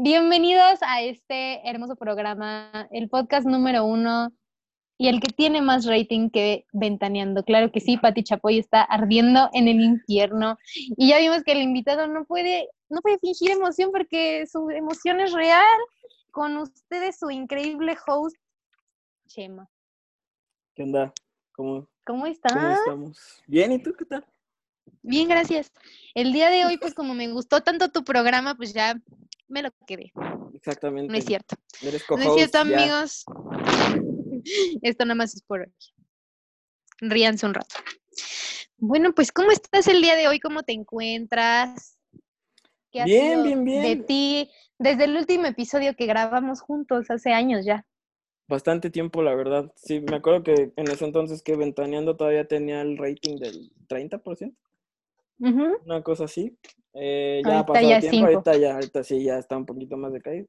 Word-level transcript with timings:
Bienvenidos 0.00 0.78
a 0.82 1.02
este 1.02 1.68
hermoso 1.68 1.96
programa, 1.96 2.86
el 2.92 3.08
podcast 3.08 3.48
número 3.48 3.84
uno 3.84 4.32
y 4.96 5.08
el 5.08 5.20
que 5.20 5.32
tiene 5.32 5.60
más 5.60 5.86
rating 5.86 6.30
que 6.30 6.66
Ventaneando. 6.72 7.42
Claro 7.42 7.72
que 7.72 7.80
sí, 7.80 7.96
Pati 7.96 8.22
Chapoy 8.22 8.60
está 8.60 8.82
ardiendo 8.82 9.50
en 9.52 9.66
el 9.66 9.80
infierno. 9.80 10.56
Y 10.72 11.08
ya 11.08 11.18
vimos 11.18 11.42
que 11.42 11.50
el 11.50 11.62
invitado 11.62 12.06
no 12.06 12.26
puede, 12.26 12.68
no 12.88 13.00
puede 13.00 13.18
fingir 13.18 13.50
emoción 13.50 13.90
porque 13.90 14.46
su 14.46 14.70
emoción 14.70 15.18
es 15.18 15.32
real. 15.32 15.64
Con 16.30 16.56
ustedes, 16.58 17.18
su 17.18 17.32
increíble 17.32 17.96
host, 18.06 18.36
Chema. 19.26 19.68
¿Qué 20.76 20.84
onda? 20.84 21.12
¿Cómo, 21.50 21.88
¿Cómo 22.06 22.22
cómo 22.22 22.26
estás? 22.26 22.78
estamos? 22.78 23.42
Bien, 23.48 23.72
¿y 23.72 23.82
tú 23.82 23.92
qué 23.98 24.04
tal? 24.04 24.24
Bien, 25.02 25.28
gracias. 25.28 25.72
El 26.14 26.32
día 26.32 26.50
de 26.50 26.66
hoy, 26.66 26.78
pues 26.78 26.94
como 26.94 27.14
me 27.14 27.26
gustó 27.32 27.62
tanto 27.62 27.88
tu 27.88 28.04
programa, 28.04 28.54
pues 28.54 28.72
ya 28.72 28.94
me 29.48 29.62
lo 29.62 29.70
quedé. 29.86 30.12
Exactamente. 30.54 31.10
No 31.12 31.18
es 31.18 31.24
cierto. 31.24 31.56
Eres 31.82 32.04
No 32.08 32.22
es 32.22 32.34
cierto, 32.34 32.58
amigos. 32.58 33.24
Esto 34.82 35.04
nada 35.04 35.14
más 35.14 35.34
es 35.34 35.42
por 35.42 35.60
hoy. 35.60 35.72
Ríanse 37.00 37.46
un 37.46 37.54
rato. 37.54 37.76
Bueno, 38.76 39.12
pues, 39.14 39.32
¿cómo 39.32 39.50
estás 39.50 39.88
el 39.88 40.00
día 40.02 40.16
de 40.16 40.28
hoy? 40.28 40.40
¿Cómo 40.40 40.62
te 40.62 40.72
encuentras? 40.72 41.98
¿Qué 42.90 43.04
Bien, 43.04 43.30
sido 43.30 43.42
bien, 43.44 43.64
de 43.64 43.80
bien. 43.80 44.06
ti 44.06 44.50
desde 44.78 45.04
el 45.04 45.16
último 45.16 45.46
episodio 45.46 45.94
que 45.96 46.06
grabamos 46.06 46.60
juntos 46.60 47.10
hace 47.10 47.32
años 47.32 47.64
ya? 47.64 47.84
Bastante 48.48 48.90
tiempo, 48.90 49.22
la 49.22 49.34
verdad. 49.34 49.70
Sí, 49.76 50.00
me 50.00 50.16
acuerdo 50.16 50.42
que 50.42 50.72
en 50.74 50.90
ese 50.90 51.04
entonces 51.04 51.42
que 51.42 51.56
Ventaneando 51.56 52.16
todavía 52.16 52.48
tenía 52.48 52.80
el 52.80 52.96
rating 52.96 53.36
del 53.36 53.70
30%, 53.88 54.56
Una 55.38 56.02
cosa 56.02 56.24
así. 56.24 56.56
Eh, 56.94 57.42
ya 57.46 57.60
ha 57.60 57.66
pasado 57.66 57.88
ya 57.90 58.00
tiempo, 58.00 58.16
cinco. 58.16 58.26
ahorita 58.26 58.56
ya, 58.56 58.74
ahorita 58.74 59.04
sí, 59.04 59.22
ya 59.22 59.38
está 59.38 59.56
un 59.56 59.66
poquito 59.66 59.96
más 59.96 60.12
decaído. 60.12 60.46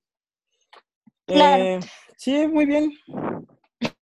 Claro. 1.25 1.63
Eh, 1.63 1.79
sí, 2.17 2.47
muy 2.47 2.65
bien. 2.65 2.91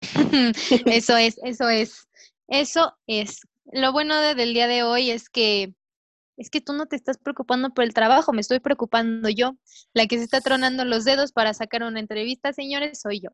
Eso 0.85 1.15
es, 1.17 1.39
eso 1.43 1.69
es, 1.69 2.07
eso 2.47 2.93
es. 3.07 3.41
Lo 3.71 3.91
bueno 3.93 4.19
de- 4.19 4.35
del 4.35 4.53
día 4.53 4.67
de 4.67 4.83
hoy 4.83 5.09
es 5.11 5.29
que 5.29 5.73
es 6.35 6.49
que 6.49 6.61
tú 6.61 6.73
no 6.73 6.87
te 6.87 6.95
estás 6.95 7.17
preocupando 7.19 7.69
por 7.73 7.83
el 7.83 7.93
trabajo, 7.93 8.33
me 8.33 8.41
estoy 8.41 8.59
preocupando 8.59 9.29
yo. 9.29 9.53
La 9.93 10.07
que 10.07 10.17
se 10.17 10.23
está 10.23 10.41
tronando 10.41 10.83
los 10.83 11.05
dedos 11.05 11.31
para 11.31 11.53
sacar 11.53 11.83
una 11.83 11.99
entrevista, 11.99 12.51
señores, 12.53 12.99
soy 13.01 13.21
yo. 13.21 13.29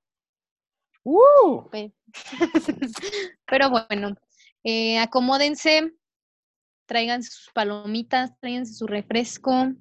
¡Uh! 1.03 1.69
Pe- 1.72 1.94
Pero 3.47 3.69
bueno, 3.69 4.16
eh, 4.66 5.00
acomódense, 5.00 5.94
traigan 6.89 7.21
sus 7.21 7.51
palomitas, 7.53 8.31
tráiganse 8.41 8.73
su 8.73 8.87
refresco, 8.87 9.71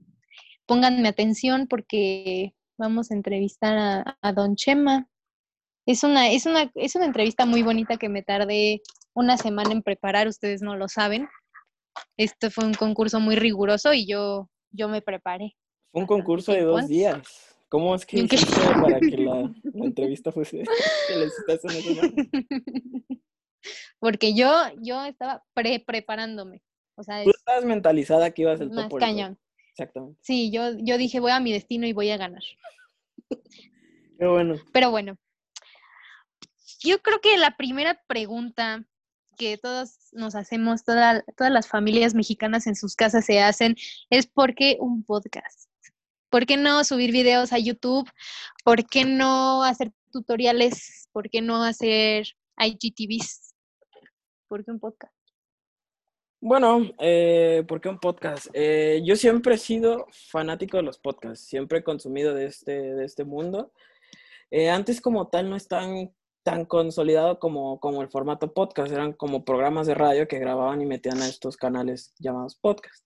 pónganme 0.67 1.09
atención 1.09 1.67
porque 1.67 2.53
vamos 2.77 3.11
a 3.11 3.15
entrevistar 3.15 3.79
a, 3.79 4.19
a 4.21 4.33
Don 4.35 4.55
Chema. 4.55 5.09
Es 5.87 6.05
una, 6.05 6.31
es, 6.31 6.45
una, 6.45 6.71
es 6.75 6.95
una 6.95 7.07
entrevista 7.07 7.47
muy 7.47 7.63
bonita 7.63 7.97
que 7.97 8.11
me 8.11 8.23
tardé 8.23 8.83
una 9.15 9.39
semana 9.39 9.73
en 9.73 9.83
preparar, 9.83 10.29
ustedes 10.29 10.61
no 10.61 10.77
lo 10.77 10.87
saben. 10.87 11.27
Este 12.19 12.51
fue 12.51 12.67
un 12.67 12.75
concurso 12.75 13.21
muy 13.21 13.37
riguroso 13.37 13.95
y 13.95 14.07
yo, 14.07 14.51
yo 14.71 14.89
me 14.89 15.01
preparé. 15.01 15.57
Un 15.93 16.07
concurso 16.07 16.53
de 16.53 16.61
dos 16.61 16.83
antes. 16.83 16.91
días. 16.91 17.57
¿Cómo 17.71 17.95
es 17.95 18.05
que 18.05 18.29
para 18.81 19.01
que 19.01 19.17
la, 19.17 19.51
la 19.75 19.87
entrevista 19.87 20.31
fuese? 20.31 20.63
Porque 23.99 24.35
yo, 24.35 24.53
yo 24.83 25.07
estaba 25.07 25.43
pre 25.55 25.81
preparándome. 25.81 26.61
O 26.99 27.03
sea, 27.05 27.23
Tú 27.23 27.31
es 27.31 27.37
estabas 27.37 27.65
mentalizada 27.65 28.31
que 28.33 28.43
ibas 28.43 28.61
el 28.61 28.71
más 28.71 28.89
top 28.89 28.99
cañón. 28.99 29.39
Exactamente. 29.71 30.19
Sí, 30.23 30.51
yo, 30.51 30.73
yo 30.79 30.99
dije, 30.99 31.21
voy 31.21 31.31
a 31.31 31.39
mi 31.39 31.53
destino 31.53 31.87
y 31.87 31.93
voy 31.93 32.11
a 32.11 32.17
ganar. 32.17 32.43
Qué 34.19 34.27
bueno. 34.27 34.57
Pero 34.73 34.91
bueno, 34.91 35.17
yo 36.81 37.01
creo 37.01 37.21
que 37.21 37.37
la 37.39 37.57
primera 37.57 38.03
pregunta 38.09 38.85
que 39.37 39.57
todos 39.59 40.09
nos 40.13 40.35
hacemos, 40.35 40.83
toda- 40.85 41.25
todas 41.37 41.53
las 41.53 41.69
familias 41.69 42.15
mexicanas 42.15 42.67
en 42.67 42.75
sus 42.75 42.97
casas 42.97 43.25
se 43.25 43.41
hacen, 43.41 43.77
es 44.11 44.27
¿por 44.27 44.57
qué 44.57 44.77
un 44.81 45.05
podcast? 45.05 45.71
¿Por 46.31 46.45
qué 46.45 46.57
no 46.57 46.83
subir 46.83 47.13
videos 47.13 47.53
a 47.53 47.59
YouTube? 47.59 48.11
¿Por 48.65 48.85
qué 48.87 49.05
no 49.05 49.63
hacer 49.63 49.93
tutoriales? 50.11 51.09
¿Por 51.13 51.31
qué 51.31 51.41
no 51.41 51.63
hacer 51.63 52.27
IGTVs? 52.59 53.55
¿Por 54.49 54.65
qué 54.65 54.73
un 54.73 54.81
podcast? 54.81 55.15
Bueno, 56.41 56.93
eh, 57.01 57.65
¿por 57.67 57.81
qué 57.81 57.89
un 57.89 57.99
podcast? 57.99 58.47
Eh, 58.53 59.03
yo 59.05 59.17
siempre 59.17 59.57
he 59.57 59.59
sido 59.59 60.07
fanático 60.13 60.77
de 60.77 60.85
los 60.85 60.99
podcasts, 60.99 61.45
siempre 61.45 61.79
he 61.81 61.83
consumido 61.83 62.33
de 62.33 62.47
este, 62.47 62.95
de 62.95 63.05
este 63.05 63.25
mundo. 63.25 63.73
Eh, 64.53 64.71
antes 64.71 65.01
como 65.01 65.29
tal 65.29 65.51
no 65.51 65.57
es 65.57 65.67
tan, 65.67 66.15
tan 66.45 66.65
consolidado 66.65 67.41
como, 67.41 67.81
como 67.81 68.03
el 68.03 68.09
formato 68.09 68.55
podcast, 68.55 68.93
eran 68.93 69.15
como 69.15 69.45
programas 69.45 69.89
de 69.89 69.95
radio 69.95 70.29
que 70.29 70.39
grababan 70.39 70.81
y 70.81 70.87
metían 70.87 71.21
a 71.23 71.29
estos 71.29 71.57
canales 71.57 72.15
llamados 72.21 72.55
podcast. 72.55 73.05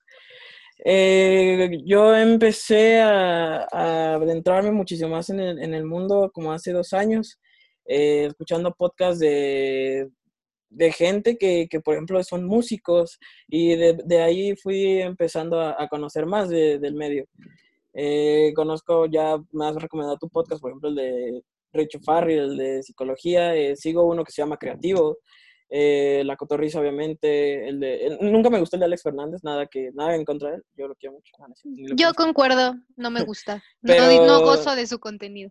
Eh, 0.84 1.78
yo 1.86 2.14
empecé 2.14 3.00
a, 3.00 3.66
a 3.72 4.14
adentrarme 4.16 4.72
muchísimo 4.72 5.10
más 5.10 5.30
en 5.30 5.40
el, 5.40 5.58
en 5.62 5.72
el 5.72 5.84
mundo 5.84 6.30
como 6.34 6.52
hace 6.52 6.72
dos 6.72 6.92
años, 6.92 7.40
escuchando 7.86 8.74
podcasts 8.74 9.20
de, 9.20 10.10
de 10.74 10.90
gente 10.92 11.36
que, 11.36 11.66
que, 11.70 11.80
por 11.80 11.94
ejemplo, 11.94 12.22
son 12.24 12.44
músicos 12.44 13.18
y 13.48 13.74
de, 13.76 13.98
de 14.04 14.22
ahí 14.22 14.56
fui 14.56 15.00
empezando 15.00 15.60
a, 15.60 15.76
a 15.82 15.88
conocer 15.88 16.26
más 16.26 16.48
de, 16.48 16.78
del 16.78 16.94
medio. 16.94 17.26
Eh, 17.94 18.52
conozco 18.54 19.06
ya, 19.06 19.36
me 19.52 19.66
has 19.66 19.76
recomendado 19.76 20.16
tu 20.18 20.28
podcast, 20.28 20.60
por 20.60 20.70
ejemplo, 20.70 20.88
el 20.88 20.94
de 20.94 21.42
Richo 21.74 21.98
Farrell, 22.00 22.52
el 22.52 22.56
de 22.56 22.82
psicología, 22.82 23.54
eh, 23.54 23.76
sigo 23.76 24.04
uno 24.04 24.24
que 24.24 24.32
se 24.32 24.40
llama 24.42 24.56
Creativo, 24.56 25.18
eh, 25.68 26.22
La 26.24 26.36
Cotorriza, 26.36 26.80
obviamente, 26.80 27.68
el 27.68 27.80
de, 27.80 28.06
el- 28.06 28.32
nunca 28.32 28.50
me 28.50 28.58
gustó 28.60 28.76
el 28.76 28.80
de 28.80 28.86
Alex 28.86 29.02
Fernández, 29.02 29.40
nada 29.42 29.66
que, 29.66 29.90
nada 29.94 30.14
en 30.14 30.24
contra 30.24 30.50
de 30.50 30.56
él, 30.56 30.62
yo 30.76 30.88
lo 30.88 30.94
quiero 30.94 31.14
mucho. 31.14 31.32
Ah, 31.38 31.46
no, 31.48 31.54
sí, 31.54 31.68
ni 31.70 31.86
lo 31.88 31.96
Yo 31.96 32.12
concuerdo, 32.14 32.74
no 32.96 33.10
me 33.10 33.22
gusta. 33.24 33.62
No, 33.82 34.26
no 34.26 34.40
gozo 34.44 34.74
de 34.74 34.86
su 34.86 34.98
contenido. 34.98 35.50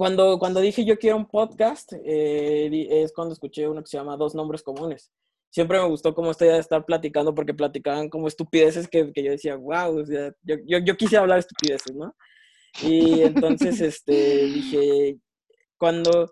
Cuando, 0.00 0.38
cuando 0.38 0.60
dije 0.60 0.82
yo 0.86 0.98
quiero 0.98 1.18
un 1.18 1.26
podcast, 1.26 1.92
eh, 1.92 2.86
es 2.88 3.12
cuando 3.12 3.34
escuché 3.34 3.68
uno 3.68 3.82
que 3.82 3.86
se 3.90 3.98
llama 3.98 4.16
Dos 4.16 4.34
Nombres 4.34 4.62
Comunes. 4.62 5.12
Siempre 5.50 5.78
me 5.78 5.86
gustó 5.86 6.14
como 6.14 6.30
esta 6.30 6.46
idea 6.46 6.54
de 6.54 6.62
estar 6.62 6.86
platicando 6.86 7.34
porque 7.34 7.52
platicaban 7.52 8.08
como 8.08 8.26
estupideces 8.26 8.88
que, 8.88 9.12
que 9.12 9.22
yo 9.22 9.32
decía, 9.32 9.56
wow, 9.56 10.02
yo, 10.42 10.56
yo, 10.64 10.78
yo 10.78 10.96
quisiera 10.96 11.20
hablar 11.20 11.40
estupideces, 11.40 11.94
¿no? 11.94 12.16
Y 12.82 13.20
entonces 13.20 13.78
este, 13.82 14.46
dije, 14.46 15.18
cuando, 15.76 16.30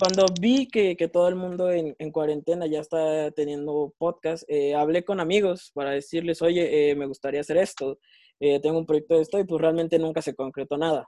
cuando 0.00 0.24
vi 0.40 0.66
que, 0.66 0.96
que 0.96 1.08
todo 1.08 1.28
el 1.28 1.34
mundo 1.34 1.70
en, 1.70 1.94
en 1.98 2.10
cuarentena 2.12 2.66
ya 2.66 2.80
está 2.80 3.30
teniendo 3.32 3.92
podcast, 3.98 4.42
eh, 4.48 4.74
hablé 4.74 5.04
con 5.04 5.20
amigos 5.20 5.70
para 5.74 5.90
decirles, 5.90 6.40
oye, 6.40 6.92
eh, 6.92 6.94
me 6.94 7.04
gustaría 7.04 7.42
hacer 7.42 7.58
esto, 7.58 7.98
eh, 8.40 8.58
tengo 8.60 8.78
un 8.78 8.86
proyecto 8.86 9.16
de 9.16 9.20
esto 9.20 9.38
y 9.38 9.44
pues 9.44 9.60
realmente 9.60 9.98
nunca 9.98 10.22
se 10.22 10.34
concretó 10.34 10.78
nada. 10.78 11.06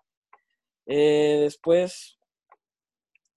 Eh, 0.86 1.38
después 1.42 2.18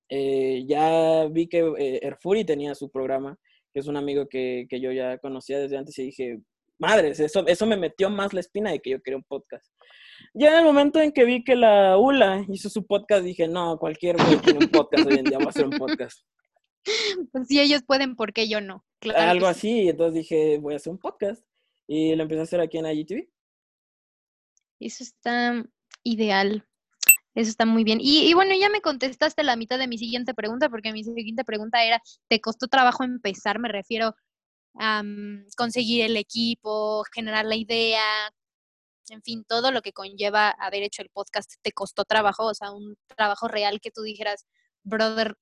eh, 0.09 0.65
ya 0.67 1.27
vi 1.29 1.47
que 1.47 1.59
eh, 1.77 1.99
Erfuri 2.03 2.45
tenía 2.45 2.75
su 2.75 2.89
programa, 2.89 3.37
que 3.73 3.79
es 3.79 3.87
un 3.87 3.97
amigo 3.97 4.27
que, 4.27 4.65
que 4.69 4.79
yo 4.79 4.91
ya 4.91 5.17
conocía 5.17 5.59
desde 5.59 5.77
antes 5.77 5.97
y 5.99 6.05
dije, 6.05 6.39
madres, 6.79 7.19
eso, 7.19 7.45
eso 7.45 7.65
me 7.65 7.77
metió 7.77 8.09
más 8.09 8.33
la 8.33 8.39
espina 8.39 8.71
de 8.71 8.79
que 8.79 8.91
yo 8.91 9.01
quería 9.01 9.17
un 9.17 9.23
podcast. 9.23 9.65
Ya 10.33 10.51
en 10.51 10.59
el 10.59 10.65
momento 10.65 10.99
en 10.99 11.11
que 11.11 11.25
vi 11.25 11.43
que 11.43 11.55
la 11.55 11.97
ULA 11.97 12.45
hizo 12.49 12.69
su 12.69 12.85
podcast, 12.85 13.23
dije, 13.23 13.47
no, 13.47 13.77
cualquier 13.77 14.17
güey 14.17 14.37
tiene 14.37 14.59
un 14.65 14.71
podcast 14.71 15.07
hoy 15.07 15.17
en 15.17 15.25
día, 15.25 15.37
va 15.37 15.45
a 15.45 15.49
hacer 15.49 15.65
un 15.65 15.77
podcast. 15.77 16.25
Pues 17.31 17.47
si 17.47 17.59
ellos 17.59 17.83
pueden, 17.85 18.15
¿por 18.15 18.33
qué 18.33 18.47
yo 18.47 18.61
no? 18.61 18.85
Claro 18.99 19.19
Algo 19.19 19.45
sí. 19.47 19.51
así, 19.51 19.81
y 19.83 19.89
entonces 19.89 20.13
dije, 20.15 20.57
voy 20.59 20.73
a 20.73 20.77
hacer 20.77 20.91
un 20.91 20.97
podcast. 20.97 21.43
Y 21.87 22.15
lo 22.15 22.23
empecé 22.23 22.39
a 22.39 22.43
hacer 22.43 22.61
aquí 22.61 22.77
en 22.77 22.85
IGTV. 22.85 23.27
Eso 24.79 25.03
está 25.03 25.65
ideal. 26.03 26.65
Eso 27.35 27.49
está 27.49 27.65
muy 27.65 27.83
bien. 27.83 27.99
Y, 28.01 28.29
y 28.29 28.33
bueno, 28.33 28.53
ya 28.59 28.69
me 28.69 28.81
contestaste 28.81 29.43
la 29.43 29.55
mitad 29.55 29.77
de 29.77 29.87
mi 29.87 29.97
siguiente 29.97 30.33
pregunta, 30.33 30.69
porque 30.69 30.91
mi 30.91 31.03
siguiente 31.03 31.43
pregunta 31.43 31.83
era, 31.83 32.01
¿te 32.27 32.41
costó 32.41 32.67
trabajo 32.67 33.03
empezar? 33.03 33.59
Me 33.59 33.69
refiero 33.69 34.15
a 34.75 35.03
mm, 35.03 35.45
conseguir 35.57 36.05
el 36.05 36.17
equipo, 36.17 37.03
generar 37.13 37.45
la 37.45 37.55
idea, 37.55 38.03
en 39.11 39.21
fin, 39.21 39.43
todo 39.47 39.71
lo 39.71 39.81
que 39.81 39.93
conlleva 39.93 40.49
haber 40.49 40.83
hecho 40.83 41.01
el 41.01 41.09
podcast, 41.09 41.53
¿te 41.61 41.71
costó 41.71 42.05
trabajo? 42.05 42.45
O 42.45 42.53
sea, 42.53 42.71
un 42.71 42.95
trabajo 43.15 43.47
real 43.47 43.79
que 43.81 43.91
tú 43.91 44.01
dijeras, 44.01 44.45
brother, 44.83 45.35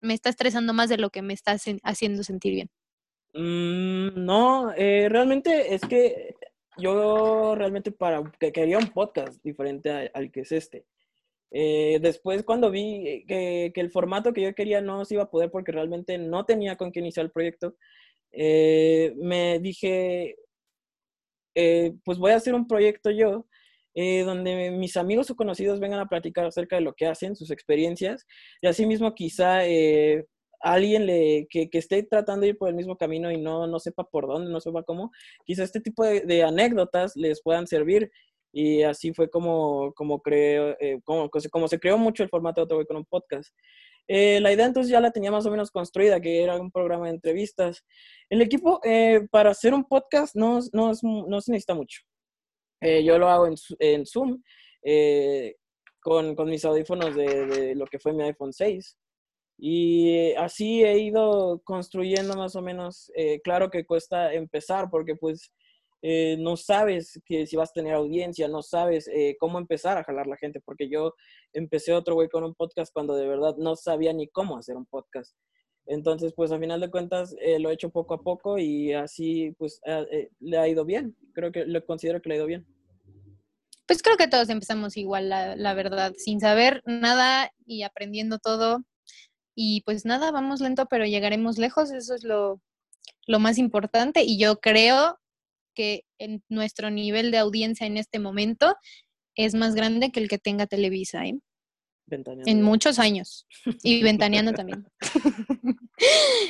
me 0.00 0.14
está 0.14 0.30
estresando 0.30 0.72
más 0.72 0.88
de 0.88 0.98
lo 0.98 1.10
que 1.10 1.22
me 1.22 1.34
está 1.34 1.56
haciendo 1.82 2.22
sentir 2.22 2.54
bien. 2.54 2.70
Mm, 3.34 4.24
no, 4.24 4.72
eh, 4.76 5.08
realmente 5.08 5.74
es 5.74 5.82
que 5.82 6.34
yo 6.76 7.54
realmente 7.54 7.92
para 7.92 8.22
que 8.38 8.52
quería 8.52 8.78
un 8.78 8.88
podcast 8.88 9.42
diferente 9.42 10.10
al 10.12 10.30
que 10.30 10.40
es 10.40 10.52
este. 10.52 10.84
Eh, 11.54 11.98
después 12.00 12.42
cuando 12.44 12.70
vi 12.70 13.24
que, 13.28 13.72
el 13.74 13.90
formato 13.90 14.32
que 14.32 14.40
yo 14.40 14.54
quería 14.54 14.80
no 14.80 15.04
se 15.04 15.14
iba 15.14 15.24
a 15.24 15.30
poder 15.30 15.50
porque 15.50 15.70
realmente 15.70 16.16
no 16.16 16.46
tenía 16.46 16.76
con 16.76 16.90
qué 16.92 17.00
iniciar 17.00 17.26
el 17.26 17.32
proyecto, 17.32 17.76
eh, 18.32 19.12
me 19.16 19.58
dije, 19.58 20.36
eh, 21.54 21.92
pues 22.04 22.18
voy 22.18 22.32
a 22.32 22.36
hacer 22.36 22.54
un 22.54 22.66
proyecto 22.66 23.10
yo 23.10 23.46
donde 23.94 24.70
mis 24.70 24.96
amigos 24.96 25.30
o 25.30 25.36
conocidos 25.36 25.78
vengan 25.78 26.00
a 26.00 26.08
platicar 26.08 26.46
acerca 26.46 26.76
de 26.76 26.82
lo 26.82 26.94
que 26.94 27.06
hacen, 27.06 27.36
sus 27.36 27.50
experiencias, 27.50 28.26
y 28.62 28.66
asimismo 28.66 29.14
quizá 29.14 29.60
alguien 30.60 31.06
que, 31.50 31.68
esté 31.72 32.02
tratando 32.02 32.42
de 32.42 32.48
ir 32.48 32.58
por 32.58 32.70
el 32.70 32.74
mismo 32.74 32.96
camino 32.96 33.30
y 33.30 33.36
no, 33.36 33.66
no 33.66 33.78
sepa 33.78 34.04
por 34.04 34.26
dónde, 34.26 34.50
no 34.50 34.60
sepa 34.62 34.82
cómo, 34.82 35.12
quizá 35.44 35.64
este 35.64 35.80
tipo 35.80 36.04
de, 36.04 36.42
anécdotas 36.42 37.16
les 37.16 37.42
puedan 37.42 37.66
servir. 37.66 38.10
Y 38.52 38.82
así 38.82 39.12
fue 39.12 39.30
como, 39.30 39.92
como, 39.94 40.20
creo, 40.20 40.76
eh, 40.78 41.00
como, 41.04 41.30
como, 41.30 41.68
se 41.68 41.78
creó 41.78 41.98
mucho 41.98 42.22
el 42.22 42.28
formato 42.28 42.60
de 42.60 42.64
Otro 42.64 42.86
con 42.86 42.96
un 42.98 43.04
podcast. 43.04 43.54
Eh, 44.08 44.40
la 44.40 44.52
idea 44.52 44.66
entonces 44.66 44.90
ya 44.90 45.00
la 45.00 45.10
tenía 45.10 45.30
más 45.30 45.46
o 45.46 45.50
menos 45.50 45.70
construida, 45.70 46.20
que 46.20 46.42
era 46.42 46.60
un 46.60 46.70
programa 46.70 47.06
de 47.06 47.14
entrevistas. 47.14 47.84
El 48.28 48.42
equipo 48.42 48.80
eh, 48.84 49.26
para 49.30 49.50
hacer 49.50 49.72
un 49.72 49.84
podcast 49.84 50.34
no, 50.34 50.60
no, 50.72 50.92
no 51.02 51.40
se 51.40 51.52
necesita 51.52 51.74
mucho. 51.74 52.02
yo 52.80 53.18
lo 53.18 53.28
hago 53.28 53.46
en, 53.46 53.54
en 53.78 54.04
Zoom 54.06 54.42
con, 56.00 56.34
con, 56.34 56.50
mis 56.50 56.64
audífonos 56.64 57.14
de, 57.14 57.46
de, 57.46 57.74
lo 57.76 57.86
que 57.86 57.98
fue 57.98 58.12
mi 58.12 58.24
iPhone 58.24 58.52
6. 58.52 58.96
Y 59.64 60.32
así 60.34 60.82
he 60.82 60.98
ido 60.98 61.60
construyendo 61.62 62.34
más 62.34 62.56
o 62.56 62.62
menos, 62.62 63.12
eh, 63.14 63.40
claro 63.42 63.70
que 63.70 63.86
cuesta 63.86 64.34
empezar 64.34 64.90
porque 64.90 65.14
pues 65.14 65.52
eh, 66.02 66.36
no 66.38 66.56
sabes 66.56 67.20
que 67.24 67.46
si 67.46 67.56
vas 67.56 67.70
a 67.70 67.74
tener 67.74 67.94
audiencia, 67.94 68.48
no 68.48 68.62
sabes 68.62 69.08
eh, 69.08 69.36
cómo 69.38 69.58
empezar 69.58 69.96
a 69.96 70.04
jalar 70.04 70.26
la 70.26 70.36
gente, 70.36 70.60
porque 70.60 70.88
yo 70.88 71.14
empecé 71.52 71.92
otro 71.92 72.14
güey 72.14 72.28
con 72.28 72.44
un 72.44 72.54
podcast 72.54 72.92
cuando 72.92 73.14
de 73.16 73.26
verdad 73.26 73.56
no 73.56 73.76
sabía 73.76 74.12
ni 74.12 74.28
cómo 74.28 74.56
hacer 74.58 74.76
un 74.76 74.86
podcast. 74.86 75.34
Entonces, 75.86 76.32
pues 76.36 76.52
a 76.52 76.60
final 76.60 76.80
de 76.80 76.90
cuentas 76.90 77.34
lo 77.58 77.70
he 77.70 77.74
hecho 77.74 77.90
poco 77.90 78.14
a 78.14 78.22
poco 78.22 78.56
y 78.56 78.92
así 78.92 79.52
pues 79.58 79.80
le 80.38 80.56
ha 80.56 80.68
ido 80.68 80.84
bien. 80.84 81.16
Creo 81.34 81.50
que 81.50 81.66
lo 81.66 81.84
considero 81.84 82.22
que 82.22 82.28
le 82.28 82.34
ha 82.34 82.38
ido 82.38 82.46
bien. 82.46 82.66
Pues 83.86 84.00
creo 84.00 84.16
que 84.16 84.28
todos 84.28 84.48
empezamos 84.48 84.96
igual, 84.96 85.28
la, 85.28 85.56
la 85.56 85.74
verdad, 85.74 86.12
sin 86.16 86.38
saber 86.38 86.82
nada 86.86 87.52
y 87.66 87.82
aprendiendo 87.82 88.38
todo 88.38 88.84
y 89.54 89.82
pues 89.82 90.04
nada, 90.04 90.30
vamos 90.30 90.60
lento, 90.60 90.86
pero 90.86 91.04
llegaremos 91.04 91.58
lejos, 91.58 91.90
eso 91.90 92.14
es 92.14 92.24
lo, 92.24 92.60
más 93.38 93.58
importante. 93.58 94.22
Y 94.24 94.38
yo 94.38 94.60
creo 94.60 95.18
que 95.74 96.02
en 96.18 96.42
nuestro 96.48 96.90
nivel 96.90 97.30
de 97.30 97.38
audiencia 97.38 97.86
en 97.86 97.96
este 97.96 98.18
momento 98.18 98.74
es 99.36 99.54
más 99.54 99.74
grande 99.74 100.10
que 100.12 100.20
el 100.20 100.28
que 100.28 100.38
tenga 100.38 100.66
Televisa, 100.66 101.24
¿eh? 101.26 101.38
En 102.46 102.62
muchos 102.62 102.98
años. 102.98 103.46
Y 103.82 104.02
ventaneando 104.02 104.52
también. 104.52 104.86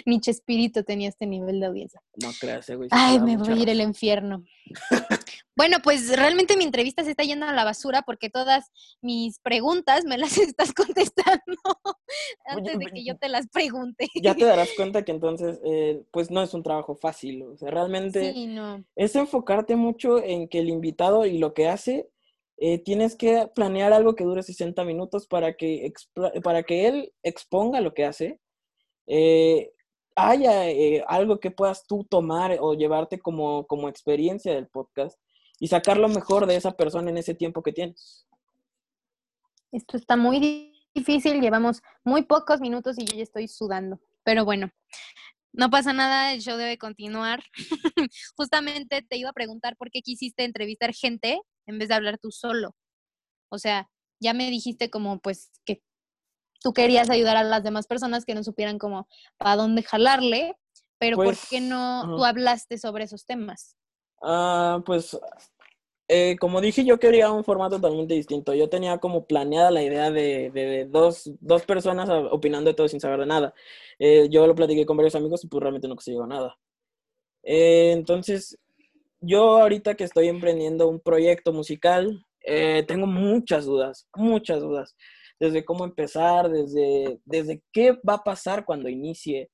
Ni 0.07 0.21
Chespirito 0.21 0.85
tenía 0.85 1.09
este 1.09 1.27
nivel 1.27 1.61
de 1.61 1.67
audiencia. 1.67 2.01
No 2.23 2.31
creas, 2.41 2.69
güey. 2.71 2.89
Ay, 2.91 3.21
me 3.21 3.37
voy 3.37 3.53
a 3.53 3.63
ir 3.63 3.71
al 3.71 3.81
infierno. 3.81 4.45
bueno, 5.57 5.79
pues 5.83 6.17
realmente 6.17 6.57
mi 6.57 6.65
entrevista 6.65 7.05
se 7.05 7.11
está 7.11 7.25
yendo 7.25 7.47
a 7.47 7.53
la 7.53 7.65
basura 7.65 8.03
porque 8.03 8.31
todas 8.31 8.71
mis 9.01 9.39
preguntas 9.41 10.05
me 10.05 10.19
las 10.19 10.37
estás 10.39 10.73
contestando 10.73 11.57
antes 12.45 12.79
de 12.79 12.87
que 12.87 13.05
yo 13.05 13.17
te 13.17 13.29
las 13.29 13.49
pregunte. 13.49 14.09
ya 14.23 14.35
te 14.35 14.45
darás 14.45 14.71
cuenta 14.77 15.05
que 15.05 15.13
entonces, 15.13 15.61
eh, 15.65 16.03
pues 16.11 16.31
no 16.31 16.43
es 16.43 16.55
un 16.55 16.63
trabajo 16.63 16.95
fácil. 16.95 17.43
O 17.43 17.57
sea, 17.57 17.71
realmente 17.71 18.35
es 18.97 19.17
enfocarte 19.17 19.77
mucho 19.77 20.23
en 20.23 20.49
que 20.49 20.59
el 20.59 20.69
invitado 20.69 21.27
y 21.27 21.39
lo 21.39 21.55
que 21.55 21.69
hace 21.69 22.09
eh, 22.65 22.79
tienes 22.79 23.17
que 23.17 23.51
planear 23.57 23.93
algo 23.93 24.15
que 24.15 24.23
dure 24.23 24.41
60 24.41 24.85
minutos 24.85 25.27
para 25.27 25.55
que, 25.55 25.93
para 26.45 26.63
que 26.63 26.87
él 26.87 27.13
exponga 27.25 27.81
lo 27.81 27.93
que 27.93 28.05
hace. 28.05 28.39
Eh, 29.09 29.73
haya 30.15 30.71
eh, 30.71 31.03
algo 31.09 31.41
que 31.41 31.51
puedas 31.51 31.85
tú 31.89 32.05
tomar 32.05 32.57
o 32.61 32.75
llevarte 32.75 33.19
como, 33.19 33.67
como 33.67 33.89
experiencia 33.89 34.55
del 34.55 34.69
podcast 34.69 35.19
y 35.59 35.67
sacar 35.67 35.97
lo 35.97 36.09
mejor 36.09 36.47
de 36.47 36.55
esa 36.55 36.71
persona 36.71 37.11
en 37.11 37.19
ese 37.19 37.35
tiempo 37.35 37.65
que 37.65 37.73
tienes. 37.73 38.29
Esto 39.73 39.97
está 39.97 40.15
muy 40.15 40.73
difícil, 40.95 41.41
llevamos 41.41 41.83
muy 42.05 42.23
pocos 42.23 42.61
minutos 42.61 42.97
y 42.97 43.07
yo 43.07 43.17
ya 43.17 43.25
estoy 43.25 43.49
sudando, 43.49 43.99
pero 44.23 44.45
bueno, 44.45 44.71
no 45.53 45.69
pasa 45.69 45.93
nada, 45.93 46.33
el 46.33 46.41
show 46.41 46.57
debe 46.57 46.79
continuar. 46.79 47.43
Justamente 48.37 49.03
te 49.03 49.17
iba 49.17 49.31
a 49.31 49.35
preguntar 49.35 49.77
por 49.77 49.91
qué 49.91 50.01
quisiste 50.01 50.45
entrevistar 50.45 50.95
gente 50.95 51.41
en 51.67 51.79
vez 51.79 51.89
de 51.89 51.95
hablar 51.95 52.19
tú 52.19 52.31
solo. 52.31 52.75
O 53.51 53.59
sea, 53.59 53.89
ya 54.21 54.35
me 54.35 54.51
dijiste 54.51 54.91
como 54.91 55.21
pues 55.21 55.51
que 55.65 55.83
tú 56.61 56.73
querías 56.73 57.11
ayudar 57.11 57.37
a 57.37 57.43
las 57.43 57.63
demás 57.63 57.87
personas 57.87 58.25
que 58.25 58.35
no 58.35 58.45
supieran 58.45 58.79
como 58.79 59.09
para 59.37 59.57
dónde 59.57 59.83
jalarle, 59.83 60.57
pero 60.99 61.17
¿por 61.17 61.35
qué 61.35 61.59
pues, 61.59 61.63
no 61.63 62.17
tú 62.17 62.25
hablaste 62.25 62.79
sobre 62.79 63.05
esos 63.05 63.27
temas? 63.27 63.77
Ah, 64.23 64.81
pues 64.87 65.19
eh, 66.15 66.37
como 66.39 66.61
dije, 66.61 66.85
yo 66.85 66.99
quería 66.99 67.31
un 67.33 67.43
formato 67.43 67.77
totalmente 67.77 68.13
distinto. 68.13 68.53
Yo 68.55 68.69
tenía 68.69 68.99
como 68.99 69.27
planeada 69.27 69.71
la 69.71 69.83
idea 69.83 70.11
de, 70.11 70.87
dos, 70.91 71.31
personas 71.67 72.09
opinando 72.31 72.69
de 72.71 72.75
todo 72.75 72.87
sin 72.87 73.01
saber 73.01 73.21
de 73.21 73.27
nada. 73.27 73.55
Eh, 73.99 74.29
yo 74.31 74.47
lo 74.47 74.55
platiqué 74.55 74.85
con 74.85 74.97
varios 74.99 75.15
amigos 75.15 75.43
y 75.45 75.49
pues 75.49 75.63
realmente 75.63 75.89
no 75.89 75.97
consiguió 75.97 76.27
nada. 76.27 76.59
Eh, 77.43 77.93
entonces, 77.93 78.59
yo 79.23 79.63
ahorita 79.63 79.95
que 79.95 80.05
estoy 80.05 80.29
emprendiendo 80.29 80.89
un 80.89 81.01
proyecto 81.01 81.53
musical, 81.53 82.25
tengo 82.87 83.07
muchas 83.07 83.65
dudas, 83.65 84.09
muchas 84.17 84.61
dudas. 84.61 84.97
Desde 85.41 85.65
cómo 85.65 85.85
empezar, 85.85 86.51
desde, 86.51 87.19
desde 87.25 87.63
qué 87.73 87.93
va 88.09 88.15
a 88.15 88.25
pasar 88.25 88.65
cuando 88.65 88.89
inicie. 88.89 89.51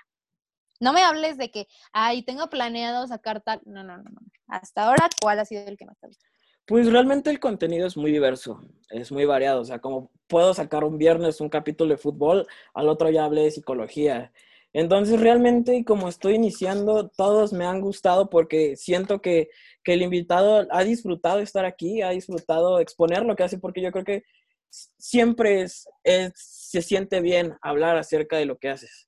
No 0.82 0.92
me 0.92 1.04
hables 1.04 1.38
de 1.38 1.52
que, 1.52 1.70
ay, 1.94 2.22
tengo 2.24 2.50
planeado 2.50 3.08
sacar 3.08 3.40
tal. 3.40 3.62
No, 3.64 3.82
no, 3.82 3.96
no, 3.96 4.10
no. 4.10 4.20
Hasta 4.48 4.84
ahora, 4.84 5.08
¿cuál 5.22 5.40
ha 5.40 5.46
sido 5.46 5.66
el 5.66 5.78
que 5.78 5.86
más 5.86 5.98
te 6.00 6.08
ha 6.08 6.10
gustado? 6.10 6.34
Pues 6.66 6.92
realmente 6.92 7.30
el 7.30 7.40
contenido 7.40 7.88
es 7.88 7.96
muy 7.96 8.12
diverso, 8.12 8.60
es 8.90 9.10
muy 9.14 9.24
variado. 9.24 9.62
O 9.62 9.66
sea, 9.66 9.80
como 9.80 10.12
puedo 10.28 10.54
sacar 10.54 10.84
un 10.84 10.98
viernes 10.98 11.40
un 11.40 11.48
capítulo 11.48 11.92
de 11.92 11.98
fútbol, 11.98 12.46
al 12.74 12.90
otro 12.90 13.10
ya 13.10 13.24
hablé 13.24 13.44
de 13.44 13.52
psicología. 13.52 14.34
Entonces 14.78 15.20
realmente 15.20 15.84
como 15.84 16.08
estoy 16.08 16.36
iniciando, 16.36 17.10
todos 17.10 17.52
me 17.52 17.66
han 17.66 17.82
gustado 17.82 18.30
porque 18.30 18.76
siento 18.76 19.22
que, 19.22 19.50
el 19.86 20.02
invitado 20.02 20.68
ha 20.70 20.84
disfrutado 20.84 21.40
estar 21.40 21.64
aquí, 21.64 22.02
ha 22.02 22.10
disfrutado 22.10 22.80
exponer 22.80 23.24
lo 23.26 23.38
que 23.38 23.44
hace, 23.44 23.58
porque 23.58 23.82
yo 23.82 23.90
creo 23.92 24.04
que 24.04 24.24
siempre 24.70 25.66
se 25.70 26.82
siente 26.82 27.22
bien 27.22 27.54
hablar 27.62 27.98
acerca 27.98 28.38
de 28.38 28.46
lo 28.46 28.58
que 28.58 28.70
haces. 28.70 29.08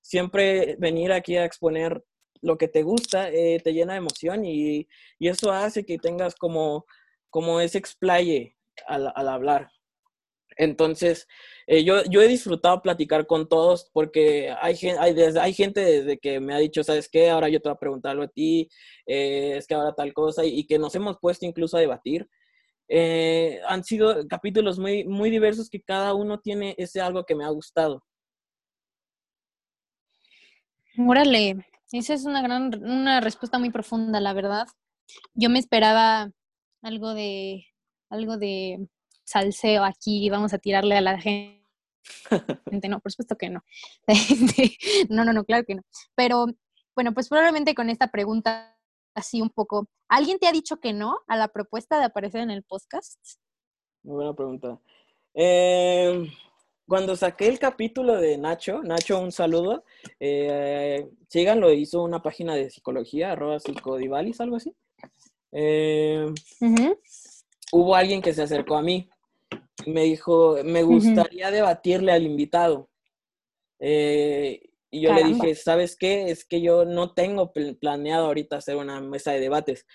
Siempre 0.00 0.76
venir 0.78 1.12
aquí 1.12 1.36
a 1.36 1.44
exponer 1.44 2.04
lo 2.40 2.56
que 2.56 2.68
te 2.68 2.84
gusta 2.84 3.28
eh, 3.28 3.60
te 3.62 3.72
llena 3.74 3.94
de 3.94 3.98
emoción 3.98 4.44
y, 4.44 4.88
y, 5.18 5.28
eso 5.28 5.52
hace 5.52 5.84
que 5.84 5.98
tengas 5.98 6.34
como 6.36 6.86
como 7.28 7.60
ese 7.60 7.78
explaye 7.78 8.56
al, 8.86 9.06
hablar. 9.28 9.70
Entonces, 10.60 11.26
eh, 11.66 11.84
yo, 11.84 12.04
yo 12.04 12.20
he 12.20 12.28
disfrutado 12.28 12.82
platicar 12.82 13.26
con 13.26 13.48
todos 13.48 13.88
porque 13.94 14.54
hay, 14.60 14.76
hay, 14.98 15.16
hay 15.18 15.54
gente 15.54 15.80
desde 15.80 16.18
que 16.18 16.38
me 16.38 16.52
ha 16.52 16.58
dicho, 16.58 16.84
¿sabes 16.84 17.08
qué? 17.08 17.30
Ahora 17.30 17.48
yo 17.48 17.62
te 17.62 17.70
voy 17.70 17.76
a 17.76 17.78
preguntarlo 17.78 18.24
a 18.24 18.28
ti, 18.28 18.68
eh, 19.06 19.54
es 19.56 19.66
que 19.66 19.72
ahora 19.72 19.94
tal 19.94 20.12
cosa, 20.12 20.44
y, 20.44 20.66
que 20.66 20.78
nos 20.78 20.94
hemos 20.94 21.18
puesto 21.18 21.46
incluso 21.46 21.78
a 21.78 21.80
debatir. 21.80 22.28
Eh, 22.88 23.58
han 23.68 23.84
sido 23.84 24.28
capítulos 24.28 24.78
muy, 24.78 25.04
muy 25.04 25.30
diversos 25.30 25.70
que 25.70 25.80
cada 25.80 26.12
uno 26.12 26.40
tiene 26.40 26.74
ese 26.76 27.00
algo 27.00 27.24
que 27.24 27.34
me 27.34 27.44
ha 27.46 27.48
gustado. 27.48 28.04
Órale, 30.98 31.64
esa 31.90 32.12
es 32.12 32.26
una 32.26 32.42
gran, 32.42 32.84
una 32.84 33.22
respuesta 33.22 33.58
muy 33.58 33.70
profunda, 33.70 34.20
la 34.20 34.34
verdad. 34.34 34.66
Yo 35.32 35.48
me 35.48 35.58
esperaba 35.58 36.30
algo 36.82 37.14
de, 37.14 37.64
algo 38.10 38.36
de 38.36 38.86
salseo 39.30 39.84
aquí, 39.84 40.28
vamos 40.28 40.52
a 40.52 40.58
tirarle 40.58 40.96
a 40.96 41.00
la 41.00 41.20
gente. 41.20 41.60
No, 42.88 43.00
por 43.00 43.12
supuesto 43.12 43.36
que 43.36 43.50
no. 43.50 43.64
No, 45.08 45.24
no, 45.24 45.32
no, 45.32 45.44
claro 45.44 45.64
que 45.64 45.74
no. 45.76 45.82
Pero 46.14 46.46
bueno, 46.94 47.12
pues 47.14 47.28
probablemente 47.28 47.74
con 47.74 47.90
esta 47.90 48.10
pregunta 48.10 48.76
así 49.14 49.40
un 49.40 49.50
poco, 49.50 49.88
¿alguien 50.08 50.38
te 50.38 50.46
ha 50.46 50.52
dicho 50.52 50.78
que 50.78 50.92
no 50.92 51.20
a 51.26 51.36
la 51.36 51.48
propuesta 51.48 51.98
de 51.98 52.04
aparecer 52.04 52.40
en 52.40 52.50
el 52.50 52.62
podcast? 52.62 53.18
Muy 54.02 54.16
buena 54.16 54.34
pregunta. 54.34 54.78
Eh, 55.34 56.26
cuando 56.86 57.16
saqué 57.16 57.48
el 57.48 57.58
capítulo 57.58 58.16
de 58.16 58.38
Nacho, 58.38 58.82
Nacho, 58.82 59.20
un 59.20 59.32
saludo. 59.32 59.84
Eh, 60.18 61.08
síganlo, 61.28 61.72
hizo 61.72 62.02
una 62.02 62.22
página 62.22 62.54
de 62.54 62.70
psicología, 62.70 63.32
arroba 63.32 63.60
psicodivalis, 63.60 64.40
algo 64.40 64.56
así. 64.56 64.74
Eh, 65.52 66.26
hubo 67.72 67.94
alguien 67.94 68.22
que 68.22 68.32
se 68.32 68.42
acercó 68.42 68.76
a 68.76 68.82
mí. 68.82 69.09
Me 69.86 70.04
dijo, 70.04 70.58
me 70.64 70.82
gustaría 70.82 71.50
debatirle 71.50 72.12
al 72.12 72.24
invitado. 72.24 72.90
Eh, 73.78 74.60
y 74.90 75.00
yo 75.02 75.12
le 75.12 75.24
dije, 75.24 75.54
¿sabes 75.54 75.96
qué? 75.96 76.30
Es 76.30 76.44
que 76.44 76.60
yo 76.60 76.84
no 76.84 77.14
tengo 77.14 77.52
planeado 77.80 78.26
ahorita 78.26 78.56
hacer 78.56 78.76
una 78.76 79.00
mesa 79.00 79.32
de 79.32 79.40
debates. 79.40 79.86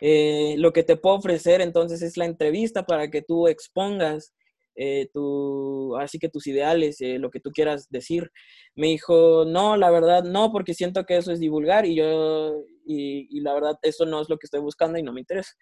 Eh, 0.00 0.56
lo 0.58 0.72
que 0.72 0.82
te 0.82 0.96
puedo 0.96 1.16
ofrecer 1.16 1.60
entonces 1.60 2.02
es 2.02 2.16
la 2.16 2.24
entrevista 2.24 2.84
para 2.84 3.08
que 3.08 3.22
tú 3.22 3.46
expongas 3.46 4.34
eh, 4.74 5.10
tu, 5.12 5.96
así 5.96 6.18
que 6.18 6.28
tus 6.28 6.46
ideales, 6.46 7.00
eh, 7.00 7.18
lo 7.18 7.30
que 7.30 7.40
tú 7.40 7.50
quieras 7.50 7.88
decir. 7.90 8.30
Me 8.74 8.88
dijo, 8.88 9.44
no, 9.46 9.76
la 9.76 9.90
verdad 9.90 10.24
no, 10.24 10.50
porque 10.50 10.74
siento 10.74 11.04
que 11.04 11.16
eso 11.18 11.32
es 11.32 11.40
divulgar 11.40 11.86
y 11.86 11.94
yo, 11.96 12.64
y, 12.86 13.40
la 13.40 13.54
verdad 13.54 13.78
eso 13.82 14.06
no 14.06 14.20
es 14.20 14.28
lo 14.28 14.38
que 14.38 14.46
estoy 14.46 14.60
buscando 14.60 14.98
y 14.98 15.02
no 15.02 15.12
me 15.12 15.20
interesa. 15.20 15.52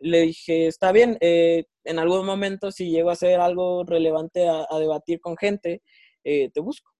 Le 0.00 0.22
dije, 0.22 0.66
está 0.66 0.92
bien, 0.92 1.18
eh, 1.20 1.64
en 1.84 1.98
algún 1.98 2.24
momento 2.24 2.70
si 2.70 2.90
llego 2.90 3.10
a 3.10 3.14
hacer 3.14 3.40
algo 3.40 3.84
relevante 3.84 4.48
a, 4.48 4.66
debatir 4.78 5.20
con 5.20 5.36
gente, 5.36 5.82
te 6.22 6.60
busco. 6.60 6.90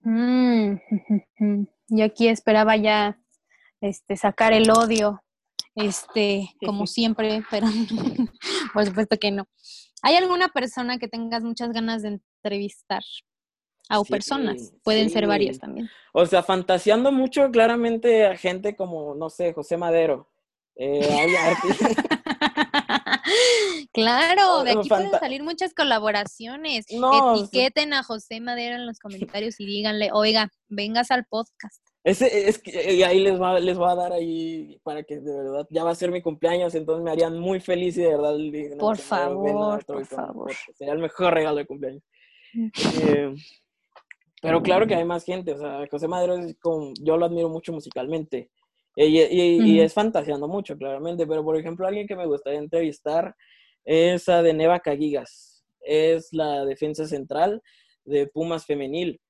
Mm, 0.00 0.76
yo 1.88 2.04
aquí 2.04 2.28
esperaba 2.28 2.76
ya 2.76 3.18
este, 3.80 4.16
sacar 4.16 4.52
el 4.52 4.70
odio 4.70 5.22
este, 5.74 6.48
como 6.66 6.86
siempre, 6.86 7.42
pero 7.50 7.66
por 8.74 8.86
supuesto 8.86 9.16
que 9.18 9.30
no. 9.30 9.46
¿Hay 10.02 10.16
alguna 10.16 10.48
persona 10.48 10.98
que 10.98 11.08
tengas 11.08 11.44
muchas 11.44 11.70
ganas 11.70 12.02
de 12.02 12.20
entrevistar? 12.20 13.02
O 13.90 14.04
personas, 14.04 14.72
pueden 14.84 15.10
ser 15.10 15.26
varias 15.26 15.58
también. 15.58 15.90
O 16.14 16.24
sea, 16.24 16.42
fantaseando 16.42 17.12
mucho 17.12 17.50
claramente 17.50 18.24
a 18.24 18.36
gente 18.36 18.74
como, 18.74 19.14
no 19.14 19.28
sé, 19.28 19.52
José 19.52 19.76
Madero. 19.76 20.31
Eh, 20.76 21.54
claro, 23.92 24.64
de 24.64 24.72
aquí 24.72 24.88
pueden 24.88 25.10
salir 25.10 25.42
muchas 25.42 25.74
colaboraciones. 25.74 26.86
Etiqueten 26.88 27.92
a 27.92 28.02
José 28.02 28.40
Madero 28.40 28.76
en 28.76 28.86
los 28.86 28.98
comentarios 28.98 29.60
y 29.60 29.66
díganle, 29.66 30.10
oiga, 30.12 30.50
vengas 30.68 31.10
al 31.10 31.26
podcast. 31.26 31.82
Ese, 32.04 32.48
es 32.48 32.58
que 32.58 32.94
y 32.94 33.04
ahí 33.04 33.20
les 33.20 33.40
va, 33.40 33.60
les 33.60 33.78
va 33.78 33.92
a 33.92 33.94
dar 33.94 34.12
ahí 34.12 34.80
para 34.82 35.04
que 35.04 35.20
de 35.20 35.36
verdad 35.36 35.68
ya 35.70 35.84
va 35.84 35.90
a 35.90 35.94
ser 35.94 36.10
mi 36.10 36.20
cumpleaños, 36.20 36.74
entonces 36.74 37.04
me 37.04 37.12
harían 37.12 37.38
muy 37.38 37.60
feliz 37.60 37.96
y 37.96 38.02
de 38.02 38.08
verdad. 38.08 38.34
por 38.78 38.98
favor, 38.98 39.84
por 39.84 40.04
favor. 40.06 40.52
Sería 40.74 40.94
el 40.94 40.98
mejor 40.98 41.34
regalo 41.34 41.58
de 41.58 41.66
cumpleaños. 41.66 42.02
Eh, 43.02 43.34
pero 44.42 44.60
claro 44.60 44.88
que 44.88 44.96
hay 44.96 45.04
más 45.04 45.24
gente, 45.24 45.52
o 45.52 45.58
sea, 45.58 45.86
José 45.88 46.08
Madero 46.08 46.34
es 46.34 46.56
como, 46.60 46.92
yo 47.00 47.16
lo 47.16 47.24
admiro 47.24 47.48
mucho 47.48 47.72
musicalmente 47.72 48.50
y, 48.94 49.18
y, 49.18 49.80
es 49.80 49.94
fantaseando 49.94 50.48
mucho, 50.48 50.76
claramente, 50.76 51.26
pero 51.26 51.42
por 51.42 51.56
ejemplo, 51.56 51.86
alguien 51.86 52.06
que 52.06 52.16
me 52.16 52.26
gustaría 52.26 52.58
entrevistar 52.58 53.34
es 53.84 54.28
a 54.28 54.42
de 54.42 54.52
Neva 54.52 54.80
Caguigas, 54.80 55.64
es 55.80 56.28
la 56.32 56.64
defensa 56.64 57.06
central 57.06 57.62
de 58.04 58.26
Pumas 58.26 58.66
Femenil. 58.66 59.20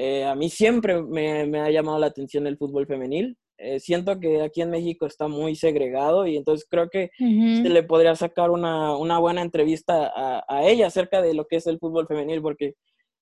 Eh, 0.00 0.24
a 0.24 0.36
mí 0.36 0.48
siempre 0.48 1.02
me, 1.02 1.60
ha 1.60 1.70
llamado 1.70 1.98
la 1.98 2.06
atención 2.06 2.46
el 2.46 2.56
fútbol 2.56 2.86
femenil. 2.86 3.36
Eh, 3.56 3.80
siento 3.80 4.20
que 4.20 4.42
aquí 4.42 4.62
en 4.62 4.70
México 4.70 5.06
está 5.06 5.26
muy 5.26 5.56
segregado 5.56 6.24
y 6.28 6.36
entonces 6.36 6.68
creo 6.70 6.88
que 6.88 7.10
se 7.18 7.68
le 7.68 7.82
podría 7.82 8.14
sacar 8.14 8.50
una, 8.50 9.18
buena 9.18 9.42
entrevista 9.42 10.12
a, 10.14 10.62
ella 10.62 10.86
acerca 10.86 11.20
de 11.20 11.34
lo 11.34 11.46
que 11.46 11.56
es 11.56 11.66
el 11.66 11.80
fútbol 11.80 12.06
femenil, 12.06 12.40
porque 12.40 12.74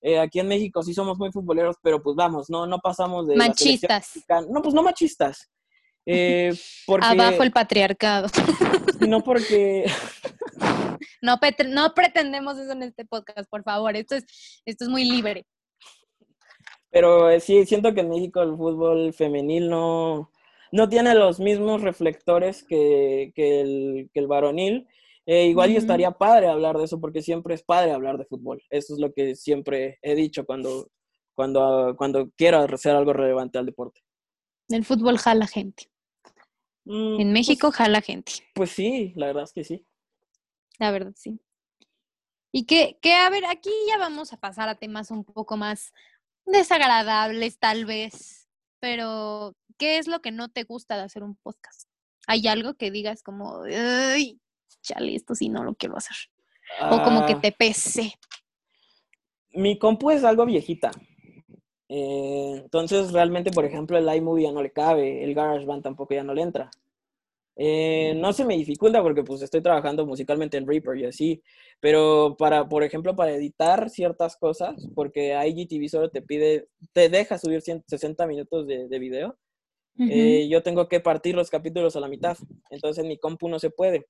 eh, 0.03 0.19
aquí 0.19 0.39
en 0.39 0.49
México 0.49 0.83
sí 0.83 0.93
somos 0.93 1.17
muy 1.17 1.31
futboleros, 1.31 1.77
pero 1.81 2.03
pues 2.03 2.15
vamos, 2.15 2.47
no, 2.51 2.67
no 2.67 2.77
pasamos 2.77 3.27
de... 3.27 3.35
Machistas. 3.35 4.23
No, 4.47 4.61
pues 4.61 4.75
no 4.75 4.83
machistas. 4.83 5.49
Abajo 7.01 7.43
el 7.43 7.51
patriarcado. 7.51 8.27
No 9.07 9.21
porque... 9.23 9.85
No, 11.21 11.39
no 11.67 11.93
pretendemos 11.93 12.57
eso 12.57 12.71
en 12.71 12.83
este 12.83 13.05
podcast, 13.05 13.49
por 13.49 13.63
favor. 13.63 13.95
Esto 13.95 14.15
es, 14.15 14.25
esto 14.65 14.85
es 14.85 14.89
muy 14.89 15.03
libre. 15.03 15.45
Pero 16.89 17.29
eh, 17.29 17.39
sí, 17.39 17.65
siento 17.65 17.93
que 17.93 18.01
en 18.01 18.09
México 18.09 18.41
el 18.41 18.55
fútbol 18.55 19.13
femenil 19.13 19.69
no, 19.69 20.31
no 20.71 20.89
tiene 20.89 21.13
los 21.15 21.39
mismos 21.39 21.81
reflectores 21.81 22.63
que, 22.63 23.31
el, 23.35 24.09
que 24.13 24.19
el, 24.19 24.27
varonil. 24.27 24.87
Eh, 25.25 25.47
igual 25.47 25.71
y 25.71 25.75
estaría 25.75 26.11
padre 26.11 26.47
hablar 26.47 26.77
de 26.77 26.85
eso 26.85 27.01
porque 27.01 27.21
siempre 27.21 27.53
es 27.55 27.63
padre 27.63 27.91
hablar 27.91 28.17
de 28.17 28.25
fútbol. 28.25 28.61
Eso 28.69 28.93
es 28.93 28.99
lo 28.99 29.11
que 29.11 29.35
siempre 29.35 29.99
he 30.01 30.15
dicho 30.15 30.45
cuando, 30.45 30.89
cuando, 31.35 31.95
cuando 31.97 32.31
quiero 32.37 32.59
hacer 32.59 32.95
algo 32.95 33.13
relevante 33.13 33.57
al 33.57 33.65
deporte. 33.65 34.01
El 34.69 34.85
fútbol 34.85 35.17
jala 35.17 35.47
gente. 35.47 35.89
Mm, 36.87 37.19
en 37.19 37.33
México 37.33 37.67
pues 37.67 37.77
jala 37.77 38.01
gente. 38.01 38.31
Pues 38.53 38.71
sí, 38.71 39.13
la 39.15 39.27
verdad 39.27 39.43
es 39.43 39.51
que 39.51 39.63
sí. 39.63 39.85
La 40.79 40.91
verdad, 40.91 41.13
sí. 41.15 41.39
Y 42.51 42.65
que, 42.65 42.97
que, 43.01 43.13
a 43.13 43.29
ver, 43.29 43.45
aquí 43.45 43.71
ya 43.87 43.97
vamos 43.97 44.31
a 44.31 44.37
pasar 44.37 44.69
a 44.69 44.75
temas 44.75 45.11
un 45.11 45.23
poco 45.23 45.57
más 45.57 45.93
desagradables 46.45 47.59
tal 47.59 47.85
vez, 47.85 48.47
pero 48.79 49.55
¿qué 49.77 49.97
es 49.97 50.07
lo 50.07 50.21
que 50.21 50.31
no 50.31 50.49
te 50.49 50.63
gusta 50.63 50.95
de 50.95 51.03
hacer 51.03 51.23
un 51.23 51.35
podcast? 51.35 51.89
¿Hay 52.25 52.47
algo 52.47 52.75
que 52.75 52.89
digas 52.89 53.21
como, 53.21 53.63
ay, 53.63 54.39
chale, 54.81 55.15
esto 55.15 55.35
sí 55.35 55.49
no 55.49 55.63
lo 55.63 55.75
quiero 55.75 55.97
hacer? 55.97 56.15
o 56.81 57.01
como 57.03 57.25
que 57.25 57.33
ah. 57.33 57.41
te 57.41 57.51
pese. 57.51 58.13
Mi 59.53 59.77
compu 59.77 60.11
es 60.11 60.23
algo 60.23 60.45
viejita. 60.45 60.91
Eh, 61.89 62.61
entonces, 62.63 63.11
realmente, 63.11 63.51
por 63.51 63.65
ejemplo, 63.65 63.97
el 63.97 64.15
iMovie 64.15 64.43
ya 64.43 64.51
no 64.51 64.61
le 64.61 64.71
cabe, 64.71 65.23
el 65.23 65.33
GarageBand 65.33 65.83
tampoco 65.83 66.13
ya 66.13 66.23
no 66.23 66.33
le 66.33 66.41
entra. 66.41 66.69
Eh, 67.59 68.13
no 68.17 68.33
se 68.33 68.45
me 68.45 68.55
dificulta 68.55 69.01
porque 69.01 69.23
pues 69.23 69.41
estoy 69.41 69.61
trabajando 69.61 70.05
musicalmente 70.05 70.57
en 70.57 70.67
Reaper 70.67 70.95
y 70.95 71.05
así, 71.05 71.41
pero 71.79 72.35
para, 72.37 72.69
por 72.69 72.83
ejemplo, 72.83 73.15
para 73.15 73.31
editar 73.31 73.89
ciertas 73.89 74.37
cosas, 74.37 74.87
porque 74.93 75.33
IGTV 75.33 75.89
solo 75.89 76.09
te 76.11 76.21
pide, 76.21 76.67
te 76.93 77.09
deja 77.09 77.39
subir 77.39 77.61
60 77.61 78.27
minutos 78.27 78.67
de, 78.67 78.87
de 78.87 78.99
video, 78.99 79.37
eh, 79.99 80.47
yo 80.47 80.61
tengo 80.61 80.87
que 80.87 80.99
partir 80.99 81.33
los 81.33 81.49
capítulos 81.49 81.95
a 81.95 81.99
la 81.99 82.07
mitad, 82.07 82.37
entonces 82.69 83.03
mi 83.05 83.17
compu 83.17 83.49
no 83.49 83.57
se 83.57 83.71
puede. 83.71 84.07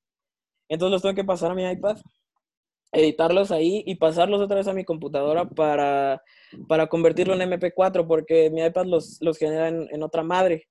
Entonces 0.67 0.91
los 0.91 1.01
tengo 1.01 1.15
que 1.15 1.23
pasar 1.23 1.51
a 1.51 1.55
mi 1.55 1.63
iPad, 1.63 1.97
editarlos 2.91 3.51
ahí 3.51 3.83
y 3.85 3.95
pasarlos 3.95 4.41
otra 4.41 4.57
vez 4.57 4.67
a 4.67 4.73
mi 4.73 4.85
computadora 4.85 5.47
para, 5.49 6.21
para 6.67 6.87
convertirlo 6.87 7.33
en 7.33 7.49
MP4, 7.51 8.07
porque 8.07 8.49
mi 8.49 8.63
iPad 8.63 8.85
los, 8.85 9.17
los 9.21 9.37
genera 9.37 9.67
en, 9.67 9.87
en 9.91 10.03
otra 10.03 10.23
madre. 10.23 10.67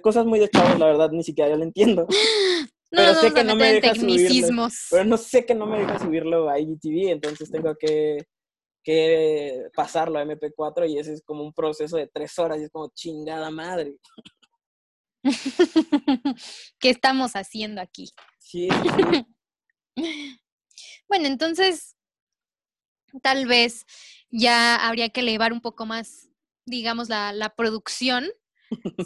Cosas 0.00 0.24
muy 0.24 0.38
de 0.38 0.48
chavos, 0.48 0.78
la 0.78 0.86
verdad, 0.86 1.10
ni 1.10 1.22
siquiera 1.22 1.50
yo 1.50 1.56
lo 1.56 1.64
entiendo. 1.64 2.06
pero 2.90 3.14
sé 3.14 3.32
que 3.32 3.44
no 3.44 3.56
me 3.56 3.72
deja 3.72 3.94
subirlo. 3.94 4.68
Pero 4.90 5.04
no 5.04 5.16
sé 5.16 5.44
que 5.44 5.54
no 5.54 5.66
me 5.66 5.80
deja 5.80 5.98
subirlo 5.98 6.48
a 6.48 6.58
IGTV, 6.58 7.10
entonces 7.10 7.50
tengo 7.50 7.74
que, 7.76 8.18
que 8.82 9.68
pasarlo 9.74 10.18
a 10.18 10.24
MP4 10.24 10.88
y 10.88 10.98
ese 10.98 11.14
es 11.14 11.22
como 11.22 11.42
un 11.42 11.52
proceso 11.52 11.96
de 11.96 12.06
tres 12.06 12.38
horas 12.38 12.60
y 12.60 12.64
es 12.64 12.70
como 12.70 12.92
chingada 12.94 13.50
madre. 13.50 13.96
¿Qué 16.78 16.90
estamos 16.90 17.32
haciendo 17.34 17.80
aquí? 17.80 18.10
Sí. 18.38 18.68
bueno, 21.08 21.26
entonces 21.26 21.96
tal 23.22 23.46
vez 23.46 23.86
ya 24.30 24.76
habría 24.76 25.10
que 25.10 25.20
elevar 25.20 25.52
un 25.52 25.60
poco 25.60 25.86
más, 25.86 26.28
digamos, 26.66 27.08
la, 27.08 27.52
producción 27.56 28.28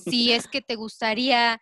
si 0.09 0.33
es 0.33 0.49
que 0.49 0.63
te 0.63 0.77
gustaría 0.77 1.61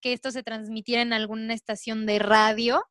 que 0.00 0.12
esto 0.12 0.30
se 0.32 0.42
transmitiera 0.42 1.02
en 1.02 1.12
alguna 1.12 1.54
estación 1.54 2.06
de 2.06 2.18
radio, 2.18 2.82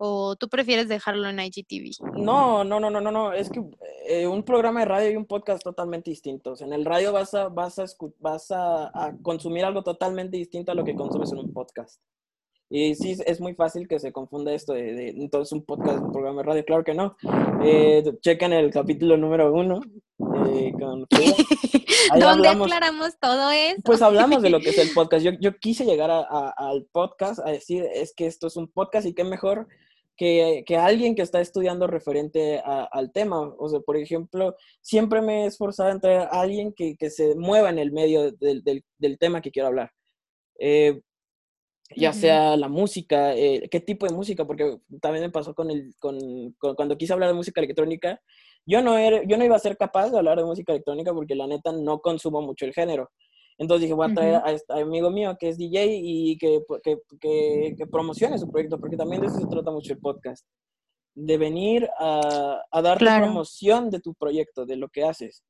¿O 0.00 0.36
tú 0.36 0.48
prefieres 0.48 0.88
dejarlo 0.88 1.28
en 1.28 1.40
IGTV? 1.40 1.90
No, 2.16 2.62
no, 2.62 2.78
no, 2.78 2.88
no, 2.88 3.00
no, 3.00 3.10
no. 3.10 3.32
Es 3.32 3.50
que 3.50 3.60
eh, 4.06 4.28
un 4.28 4.44
programa 4.44 4.80
de 4.80 4.86
radio 4.86 5.10
y 5.10 5.16
un 5.16 5.26
podcast 5.26 5.60
totalmente 5.64 6.08
distintos. 6.08 6.62
En 6.62 6.72
el 6.72 6.84
radio 6.84 7.12
vas 7.12 7.34
a, 7.34 7.48
vas 7.48 7.80
a, 7.80 7.86
vas 8.20 8.46
a, 8.52 9.12
consumir 9.22 9.64
algo 9.64 9.82
totalmente 9.82 10.36
distinto 10.36 10.70
a 10.70 10.76
lo 10.76 10.84
que 10.84 10.94
consumes 10.94 11.32
en 11.32 11.38
un 11.38 11.52
podcast. 11.52 12.00
Y 12.70 12.94
sí, 12.94 13.16
es 13.24 13.40
muy 13.40 13.54
fácil 13.54 13.88
que 13.88 13.98
se 13.98 14.12
confunda 14.12 14.52
esto 14.52 14.74
de, 14.74 15.08
entonces 15.08 15.52
un 15.52 15.64
podcast, 15.64 16.02
un 16.02 16.12
programa 16.12 16.42
de 16.42 16.48
radio. 16.48 16.64
Claro 16.64 16.84
que 16.84 16.94
no. 16.94 17.16
Eh, 17.64 18.04
chequen 18.20 18.52
el 18.52 18.70
capítulo 18.70 19.16
número 19.16 19.52
uno 19.52 19.80
eh, 20.18 20.72
con 20.78 21.06
¿Dónde 22.20 22.48
aclaramos 22.48 23.18
todo 23.18 23.50
eso? 23.50 23.80
Pues 23.84 24.02
hablamos 24.02 24.42
de 24.42 24.50
lo 24.50 24.60
que 24.60 24.70
es 24.70 24.78
el 24.78 24.90
podcast. 24.94 25.24
Yo, 25.24 25.32
yo 25.40 25.56
quise 25.58 25.86
llegar 25.86 26.10
al 26.10 26.86
podcast 26.92 27.40
a 27.40 27.50
decir, 27.50 27.86
es 27.92 28.14
que 28.14 28.26
esto 28.26 28.46
es 28.48 28.56
un 28.56 28.68
podcast 28.68 29.06
y 29.06 29.14
qué 29.14 29.24
mejor 29.24 29.66
que, 30.18 30.64
que 30.66 30.76
alguien 30.76 31.14
que 31.14 31.22
está 31.22 31.40
estudiando 31.40 31.86
referente 31.86 32.60
al 32.64 33.12
tema. 33.12 33.40
O 33.58 33.68
sea, 33.70 33.80
por 33.80 33.96
ejemplo, 33.96 34.56
siempre 34.82 35.22
me 35.22 35.44
he 35.44 35.46
esforzado 35.46 35.90
en 35.90 36.00
traer 36.00 36.20
a 36.22 36.40
alguien 36.40 36.74
que, 36.74 36.96
que 36.96 37.08
se 37.08 37.34
mueva 37.34 37.70
en 37.70 37.78
el 37.78 37.92
medio 37.92 38.32
del, 38.32 38.62
del, 38.62 38.84
del 38.98 39.18
tema 39.18 39.40
que 39.40 39.50
quiero 39.50 39.68
hablar. 39.68 39.90
Eh, 40.58 41.00
ya 41.96 42.12
sea 42.12 42.56
la 42.56 42.68
música, 42.68 43.34
eh, 43.34 43.68
qué 43.70 43.80
tipo 43.80 44.06
de 44.06 44.14
música, 44.14 44.46
porque 44.46 44.80
también 45.00 45.24
me 45.24 45.30
pasó 45.30 45.54
con 45.54 45.70
el, 45.70 45.94
con, 45.98 46.18
cuando 46.58 46.98
quise 46.98 47.12
hablar 47.12 47.30
de 47.30 47.34
música 47.34 47.60
electrónica, 47.60 48.20
yo 48.66 48.82
no, 48.82 48.98
era, 48.98 49.22
yo 49.24 49.38
no 49.38 49.44
iba 49.44 49.56
a 49.56 49.60
ser 49.60 49.76
capaz 49.76 50.10
de 50.10 50.18
hablar 50.18 50.38
de 50.38 50.44
música 50.44 50.72
electrónica 50.72 51.12
porque 51.14 51.34
la 51.34 51.46
neta 51.46 51.72
no 51.72 52.00
consumo 52.00 52.42
mucho 52.42 52.66
el 52.66 52.74
género. 52.74 53.10
Entonces 53.56 53.82
dije, 53.82 53.94
voy 53.94 54.10
a 54.10 54.14
traer 54.14 54.36
a 54.44 54.52
este 54.52 54.80
amigo 54.80 55.10
mío 55.10 55.36
que 55.38 55.48
es 55.48 55.58
DJ 55.58 55.86
y 56.00 56.38
que, 56.38 56.60
que, 56.84 57.74
que, 57.76 57.86
promocione 57.90 58.38
su 58.38 58.48
proyecto, 58.48 58.78
porque 58.78 58.96
también 58.96 59.20
de 59.20 59.26
eso 59.26 59.40
se 59.40 59.46
trata 59.48 59.70
mucho 59.70 59.92
el 59.92 59.98
podcast. 59.98 60.46
De 61.14 61.36
venir 61.38 61.88
a, 61.98 62.62
a 62.70 62.82
darte 62.82 63.04
promoción 63.04 63.90
de 63.90 63.98
tu 63.98 64.14
proyecto, 64.14 64.64
de 64.64 64.76
lo 64.76 64.88
que 64.88 65.02
haces. 65.02 65.42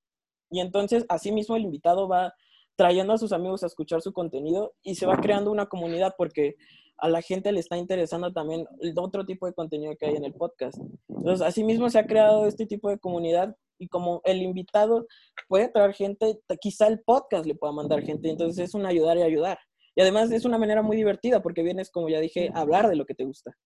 Y 0.51 0.61
entonces, 0.61 1.05
así 1.11 1.33
mismo 1.33 1.57
el 1.57 1.65
invitado 1.65 2.09
va 2.09 2.33
trayendo 2.79 3.13
a 3.13 3.19
sus 3.19 3.33
amigos 3.33 3.65
a 3.65 3.67
escuchar 3.67 4.01
su 4.01 4.13
contenido 4.13 4.73
y 4.83 4.95
se 4.95 5.05
va 5.05 5.17
creando 5.17 5.51
una 5.51 5.67
comunidad 5.67 6.15
porque 6.17 6.55
a 6.97 7.09
la 7.09 7.23
gente 7.23 7.51
le 7.51 7.59
está 7.59 7.77
interesando 7.77 8.33
también 8.33 8.67
el 8.81 8.95
otro 8.97 9.27
tipo 9.27 9.47
de 9.47 9.53
contenido 9.53 9.97
que 9.99 10.07
hay 10.07 10.15
en 10.15 10.25
el 10.25 10.33
podcast. 10.33 10.79
Entonces, 11.09 11.45
así 11.45 11.65
mismo 11.65 11.91
se 11.91 11.99
ha 11.99 12.07
creado 12.07 12.47
este 12.47 12.67
tipo 12.67 12.89
de 12.89 13.01
comunidad 13.01 13.57
y 13.81 13.89
como 13.89 14.21
el 14.25 14.43
invitado 14.43 15.09
puede 15.49 15.69
traer 15.69 15.93
gente, 15.93 16.39
quizá 16.61 16.87
el 16.87 17.01
podcast 17.01 17.47
le 17.47 17.57
pueda 17.57 17.73
mandar 17.73 18.01
gente, 18.03 18.31
entonces 18.31 18.69
es 18.69 18.75
un 18.75 18.87
ayudar 18.87 19.19
y 19.19 19.23
ayudar. 19.23 19.59
Y 19.97 20.01
además 20.01 20.31
es 20.31 20.45
una 20.45 20.59
manera 20.59 20.81
muy 20.81 20.97
divertida 20.97 21.43
porque 21.43 21.65
vienes, 21.65 21.91
como 21.91 22.09
ya 22.09 22.21
dije, 22.21 22.51
a 22.55 22.61
hablar 22.61 22.89
de 22.89 22.95
lo 22.95 23.07
que 23.07 23.15
te 23.15 23.25
gusta. 23.25 23.57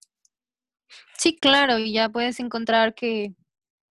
Sí, 1.19 1.37
claro, 1.38 1.78
y 1.78 1.92
ya 1.92 2.09
puedes 2.09 2.40
encontrar 2.40 2.95
que 2.95 3.35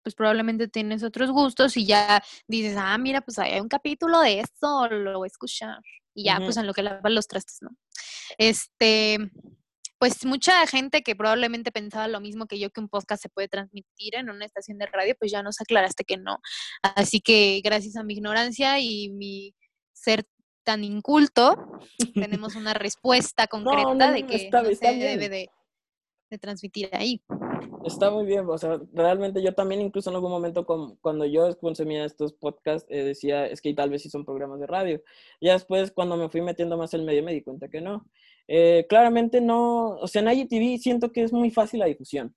pues 0.03 0.15
probablemente 0.15 0.67
tienes 0.67 1.03
otros 1.03 1.31
gustos 1.31 1.77
y 1.77 1.85
ya 1.85 2.23
dices, 2.47 2.75
ah, 2.77 2.97
mira, 2.97 3.21
pues 3.21 3.39
hay 3.39 3.59
un 3.59 3.67
capítulo 3.67 4.19
de 4.19 4.41
eso, 4.41 4.87
lo 4.87 5.19
voy 5.19 5.27
a 5.27 5.27
escuchar. 5.27 5.79
Y 6.13 6.25
ya, 6.25 6.39
pues 6.39 6.57
en 6.57 6.67
lo 6.67 6.73
que 6.73 6.83
lavan 6.83 7.15
los 7.15 7.27
trastes, 7.27 7.59
¿no? 7.61 7.69
Este, 8.37 9.17
pues 9.97 10.25
mucha 10.25 10.65
gente 10.67 11.03
que 11.03 11.15
probablemente 11.15 11.71
pensaba 11.71 12.07
lo 12.07 12.19
mismo 12.19 12.47
que 12.47 12.59
yo 12.59 12.69
que 12.71 12.81
un 12.81 12.89
podcast 12.89 13.21
se 13.21 13.29
puede 13.29 13.47
transmitir 13.47 14.15
en 14.15 14.29
una 14.29 14.45
estación 14.45 14.77
de 14.77 14.87
radio, 14.87 15.15
pues 15.19 15.31
ya 15.31 15.43
nos 15.43 15.61
aclaraste 15.61 16.03
que 16.03 16.17
no. 16.17 16.39
Así 16.81 17.21
que 17.21 17.61
gracias 17.63 17.95
a 17.95 18.03
mi 18.03 18.15
ignorancia 18.15 18.79
y 18.79 19.09
mi 19.09 19.55
ser 19.93 20.25
tan 20.63 20.83
inculto, 20.83 21.79
tenemos 22.15 22.55
una 22.55 22.73
respuesta 22.73 23.47
concreta 23.47 24.11
de 24.11 24.25
que 24.25 24.49
no 24.51 24.63
se 24.73 24.95
debe 24.95 25.29
de, 25.29 25.49
transmitir 26.37 26.89
ahí. 26.91 27.21
Está 27.85 28.11
muy 28.11 28.25
bien, 28.25 28.45
o 28.47 28.57
sea, 28.57 28.79
realmente 28.93 29.41
yo 29.41 29.53
también 29.53 29.81
incluso 29.81 30.09
en 30.09 30.15
algún 30.15 30.31
momento 30.31 30.65
cuando 30.65 31.25
yo 31.25 31.57
consumía 31.59 32.05
estos 32.05 32.33
podcasts 32.33 32.87
eh, 32.89 33.03
decía, 33.03 33.47
es 33.47 33.61
que 33.61 33.73
tal 33.73 33.89
vez 33.89 34.03
sí 34.03 34.09
son 34.09 34.25
programas 34.25 34.59
de 34.59 34.67
radio. 34.67 35.01
Ya 35.39 35.53
después 35.53 35.91
cuando 35.91 36.15
me 36.15 36.29
fui 36.29 36.41
metiendo 36.41 36.77
más 36.77 36.93
el 36.93 37.03
medio 37.03 37.23
me 37.23 37.33
di 37.33 37.41
cuenta 37.41 37.69
que 37.69 37.81
no. 37.81 38.05
Eh, 38.47 38.85
claramente 38.89 39.41
no, 39.41 39.97
o 39.97 40.07
sea, 40.07 40.21
en 40.21 40.29
IGTV 40.29 40.77
siento 40.79 41.11
que 41.11 41.23
es 41.23 41.33
muy 41.33 41.51
fácil 41.51 41.79
la 41.79 41.85
difusión, 41.85 42.35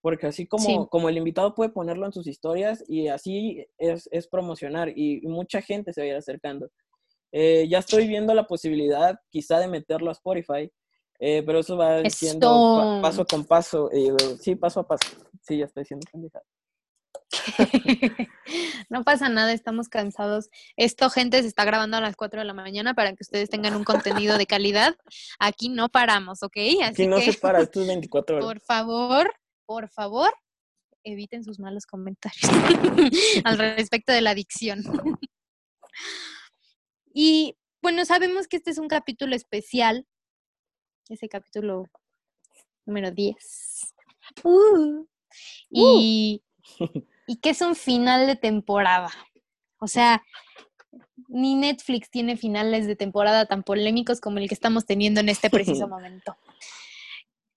porque 0.00 0.26
así 0.26 0.46
como, 0.46 0.88
como 0.88 1.08
el 1.08 1.18
invitado 1.18 1.54
puede 1.54 1.70
ponerlo 1.70 2.06
en 2.06 2.12
sus 2.12 2.26
historias 2.26 2.82
y 2.88 3.08
así 3.08 3.66
es, 3.78 4.08
es 4.10 4.26
promocionar 4.26 4.90
y, 4.96 5.20
mucha 5.26 5.60
gente 5.60 5.92
se 5.92 6.00
va 6.00 6.04
a 6.06 6.08
ir 6.08 6.16
acercando. 6.16 6.70
Eh, 7.32 7.68
ya 7.68 7.78
estoy 7.78 8.08
viendo 8.08 8.34
la 8.34 8.46
posibilidad 8.46 9.20
quizá 9.28 9.60
de 9.60 9.68
meterlo 9.68 10.08
a 10.10 10.14
Spotify, 10.14 10.70
eh, 11.20 11.42
pero 11.44 11.60
eso 11.60 11.76
va 11.76 12.02
siendo 12.08 12.98
paso 13.02 13.26
con 13.26 13.44
paso, 13.44 13.90
sí, 14.40 14.56
paso 14.56 14.80
a 14.80 14.88
paso, 14.88 15.06
sí, 15.42 15.58
ya 15.58 15.66
estoy 15.66 15.84
siendo 15.84 16.06
pendejada. 16.10 16.44
no 18.88 19.04
pasa 19.04 19.28
nada, 19.28 19.52
estamos 19.52 19.88
cansados. 19.88 20.48
Esto, 20.76 21.10
gente, 21.10 21.40
se 21.42 21.48
está 21.48 21.64
grabando 21.64 21.96
a 21.96 22.00
las 22.00 22.16
4 22.16 22.40
de 22.40 22.46
la 22.46 22.54
mañana 22.54 22.94
para 22.94 23.10
que 23.10 23.22
ustedes 23.22 23.50
tengan 23.50 23.76
un 23.76 23.84
contenido 23.84 24.38
de 24.38 24.46
calidad. 24.46 24.96
Aquí 25.38 25.68
no 25.68 25.88
paramos, 25.90 26.42
¿ok? 26.42 26.56
Así 26.56 27.02
Aquí 27.02 27.06
no 27.06 27.20
se 27.20 27.34
para, 27.34 27.60
esto 27.60 27.82
es 27.82 27.86
24 27.86 28.36
horas. 28.36 28.46
Por 28.46 28.60
favor, 28.60 29.32
por 29.66 29.88
favor, 29.90 30.32
eviten 31.04 31.44
sus 31.44 31.58
malos 31.60 31.86
comentarios 31.86 32.42
al 33.44 33.58
respecto 33.58 34.12
de 34.12 34.20
la 34.22 34.30
adicción. 34.30 34.82
y 37.14 37.56
bueno, 37.82 38.04
sabemos 38.04 38.48
que 38.48 38.56
este 38.56 38.70
es 38.70 38.78
un 38.78 38.88
capítulo 38.88 39.34
especial, 39.34 40.06
ese 41.10 41.28
capítulo 41.28 41.84
número 42.86 43.10
10. 43.10 43.94
Uh, 44.44 45.06
y 45.70 46.42
y 47.30 47.36
que 47.36 47.50
es 47.50 47.60
un 47.60 47.76
final 47.76 48.26
de 48.26 48.34
temporada. 48.34 49.08
O 49.78 49.86
sea, 49.86 50.20
ni 51.28 51.54
Netflix 51.54 52.10
tiene 52.10 52.36
finales 52.36 52.88
de 52.88 52.96
temporada 52.96 53.46
tan 53.46 53.62
polémicos 53.62 54.20
como 54.20 54.38
el 54.38 54.48
que 54.48 54.54
estamos 54.54 54.84
teniendo 54.84 55.20
en 55.20 55.28
este 55.28 55.48
preciso 55.48 55.86
momento. 55.88 56.36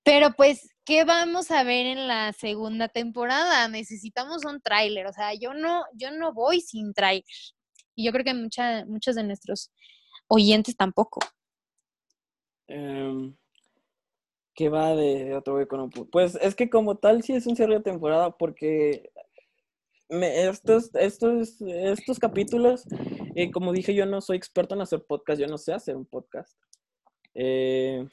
Pero 0.03 0.33
pues, 0.33 0.69
¿qué 0.85 1.05
vamos 1.05 1.49
a 1.49 1.63
ver 1.63 1.87
en 1.87 2.07
la 2.07 2.33
segunda 2.33 2.87
temporada? 2.87 3.67
Necesitamos 3.67 4.45
un 4.45 4.61
tráiler, 4.61 5.07
o 5.07 5.11
sea, 5.11 5.33
yo 5.33 5.55
no, 5.55 5.85
yo 5.95 6.11
no 6.11 6.33
voy 6.33 6.61
sin 6.61 6.93
tráiler. 6.93 7.23
Y 7.95 8.05
yo 8.05 8.11
creo 8.11 8.25
que 8.25 8.35
mucha, 8.35 8.85
muchos 8.85 9.15
de 9.15 9.23
nuestros 9.23 9.71
oyentes 10.27 10.77
tampoco. 10.77 11.19
Em, 12.67 13.35
¿Qué 14.55 14.69
va 14.69 14.95
de 14.95 15.35
otro 15.35 15.59
económico? 15.59 16.07
Pues 16.11 16.37
es 16.41 16.55
que 16.55 16.69
como 16.69 16.95
tal 16.97 17.23
sí 17.23 17.33
es 17.33 17.47
un 17.47 17.55
cierre 17.55 17.75
de 17.75 17.81
temporada 17.81 18.31
porque 18.37 19.09
estos, 20.09 20.93
estos, 20.95 21.61
estos 21.61 22.19
capítulos, 22.19 22.85
eh, 23.35 23.51
como 23.51 23.71
dije, 23.71 23.93
yo 23.95 24.05
no 24.05 24.21
soy 24.21 24.37
experto 24.37 24.75
en 24.75 24.81
hacer 24.81 25.03
podcast, 25.07 25.39
yo 25.41 25.47
no 25.47 25.57
sé 25.57 25.73
hacer 25.73 25.95
un 25.95 26.05
podcast. 26.05 26.55
Eh, 27.33 28.05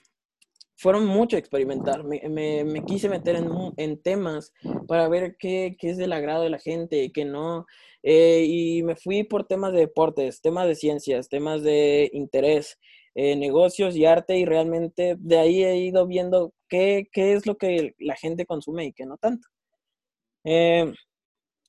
fueron 0.76 1.04
mucho 1.04 1.36
experimentar, 1.36 2.04
me, 2.04 2.22
me, 2.64 2.84
quise 2.86 3.10
meter 3.10 3.36
en, 3.36 3.50
en, 3.76 4.00
temas 4.00 4.54
para 4.88 5.10
ver 5.10 5.36
qué, 5.38 5.76
qué, 5.78 5.90
es 5.90 5.98
del 5.98 6.14
agrado 6.14 6.42
de 6.42 6.48
la 6.48 6.58
gente, 6.58 7.12
qué 7.12 7.26
no, 7.26 7.66
eh, 8.02 8.46
y 8.48 8.82
me 8.82 8.96
fui 8.96 9.24
por 9.24 9.46
temas 9.46 9.74
de 9.74 9.80
deportes, 9.80 10.40
temas 10.40 10.66
de 10.66 10.74
ciencias, 10.74 11.28
temas 11.28 11.62
de 11.62 12.08
interés, 12.14 12.78
negocios 13.14 13.96
y 13.96 14.04
arte, 14.06 14.38
y 14.38 14.44
realmente 14.44 15.16
de 15.18 15.38
ahí 15.38 15.64
he 15.64 15.76
ido 15.76 16.06
viendo 16.06 16.52
qué, 16.68 17.08
qué, 17.12 17.34
es 17.34 17.46
lo 17.46 17.56
que 17.56 17.94
la 17.98 18.16
gente 18.16 18.46
consume 18.46 18.86
y 18.86 18.92
qué 18.92 19.04
no 19.06 19.16
tanto. 19.18 19.48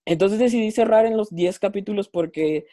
Entonces 0.05 0.39
decidí 0.39 0.71
cerrar 0.71 1.05
en 1.05 1.17
los 1.17 1.29
10 1.33 1.59
capítulos 1.59 2.09
porque 2.09 2.65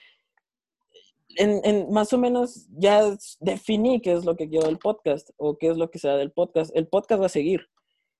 en, 1.37 1.93
más 1.93 2.13
o 2.13 2.19
menos 2.19 2.67
ya 2.71 3.03
definí 3.41 4.01
qué 4.01 4.13
es 4.13 4.25
lo 4.25 4.37
que 4.37 4.49
quiero 4.49 4.67
del 4.67 4.79
podcast 4.79 5.31
o 5.37 5.57
qué 5.57 5.69
es 5.69 5.77
lo 5.77 5.91
que 5.91 5.99
sea 5.99 6.17
del 6.17 6.33
podcast. 6.33 6.75
El 6.75 6.89
podcast 6.89 7.23
va 7.23 7.27
a 7.27 7.31
seguir. 7.31 7.69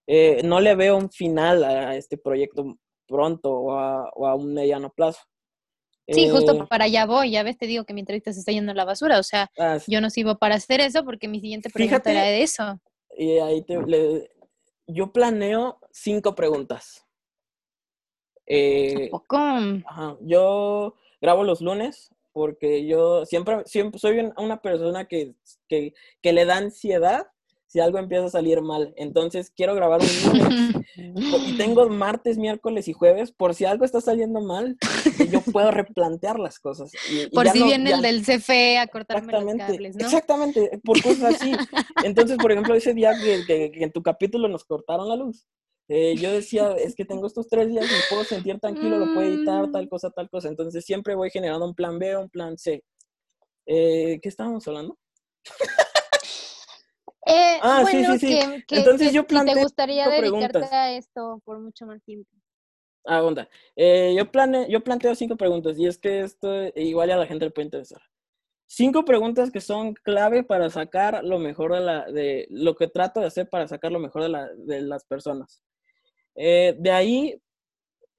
Eh, 0.07 0.43
no 0.45 0.61
le 0.61 0.75
veo 0.75 0.97
un 0.97 1.11
final 1.11 1.65
a 1.65 1.97
este 1.97 2.17
proyecto 2.17 2.79
pronto 3.07 3.51
o 3.51 4.27
a, 4.27 4.35
un 4.35 4.55
mediano 4.55 4.91
plazo. 4.91 5.21
Sí, 6.09 6.29
justo 6.31 6.53
eh, 6.55 6.67
para 6.69 6.85
allá 6.85 7.07
voy. 7.07 7.31
Ya 7.33 7.43
ves, 7.43 7.59
te 7.59 7.67
digo 7.67 7.85
que 7.85 7.95
mi 7.95 8.01
entrevista 8.01 8.33
se 8.33 8.41
está 8.41 8.53
yendo 8.53 8.73
a 8.73 8.75
la 8.75 8.85
basura. 8.85 9.19
O 9.19 9.23
sea, 9.23 9.51
ah, 9.59 9.79
yo 9.87 10.01
no 10.01 10.11
sirvo 10.11 10.39
para 10.39 10.55
hacer 10.55 10.81
eso 10.81 11.05
porque 11.05 11.29
mi 11.29 11.41
siguiente 11.41 11.71
pregunta 11.71 12.11
era 12.11 12.23
de 12.23 12.43
eso. 12.43 12.81
Y 13.17 13.39
ahí 13.39 13.63
te, 13.63 13.79
yo 14.87 15.13
planeo 15.13 15.79
cinco 15.91 16.35
preguntas. 16.35 17.05
Eh, 18.47 19.11
yo 20.21 20.95
grabo 21.21 21.45
los 21.45 21.61
lunes 21.61 22.11
porque 22.33 22.87
yo 22.87 23.27
siempre, 23.27 23.63
siempre 23.67 23.99
soy 23.99 24.33
una 24.37 24.63
persona 24.63 25.07
que, 25.07 25.35
que, 25.69 25.93
que, 26.23 26.33
le 26.33 26.47
da 26.47 26.57
ansiedad 26.57 27.27
si 27.69 27.81
algo 27.81 27.99
empieza 27.99 28.25
a 28.27 28.31
salir 28.31 28.61
mal. 28.63 28.95
Entonces 28.97 29.53
quiero 29.55 29.75
grabar 29.75 30.01
un 30.01 30.09
y 31.47 31.57
tengo 31.57 31.89
martes, 31.89 32.39
miércoles 32.39 32.89
y 32.89 32.93
jueves 32.93 33.31
por 33.31 33.55
si 33.55 33.67
algo 33.67 33.85
está 33.85 34.01
saliendo 34.01 34.41
mal, 34.41 34.77
yo 35.31 35.43
puedo 35.43 35.71
replantear 35.71 36.39
las 36.39 36.59
cosas. 36.59 36.91
por 37.33 37.49
si 37.49 37.63
viene 37.63 37.93
el 37.93 38.03
del 38.03 38.25
CFE 38.25 38.79
a 38.79 38.87
cortarme 38.87 39.33
los 39.33 39.55
cables, 39.55 39.97
¿no? 39.97 40.05
Exactamente, 40.07 40.81
por 40.83 41.01
cosas 41.03 41.35
así. 41.37 41.53
Entonces, 42.05 42.39
por 42.39 42.51
ejemplo, 42.53 42.75
ese 42.75 42.95
día 42.95 43.13
que, 43.23 43.45
que, 43.47 43.85
en 43.85 43.93
tu 43.93 44.03
capítulo 44.03 44.49
nos 44.49 44.65
cortaron 44.65 45.09
la 45.09 45.17
luz, 45.17 45.47
Eh, 45.91 46.17
yo 46.19 46.31
decía, 46.31 46.73
es 46.77 46.95
que 46.95 47.07
tengo 47.07 47.27
estos 47.27 47.49
tres 47.49 47.69
días, 47.69 47.87
me 47.87 48.01
puedo 48.11 48.23
sentir 48.23 48.59
tranquilo, 48.61 48.99
lo 48.99 49.11
puedo 49.11 49.27
editar, 49.27 49.71
tal 49.71 49.87
Mm. 49.87 49.89
cosa, 49.89 50.11
tal 50.11 50.29
cosa. 50.29 50.49
Entonces 50.49 50.85
siempre 50.85 51.15
voy 51.15 51.31
generando 51.31 51.65
un 51.67 51.75
plan 51.75 51.99
B, 51.99 52.15
un 52.15 52.29
plan 52.29 52.59
C. 52.59 52.85
Eh, 53.65 54.19
¿Qué 54.23 54.29
estábamos 54.29 54.69
hablando? 54.69 54.99
Eh, 57.27 57.59
Ah, 57.61 57.85
sí, 57.87 57.99
bueno, 57.99 58.13
sí, 58.15 58.19
sí. 58.21 58.39
que, 58.39 58.65
que- 58.67 58.77
Entonces 58.77 59.09
que 59.09 59.15
yo 59.15 59.23
si 59.23 59.27
planteé 59.27 59.55
te 59.55 59.63
gustaría 59.63 60.09
dedicarte 60.09 60.49
preguntas. 60.49 60.73
a 60.73 60.93
esto 60.93 61.43
por 61.45 61.59
mucho 61.61 61.87
más 61.87 62.03
tiempo. 62.05 62.31
Ah, 63.05 63.23
onda. 63.23 63.49
Eh, 63.77 64.15
yo, 64.17 64.31
plane, 64.31 64.67
yo 64.71 64.83
planteo 64.83 65.15
cinco 65.15 65.37
preguntas 65.37 65.79
y 65.79 65.87
es 65.87 65.99
que 65.99 66.21
esto 66.21 66.53
igual 66.77 67.11
a 67.11 67.17
la 67.17 67.27
gente 67.27 67.45
le 67.47 67.51
puede 67.51 67.67
interesar. 67.67 68.01
Cinco 68.67 69.05
preguntas 69.05 69.51
que 69.51 69.63
son 69.63 69.95
clave 69.95 70.45
para 70.45 70.69
sacar 70.69 71.25
lo 71.25 71.39
mejor 71.39 71.73
de, 71.73 71.81
la, 71.81 72.05
de 72.11 72.47
lo 72.51 72.75
que 72.77 72.87
trato 72.87 73.21
de 73.21 73.27
hacer 73.27 73.49
para 73.49 73.67
sacar 73.67 73.91
lo 73.93 73.99
mejor 73.99 74.23
de, 74.25 74.29
la, 74.29 74.49
de 74.57 74.83
las 74.83 75.05
personas. 75.07 75.63
Eh, 76.35 76.77
de 76.79 76.91
ahí, 76.91 77.43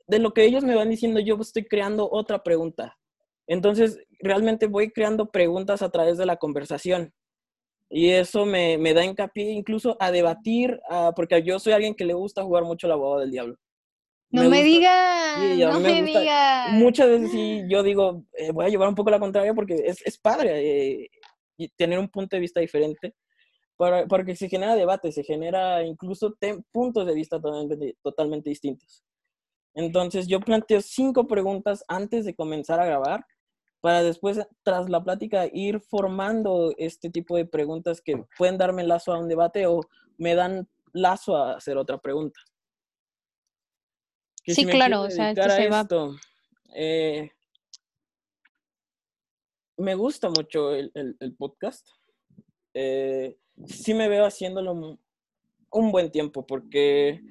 de 0.07 0.17
lo 0.19 0.33
que 0.33 0.43
ellos 0.45 0.63
me 0.63 0.75
van 0.75 0.89
diciendo, 0.89 1.19
yo 1.19 1.37
estoy 1.39 1.65
creando 1.65 2.09
otra 2.11 2.41
pregunta. 2.41 2.97
Entonces, 3.45 3.99
realmente 4.19 4.65
voy 4.65 4.91
creando 4.91 5.29
preguntas 5.29 5.83
a 5.83 5.91
través 5.91 6.17
de 6.17 6.25
la 6.25 6.37
conversación. 6.37 7.13
Y 7.89 8.09
eso 8.11 8.45
me, 8.45 8.77
me 8.77 8.93
da 8.93 9.03
hincapié 9.03 9.51
incluso 9.51 9.97
a 9.99 10.11
debatir, 10.11 10.79
a- 10.89 11.11
porque 11.15 11.41
yo 11.43 11.57
soy 11.59 11.73
alguien 11.73 11.95
que 11.95 12.05
le 12.05 12.13
gusta 12.13 12.43
jugar 12.43 12.63
mucho 12.63 12.87
la 12.87 12.93
abogado 12.93 13.21
del 13.21 13.31
diablo. 13.31 13.55
No 14.31 14.43
me, 14.43 14.57
gusta- 14.57 14.63
digas, 14.63 15.39
Sí, 15.39 15.59
no 15.59 15.79
me 15.79 16.01
me, 16.01 16.03
digas. 16.03 16.71
Muchas 16.73 17.07
veces 17.09 17.31
sí, 17.31 17.63
yo 17.67 17.81
digo, 17.81 18.25
eh, 18.37 18.51
voy 18.51 18.65
a 18.65 18.69
llevar 18.69 18.87
un 18.89 18.95
poco 18.95 19.09
la 19.09 19.19
contraria 19.19 19.53
porque 19.55 19.73
es, 19.73 20.05
es 20.05 20.19
padre 20.19 21.01
eh, 21.01 21.09
y 21.57 21.67
tener 21.69 21.97
un 21.97 22.09
punto 22.09 22.35
de 22.35 22.41
vista 22.41 22.59
diferente, 22.59 23.15
para, 23.75 24.05
porque 24.05 24.35
se 24.35 24.49
genera 24.49 24.75
debate, 24.75 25.11
se 25.11 25.23
genera 25.23 25.83
incluso 25.83 26.35
tem- 26.39 26.63
puntos 26.71 27.07
de 27.07 27.13
vista 27.15 27.41
totalmente, 27.41 27.95
totalmente 28.03 28.49
distintos. 28.51 29.03
Entonces 29.73 30.27
yo 30.27 30.39
planteo 30.39 30.81
cinco 30.81 31.25
preguntas 31.25 31.83
antes 31.87 32.25
de 32.25 32.35
comenzar 32.35 32.79
a 32.79 32.85
grabar 32.85 33.25
para 33.81 34.03
después, 34.03 34.39
tras 34.63 34.89
la 34.89 35.03
plática, 35.03 35.47
ir 35.51 35.79
formando 35.79 36.73
este 36.77 37.09
tipo 37.09 37.37
de 37.37 37.45
preguntas 37.45 38.01
que 38.01 38.23
pueden 38.37 38.57
darme 38.57 38.83
lazo 38.83 39.13
a 39.13 39.19
un 39.19 39.27
debate 39.29 39.65
o 39.67 39.81
me 40.17 40.35
dan 40.35 40.67
lazo 40.93 41.37
a 41.37 41.53
hacer 41.55 41.77
otra 41.77 41.97
pregunta. 41.99 42.39
Que 44.43 44.53
Sí, 44.55 44.65
claro, 44.65 45.01
o 45.03 45.09
sea, 45.09 45.31
esto 45.31 45.41
se 45.55 45.69
va- 45.69 45.79
eh, 46.75 47.31
me 49.77 49.95
gusta 49.95 50.29
mucho 50.29 50.73
el, 50.73 50.91
el- 50.93 51.15
el 51.19 51.35
podcast. 51.35 51.87
Eh, 52.73 53.37
sí 53.65 53.93
me 53.93 54.09
veo 54.09 54.25
haciéndolo 54.25 54.73
un- 54.73 54.99
buen 55.91 56.11
tiempo 56.11 56.45
porque 56.45 57.21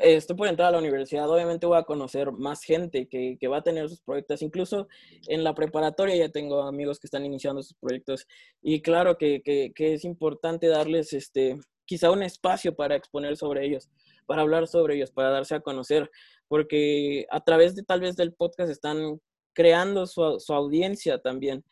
estoy 0.00 0.36
por 0.36 0.48
entrar 0.48 0.68
a 0.68 0.72
la 0.72 0.78
universidad. 0.78 1.28
Obviamente 1.28 1.66
voy 1.66 1.78
a 1.78 1.82
conocer 1.82 2.32
más 2.32 2.62
gente 2.62 3.08
que, 3.08 3.36
que 3.38 3.48
va 3.48 3.58
a 3.58 3.62
tener 3.62 3.88
sus 3.88 4.00
proyectos. 4.00 4.42
Incluso 4.42 4.88
en 5.26 5.42
la 5.44 5.54
preparatoria 5.54 6.16
ya 6.16 6.28
tengo 6.28 6.62
amigos 6.62 6.98
que 7.00 7.06
están 7.06 7.24
iniciando 7.24 7.62
sus 7.62 7.76
proyectos. 7.76 8.26
Y 8.62 8.82
claro 8.82 9.18
que, 9.18 9.42
que- 9.42 9.72
es 9.76 10.04
importante 10.04 10.68
darles 10.68 11.12
este, 11.12 11.58
quizá 11.84 12.10
un 12.10 12.22
espacio 12.22 12.74
para 12.74 12.94
exponer 12.96 13.36
sobre 13.36 13.64
ellos, 13.66 13.90
para 14.26 14.42
hablar 14.42 14.68
sobre 14.68 14.94
ellos, 14.96 15.10
para 15.10 15.30
darse 15.30 15.54
a 15.54 15.60
conocer. 15.60 16.10
Porque 16.48 17.26
a 17.30 17.40
través 17.42 17.74
de 17.74 17.82
tal 17.82 18.00
vez 18.00 18.16
del 18.16 18.32
podcast 18.32 18.70
están 18.70 19.20
creando 19.52 20.06
su, 20.06 20.38
su 20.38 20.52
audiencia 20.52 21.18
también. 21.18 21.64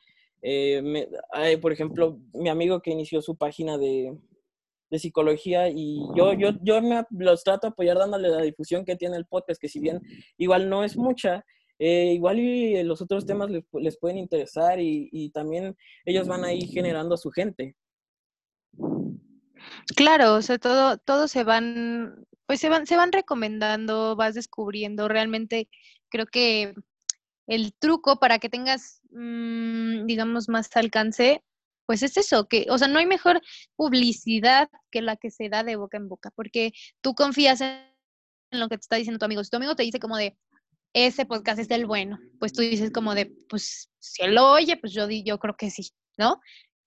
Eh, 0.42 1.08
hay, 1.32 1.56
por 1.56 1.72
ejemplo, 1.72 2.18
mi 2.32 2.48
amigo 2.48 2.80
que 2.80 2.90
inició 2.90 3.20
su 3.22 3.36
página 3.36 3.76
de, 3.78 4.16
de 4.90 4.98
psicología 4.98 5.68
y 5.68 6.00
yo, 6.16 6.32
yo, 6.32 6.50
yo 6.62 6.80
me, 6.82 7.04
los 7.10 7.44
trato 7.44 7.66
de 7.66 7.72
apoyar 7.72 7.98
dándole 7.98 8.28
la 8.28 8.42
difusión 8.42 8.84
que 8.84 8.96
tiene 8.96 9.16
el 9.16 9.26
podcast, 9.26 9.60
que 9.60 9.68
si 9.68 9.80
bien 9.80 10.00
igual 10.36 10.68
no 10.68 10.84
es 10.84 10.96
mucha, 10.96 11.44
eh, 11.78 12.12
igual 12.14 12.38
y 12.38 12.82
los 12.82 13.00
otros 13.00 13.24
temas 13.26 13.50
les, 13.50 13.64
les 13.74 13.98
pueden 13.98 14.18
interesar 14.18 14.80
y, 14.80 15.08
y 15.12 15.30
también 15.30 15.76
ellos 16.04 16.26
van 16.26 16.44
ahí 16.44 16.62
generando 16.62 17.14
a 17.14 17.18
su 17.18 17.30
gente. 17.30 17.76
Claro, 19.96 20.34
o 20.34 20.42
sea, 20.42 20.58
todo, 20.58 20.98
todo 20.98 21.28
se 21.28 21.44
van, 21.44 22.26
pues 22.46 22.60
se 22.60 22.68
van, 22.68 22.86
se 22.86 22.96
van 22.96 23.12
recomendando, 23.12 24.16
vas 24.16 24.34
descubriendo. 24.34 25.08
Realmente 25.08 25.68
creo 26.08 26.26
que 26.26 26.74
el 27.46 27.72
truco 27.74 28.18
para 28.18 28.38
que 28.38 28.48
tengas, 28.48 29.00
mm, 29.10 30.06
digamos, 30.06 30.48
más 30.48 30.74
alcance, 30.76 31.42
pues 31.88 32.02
es 32.02 32.18
eso, 32.18 32.46
que, 32.46 32.66
o 32.68 32.76
sea, 32.76 32.86
no 32.86 32.98
hay 32.98 33.06
mejor 33.06 33.40
publicidad 33.74 34.68
que 34.90 35.00
la 35.00 35.16
que 35.16 35.30
se 35.30 35.48
da 35.48 35.64
de 35.64 35.76
boca 35.76 35.96
en 35.96 36.06
boca, 36.06 36.30
porque 36.36 36.72
tú 37.00 37.14
confías 37.14 37.62
en 37.62 37.80
lo 38.50 38.68
que 38.68 38.76
te 38.76 38.82
está 38.82 38.96
diciendo 38.96 39.18
tu 39.18 39.24
amigo. 39.24 39.42
Si 39.42 39.48
tu 39.48 39.56
amigo 39.56 39.74
te 39.74 39.84
dice 39.84 39.98
como 39.98 40.18
de, 40.18 40.36
ese 40.92 41.24
podcast 41.24 41.58
es 41.58 41.70
el 41.70 41.86
bueno, 41.86 42.18
pues 42.38 42.52
tú 42.52 42.60
dices 42.60 42.90
como 42.90 43.14
de, 43.14 43.32
pues 43.48 43.90
si 44.00 44.22
él 44.22 44.34
lo 44.34 44.50
oye, 44.50 44.76
pues 44.76 44.92
yo, 44.92 45.08
yo 45.08 45.38
creo 45.38 45.56
que 45.56 45.70
sí, 45.70 45.90
¿no? 46.18 46.42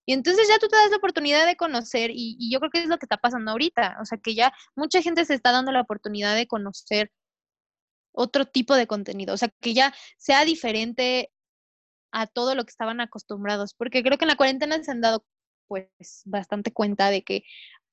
Y 0.05 0.13
entonces 0.13 0.47
ya 0.47 0.59
tú 0.59 0.67
te 0.67 0.75
das 0.75 0.91
la 0.91 0.97
oportunidad 0.97 1.47
de 1.47 1.55
conocer 1.55 2.11
y, 2.11 2.37
y 2.39 2.51
yo 2.53 2.59
creo 2.59 2.69
que 2.69 2.83
es 2.83 2.87
lo 2.87 2.99
que 2.99 3.05
está 3.05 3.17
pasando 3.17 3.49
ahorita, 3.49 3.97
o 4.03 4.05
sea 4.05 4.19
que 4.19 4.35
ya 4.35 4.53
mucha 4.75 5.01
gente 5.01 5.25
se 5.25 5.33
está 5.33 5.51
dando 5.51 5.71
la 5.71 5.81
oportunidad 5.81 6.35
de 6.35 6.45
conocer 6.45 7.11
otro 8.11 8.45
tipo 8.45 8.75
de 8.75 8.85
contenido, 8.85 9.33
o 9.33 9.37
sea 9.37 9.49
que 9.61 9.73
ya 9.73 9.95
sea 10.19 10.45
diferente 10.45 11.31
a 12.11 12.27
todo 12.27 12.55
lo 12.55 12.63
que 12.63 12.71
estaban 12.71 13.01
acostumbrados, 13.01 13.73
porque 13.73 14.03
creo 14.03 14.17
que 14.17 14.25
en 14.25 14.29
la 14.29 14.35
cuarentena 14.35 14.81
se 14.83 14.91
han 14.91 15.01
dado 15.01 15.25
pues 15.67 16.21
bastante 16.25 16.71
cuenta 16.71 17.09
de 17.09 17.23
que 17.23 17.43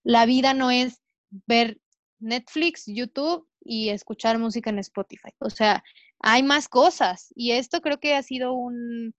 la 0.03 0.27
vida 0.27 0.55
no 0.55 0.71
es 0.71 1.01
ver 1.47 1.81
Netflix, 2.19 2.85
YouTube 2.87 3.49
y 3.61 3.91
escuchar 3.91 4.39
música 4.39 4.71
en 4.71 4.79
Spotify, 4.81 5.31
o 5.39 5.51
sea, 5.51 5.85
hay 6.21 6.43
más 6.43 6.69
cosas 6.69 7.33
y 7.37 7.53
esto 7.53 7.81
creo 7.81 8.01
que 8.01 8.15
ha 8.15 8.23
sido 8.23 8.53
un, 8.53 9.15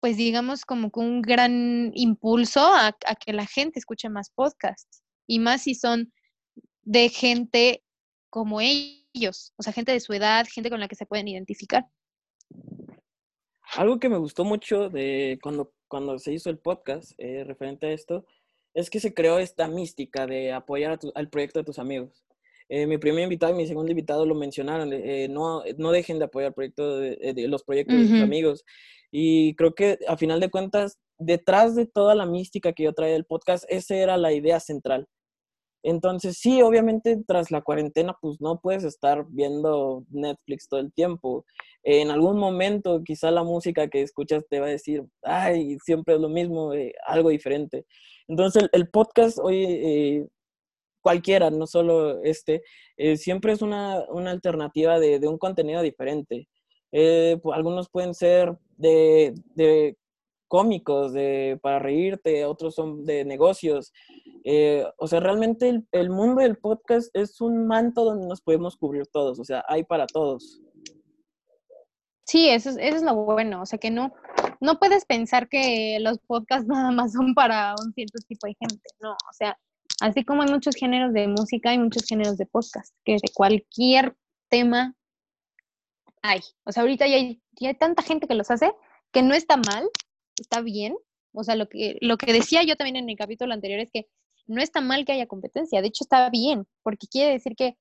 pues 0.00 0.16
digamos 0.16 0.64
como 0.64 0.90
que 0.90 1.00
un 1.00 1.22
gran 1.22 1.90
impulso 1.94 2.60
a, 2.60 2.96
a 3.06 3.14
que 3.16 3.32
la 3.32 3.46
gente 3.46 3.78
escuche 3.78 4.08
más 4.08 4.30
podcasts 4.30 5.02
y 5.26 5.38
más 5.38 5.62
si 5.62 5.74
son 5.74 6.12
de 6.82 7.08
gente 7.08 7.82
como 8.30 8.60
ellos, 8.60 9.52
o 9.56 9.62
sea, 9.62 9.72
gente 9.72 9.92
de 9.92 10.00
su 10.00 10.12
edad, 10.12 10.46
gente 10.52 10.70
con 10.70 10.80
la 10.80 10.88
que 10.88 10.96
se 10.96 11.06
pueden 11.06 11.28
identificar. 11.28 11.86
Algo 13.76 13.98
que 13.98 14.08
me 14.08 14.18
gustó 14.18 14.44
mucho 14.44 14.88
de 14.88 15.38
cuando, 15.42 15.72
cuando 15.88 16.18
se 16.18 16.32
hizo 16.32 16.50
el 16.50 16.58
podcast 16.58 17.12
eh, 17.18 17.44
referente 17.44 17.86
a 17.86 17.92
esto 17.92 18.24
es 18.72 18.90
que 18.90 19.00
se 19.00 19.14
creó 19.14 19.38
esta 19.38 19.68
mística 19.68 20.26
de 20.26 20.52
apoyar 20.52 20.92
a 20.92 20.96
tu- 20.98 21.12
al 21.14 21.28
proyecto 21.28 21.58
de 21.60 21.64
tus 21.64 21.78
amigos. 21.78 22.24
Eh, 22.68 22.86
mi 22.86 22.98
primer 22.98 23.24
invitado 23.24 23.52
y 23.52 23.56
mi 23.56 23.66
segundo 23.66 23.90
invitado 23.92 24.24
lo 24.26 24.34
mencionaron, 24.34 24.92
eh, 24.92 25.28
no, 25.28 25.62
no 25.76 25.92
dejen 25.92 26.18
de 26.18 26.24
apoyar 26.24 26.48
el 26.48 26.54
proyecto 26.54 26.98
de, 26.98 27.32
de 27.34 27.48
los 27.48 27.62
proyectos 27.62 27.96
de 27.96 28.02
sus 28.08 28.20
amigos. 28.22 28.64
Y 29.10 29.54
creo 29.54 29.74
que 29.74 29.98
a 30.08 30.16
final 30.16 30.40
de 30.40 30.50
cuentas, 30.50 30.98
detrás 31.18 31.74
de 31.76 31.86
toda 31.86 32.14
la 32.14 32.26
mística 32.26 32.72
que 32.72 32.84
yo 32.84 32.92
traía 32.92 33.12
del 33.12 33.26
podcast, 33.26 33.64
esa 33.68 33.94
era 33.96 34.16
la 34.16 34.32
idea 34.32 34.58
central. 34.60 35.06
Entonces, 35.86 36.38
sí, 36.38 36.62
obviamente 36.62 37.22
tras 37.26 37.50
la 37.50 37.60
cuarentena, 37.60 38.16
pues 38.20 38.40
no 38.40 38.58
puedes 38.58 38.84
estar 38.84 39.26
viendo 39.28 40.04
Netflix 40.10 40.66
todo 40.66 40.80
el 40.80 40.92
tiempo. 40.94 41.44
En 41.82 42.10
algún 42.10 42.38
momento, 42.38 43.02
quizá 43.04 43.30
la 43.30 43.44
música 43.44 43.88
que 43.88 44.00
escuchas 44.00 44.44
te 44.48 44.60
va 44.60 44.66
a 44.66 44.70
decir, 44.70 45.04
ay, 45.22 45.76
siempre 45.84 46.14
es 46.14 46.20
lo 46.20 46.30
mismo, 46.30 46.72
eh, 46.72 46.94
algo 47.06 47.28
diferente. 47.28 47.84
Entonces, 48.28 48.66
el, 48.72 48.88
podcast 48.88 49.38
hoy, 49.38 49.62
eh, 49.68 50.26
cualquiera, 51.02 51.50
no 51.50 51.66
solo 51.66 52.22
este, 52.22 52.62
eh, 52.96 53.18
siempre 53.18 53.52
es 53.52 53.60
una, 53.60 54.04
una 54.08 54.30
alternativa 54.30 54.98
de, 54.98 55.18
de 55.18 55.28
un 55.28 55.36
contenido 55.36 55.82
diferente. 55.82 56.48
Eh, 56.92 57.36
pu- 57.42 57.54
algunos 57.54 57.90
pueden 57.90 58.14
ser 58.14 58.56
de, 58.78 59.34
de 59.54 59.98
cómicos, 60.54 61.12
de, 61.12 61.58
para 61.60 61.80
reírte, 61.80 62.44
otros 62.44 62.76
son 62.76 63.04
de 63.04 63.24
negocios. 63.24 63.92
Eh, 64.44 64.86
o 64.98 65.08
sea, 65.08 65.18
realmente 65.18 65.82
el, 65.90 66.10
mundo 66.10 66.42
del 66.42 66.58
podcast 66.58 67.10
es 67.12 67.40
un 67.40 67.66
manto 67.66 68.04
donde 68.04 68.28
nos 68.28 68.40
podemos 68.40 68.76
cubrir 68.76 69.08
todos, 69.08 69.40
o 69.40 69.44
sea, 69.44 69.64
hay 69.66 69.82
para 69.82 70.06
todos. 70.06 70.62
Sí, 72.24 72.50
eso 72.50 72.70
es, 72.70 72.76
eso 72.76 72.98
es 72.98 73.02
lo 73.02 73.16
bueno, 73.16 73.62
o 73.62 73.66
sea 73.66 73.80
que 73.80 73.90
no, 73.90 74.12
no 74.60 74.78
puedes 74.78 75.04
pensar 75.06 75.48
que 75.48 75.98
los 76.00 76.20
podcasts 76.20 76.68
nada 76.68 76.92
más 76.92 77.14
son 77.14 77.34
para 77.34 77.74
un 77.84 77.92
cierto 77.92 78.20
tipo 78.28 78.46
de 78.46 78.54
gente, 78.56 78.88
no, 79.00 79.10
o 79.10 79.32
sea, 79.32 79.58
así 80.02 80.24
como 80.24 80.42
hay 80.42 80.52
muchos 80.52 80.76
géneros 80.76 81.12
de 81.12 81.26
música, 81.26 81.70
hay 81.70 81.78
muchos 81.78 82.04
géneros 82.06 82.36
de 82.36 82.46
podcast, 82.46 82.94
que 83.04 83.14
de 83.14 83.32
cualquier 83.34 84.14
tema 84.48 84.94
hay. 86.22 86.42
O 86.64 86.70
sea, 86.70 86.84
ahorita 86.84 87.08
ya 87.08 87.16
hay, 87.16 87.42
ya 87.58 87.70
hay 87.70 87.74
tanta 87.74 88.04
gente 88.04 88.28
que 88.28 88.36
los 88.36 88.52
hace 88.52 88.72
que 89.14 89.22
no 89.22 89.32
está 89.32 89.56
mal, 89.56 89.88
está 90.40 90.60
bien. 90.60 90.96
O 91.32 91.44
sea, 91.44 91.56
lo 91.56 91.68
que, 91.68 91.98
lo 92.00 92.16
que 92.16 92.32
decía 92.32 92.62
yo 92.62 92.76
también 92.76 92.96
en 92.96 93.10
el 93.10 93.16
capítulo 93.16 93.52
anterior 93.52 93.80
es 93.80 93.90
que 93.92 94.06
no 94.46 94.62
está 94.62 94.80
mal 94.80 95.04
que 95.04 95.12
haya 95.12 95.26
competencia, 95.26 95.80
de 95.80 95.88
hecho 95.88 96.04
está 96.04 96.28
bien, 96.30 96.66
porque 96.82 97.06
quiere 97.06 97.32
decir 97.32 97.54
que, 97.56 97.76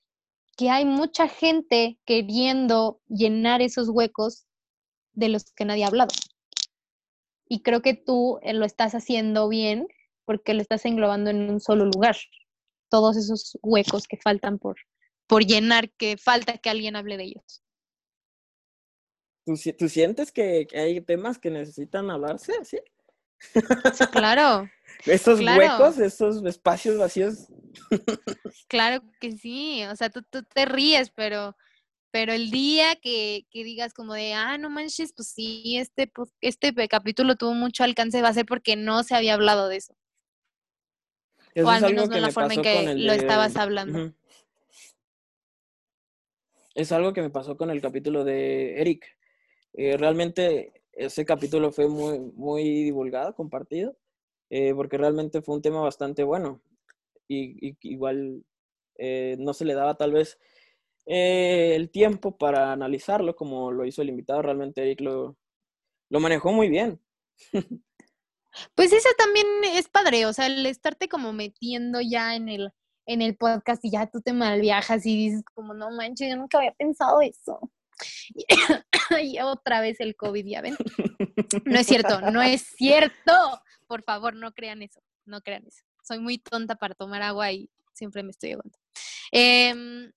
que 0.56 0.70
hay 0.70 0.86
mucha 0.86 1.28
gente 1.28 2.00
queriendo 2.06 3.02
llenar 3.08 3.62
esos 3.62 3.90
huecos 3.90 4.46
de 5.14 5.30
los 5.30 5.52
que 5.52 5.66
nadie 5.66 5.84
ha 5.84 5.88
hablado. 5.88 6.14
Y 7.48 7.62
creo 7.62 7.82
que 7.82 7.94
tú 7.94 8.40
eh, 8.42 8.54
lo 8.54 8.66
estás 8.66 8.96
haciendo 8.96 9.50
bien 9.50 9.88
porque 10.26 10.54
lo 10.54 10.62
estás 10.62 10.86
englobando 10.86 11.30
en 11.30 11.50
un 11.50 11.60
solo 11.60 11.86
lugar, 11.86 12.16
todos 12.90 13.18
esos 13.18 13.58
huecos 13.62 14.08
que 14.08 14.18
faltan 14.18 14.58
por, 14.58 14.78
por 15.28 15.46
llenar 15.46 15.92
que 15.92 16.18
falta 16.18 16.58
que 16.58 16.70
alguien 16.70 16.96
hable 16.96 17.18
de 17.18 17.26
ellos. 17.26 17.63
¿Tú, 19.46 19.56
tú 19.78 19.90
sientes 19.90 20.32
que, 20.32 20.68
hay 20.74 21.02
temas 21.02 21.38
que 21.38 21.50
necesitan 21.50 22.10
hablarse 22.10 22.54
así? 22.62 22.80
claro. 24.12 24.70
Esos 25.06 25.42
huecos, 25.42 25.98
esos 25.98 26.46
espacios 26.46 26.98
vacíos. 26.98 27.48
claro 28.70 29.04
que 29.20 29.34
sí, 29.34 29.84
o 29.86 29.96
sea, 29.96 30.10
tú, 30.10 30.22
tú 30.22 30.44
te 30.44 30.66
ríes, 30.66 31.10
pero 31.10 31.58
pero 32.14 32.32
el 32.32 32.52
día 32.52 32.96
que, 33.02 33.48
que, 33.50 33.64
digas 33.64 33.92
como 33.92 34.14
de, 34.14 34.34
ah, 34.34 34.60
no 34.60 34.70
manches, 34.70 35.14
pues 35.14 35.30
sí, 35.30 35.78
este, 35.80 36.12
este 36.42 36.72
capítulo 36.88 37.36
tuvo 37.36 37.54
mucho 37.54 37.84
alcance, 37.84 38.22
va 38.22 38.28
a 38.28 38.34
ser 38.34 38.46
porque 38.46 38.76
no 38.76 39.02
se 39.02 39.16
había 39.16 39.34
hablado 39.34 39.68
de 39.68 39.78
eso. 39.78 39.96
o 41.56 41.68
al 41.68 41.82
menos 41.82 42.10
no 42.10 42.16
en 42.16 42.22
la 42.22 42.32
forma 42.32 42.54
en 42.54 42.62
que 42.62 42.94
lo 42.98 43.14
estabas 43.14 43.56
hablando. 43.58 44.14
Es 46.76 46.92
algo 46.92 47.14
que 47.14 47.24
me 47.24 47.32
pasó 47.32 47.58
con 47.58 47.72
el 47.72 47.82
capítulo 47.82 48.24
de 48.24 48.80
Eric. 48.80 49.18
Eh, 49.74 49.98
realmente 49.98 50.84
ese 50.92 51.26
capítulo 51.26 51.72
fue 51.72 51.88
muy, 51.88 52.20
muy 52.20 52.64
divulgado, 52.84 53.36
compartido, 53.36 53.98
eh, 54.50 54.74
porque 54.76 54.98
realmente 54.98 55.42
fue 55.42 55.56
un 55.56 55.62
tema 55.62 55.82
bastante 55.82 56.24
bueno. 56.24 56.62
Y, 57.28 57.76
igual 57.82 58.44
eh, 58.98 59.36
no 59.40 59.54
se 59.54 59.66
le 59.66 59.74
daba 59.74 59.96
tal 59.96 60.12
vez 60.12 60.38
el 61.06 61.90
tiempo 61.90 62.38
para 62.38 62.72
analizarlo, 62.72 63.36
como 63.36 63.72
lo 63.72 63.86
hizo 63.86 64.02
el 64.02 64.10
invitado, 64.10 64.42
realmente 64.42 64.82
Eric 64.82 65.02
lo, 65.02 65.36
lo 66.10 66.20
manejó 66.20 66.54
muy 66.54 66.70
bien. 66.70 67.02
Pues 68.76 68.94
eso 68.94 69.10
también 69.18 69.48
es 69.64 69.90
padre, 69.90 70.28
o 70.28 70.34
sea, 70.34 70.46
el 70.46 70.66
estarte 70.68 71.10
como 71.10 71.34
metiendo 71.34 72.00
ya 72.02 72.36
en 72.36 72.50
el, 72.50 72.72
en 73.08 73.22
el 73.22 73.36
podcast 73.36 73.84
y 73.84 73.92
ya 73.92 74.06
tú 74.08 74.22
te 74.22 74.32
malviajas 74.32 75.06
y 75.06 75.18
dices 75.18 75.44
como, 75.56 75.74
no 75.74 75.90
manches, 75.92 76.30
yo 76.30 76.38
nunca 76.38 76.60
había 76.60 76.74
pensado 76.74 77.20
eso. 77.22 77.60
otra 79.44 79.82
vez 79.82 80.00
el 80.00 80.16
COVID, 80.16 80.46
ya 80.46 80.62
ven. 80.62 80.76
No 81.66 81.80
es 81.80 81.88
cierto, 81.88 82.20
no 82.32 82.42
es 82.42 82.62
cierto. 82.76 83.34
Por 83.88 84.04
favor, 84.04 84.36
no 84.36 84.54
crean 84.54 84.82
eso, 84.82 85.02
no 85.26 85.42
crean 85.42 85.66
eso. 85.68 85.84
Soy 86.04 86.20
muy 86.20 86.38
tonta 86.38 86.76
para 86.76 86.96
tomar 86.96 87.22
agua 87.22 87.52
y 87.52 87.70
siempre 87.94 88.24
me 88.24 88.32
estoy 88.32 88.50
llevando. 88.50 88.78
Eh, 89.32 90.12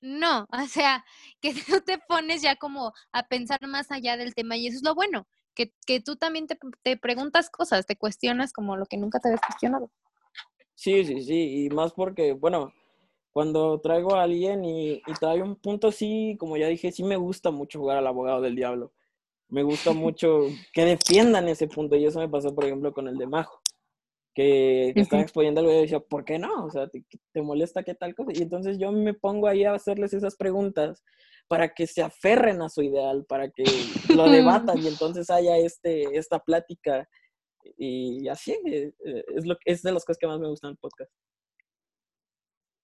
no, 0.00 0.46
o 0.52 0.66
sea, 0.68 1.04
que 1.40 1.54
tú 1.54 1.80
te 1.80 1.98
pones 1.98 2.42
ya 2.42 2.56
como 2.56 2.92
a 3.12 3.22
pensar 3.24 3.60
más 3.66 3.90
allá 3.90 4.16
del 4.16 4.34
tema 4.34 4.56
y 4.56 4.66
eso 4.66 4.76
es 4.78 4.84
lo 4.84 4.94
bueno, 4.94 5.26
que, 5.54 5.72
que 5.86 6.00
tú 6.00 6.16
también 6.16 6.46
te, 6.46 6.58
te, 6.82 6.96
preguntas 6.96 7.50
cosas, 7.50 7.86
te 7.86 7.96
cuestionas 7.96 8.52
como 8.52 8.76
lo 8.76 8.86
que 8.86 8.96
nunca 8.96 9.20
te 9.20 9.28
habías 9.28 9.42
cuestionado. 9.42 9.90
Sí, 10.74 11.04
sí, 11.04 11.22
sí, 11.22 11.64
y 11.64 11.68
más 11.70 11.92
porque, 11.92 12.32
bueno, 12.32 12.72
cuando 13.32 13.80
traigo 13.80 14.14
a 14.14 14.22
alguien 14.22 14.64
y, 14.64 14.94
y 14.94 15.12
trae 15.18 15.42
un 15.42 15.56
punto 15.56 15.92
sí, 15.92 16.36
como 16.38 16.56
ya 16.56 16.68
dije, 16.68 16.92
sí 16.92 17.02
me 17.02 17.16
gusta 17.16 17.50
mucho 17.50 17.78
jugar 17.78 17.98
al 17.98 18.06
abogado 18.06 18.40
del 18.40 18.56
diablo. 18.56 18.92
Me 19.48 19.62
gusta 19.62 19.92
mucho 19.92 20.42
que 20.72 20.84
defiendan 20.84 21.48
ese 21.48 21.68
punto 21.68 21.96
y 21.96 22.06
eso 22.06 22.20
me 22.20 22.28
pasó, 22.28 22.54
por 22.54 22.64
ejemplo, 22.64 22.92
con 22.92 23.08
el 23.08 23.16
de 23.16 23.26
Majo 23.26 23.60
que, 24.34 24.92
están 24.96 25.20
exponiendo 25.20 25.60
algo 25.60 25.72
y 25.72 25.76
yo 25.76 25.80
decía, 25.82 26.00
¿por 26.00 26.24
qué 26.24 26.38
no? 26.38 26.64
O 26.64 26.70
sea, 26.70 26.88
¿te, 26.88 27.42
molesta 27.42 27.82
qué 27.82 27.94
tal 27.94 28.14
cosa? 28.14 28.32
Y 28.34 28.42
entonces 28.42 28.78
yo 28.78 28.92
me 28.92 29.14
pongo 29.14 29.48
ahí 29.48 29.64
a 29.64 29.74
hacerles 29.74 30.12
esas 30.14 30.36
preguntas 30.36 31.02
para 31.48 31.74
que 31.74 31.86
se 31.86 32.02
aferren 32.02 32.62
a 32.62 32.68
su 32.68 32.82
ideal, 32.82 33.24
para 33.26 33.50
que 33.50 33.64
lo 34.14 34.30
debatan 34.30 34.78
y 34.78 34.86
entonces 34.88 35.30
haya 35.30 35.56
este, 35.58 36.16
esta 36.16 36.38
plática. 36.38 37.08
Y 37.76 38.28
así, 38.28 38.56
eh, 38.66 38.92
es, 39.34 39.46
lo, 39.46 39.56
es 39.64 39.82
de 39.82 39.92
las 39.92 40.04
cosas 40.04 40.18
que 40.18 40.26
más 40.26 40.38
me 40.38 40.48
gustan 40.48 40.70
del 40.70 40.78
podcast. 40.78 41.12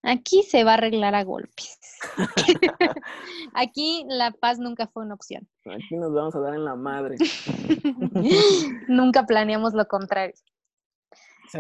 Aquí 0.07 0.45
se 0.45 0.63
va 0.63 0.73
a 0.73 0.75
arreglar 0.75 1.17
a 1.17 1.25
golpes. 1.25 1.81
Aquí 3.55 4.05
la 4.09 4.31
paz 4.31 4.61
nunca 4.61 4.87
fue 4.87 5.03
una 5.05 5.15
opción. 5.15 5.49
Aquí 5.65 5.97
nos 5.97 6.13
vamos 6.13 6.33
a 6.37 6.39
dar 6.39 6.55
en 6.55 6.65
la 6.65 6.77
madre. 6.77 7.17
nunca 8.89 9.27
planeamos 9.27 9.75
lo 9.75 9.87
contrario. 9.89 10.35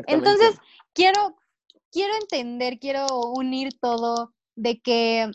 Entonces, 0.06 0.58
quiero, 0.92 1.36
quiero 1.90 2.14
entender, 2.20 2.78
quiero 2.78 3.06
unir 3.34 3.70
todo 3.80 4.32
de 4.54 4.80
que 4.80 5.28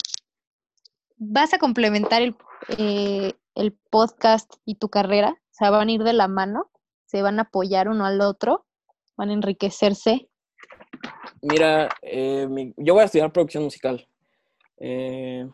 vas 1.17 1.53
a 1.53 1.57
complementar 1.57 2.21
el, 2.21 2.37
eh, 2.77 3.33
el 3.55 3.77
podcast 3.89 4.53
y 4.63 4.75
tu 4.75 4.87
carrera, 4.87 5.31
o 5.31 5.53
sea, 5.53 5.69
van 5.69 5.89
a 5.89 5.91
ir 5.91 6.03
de 6.03 6.13
la 6.13 6.29
mano, 6.29 6.71
se 7.07 7.21
van 7.21 7.39
a 7.39 7.43
apoyar 7.43 7.89
uno 7.89 8.05
al 8.05 8.21
otro, 8.21 8.65
van 9.17 9.31
a 9.31 9.33
enriquecerse. 9.33 10.29
Mira, 11.41 11.89
eh, 12.01 12.47
yo 12.77 12.93
voy 12.93 13.01
a 13.01 13.05
estudiar 13.05 13.31
producción 13.31 13.63
musical. 13.63 14.07
Eh, 14.77 15.47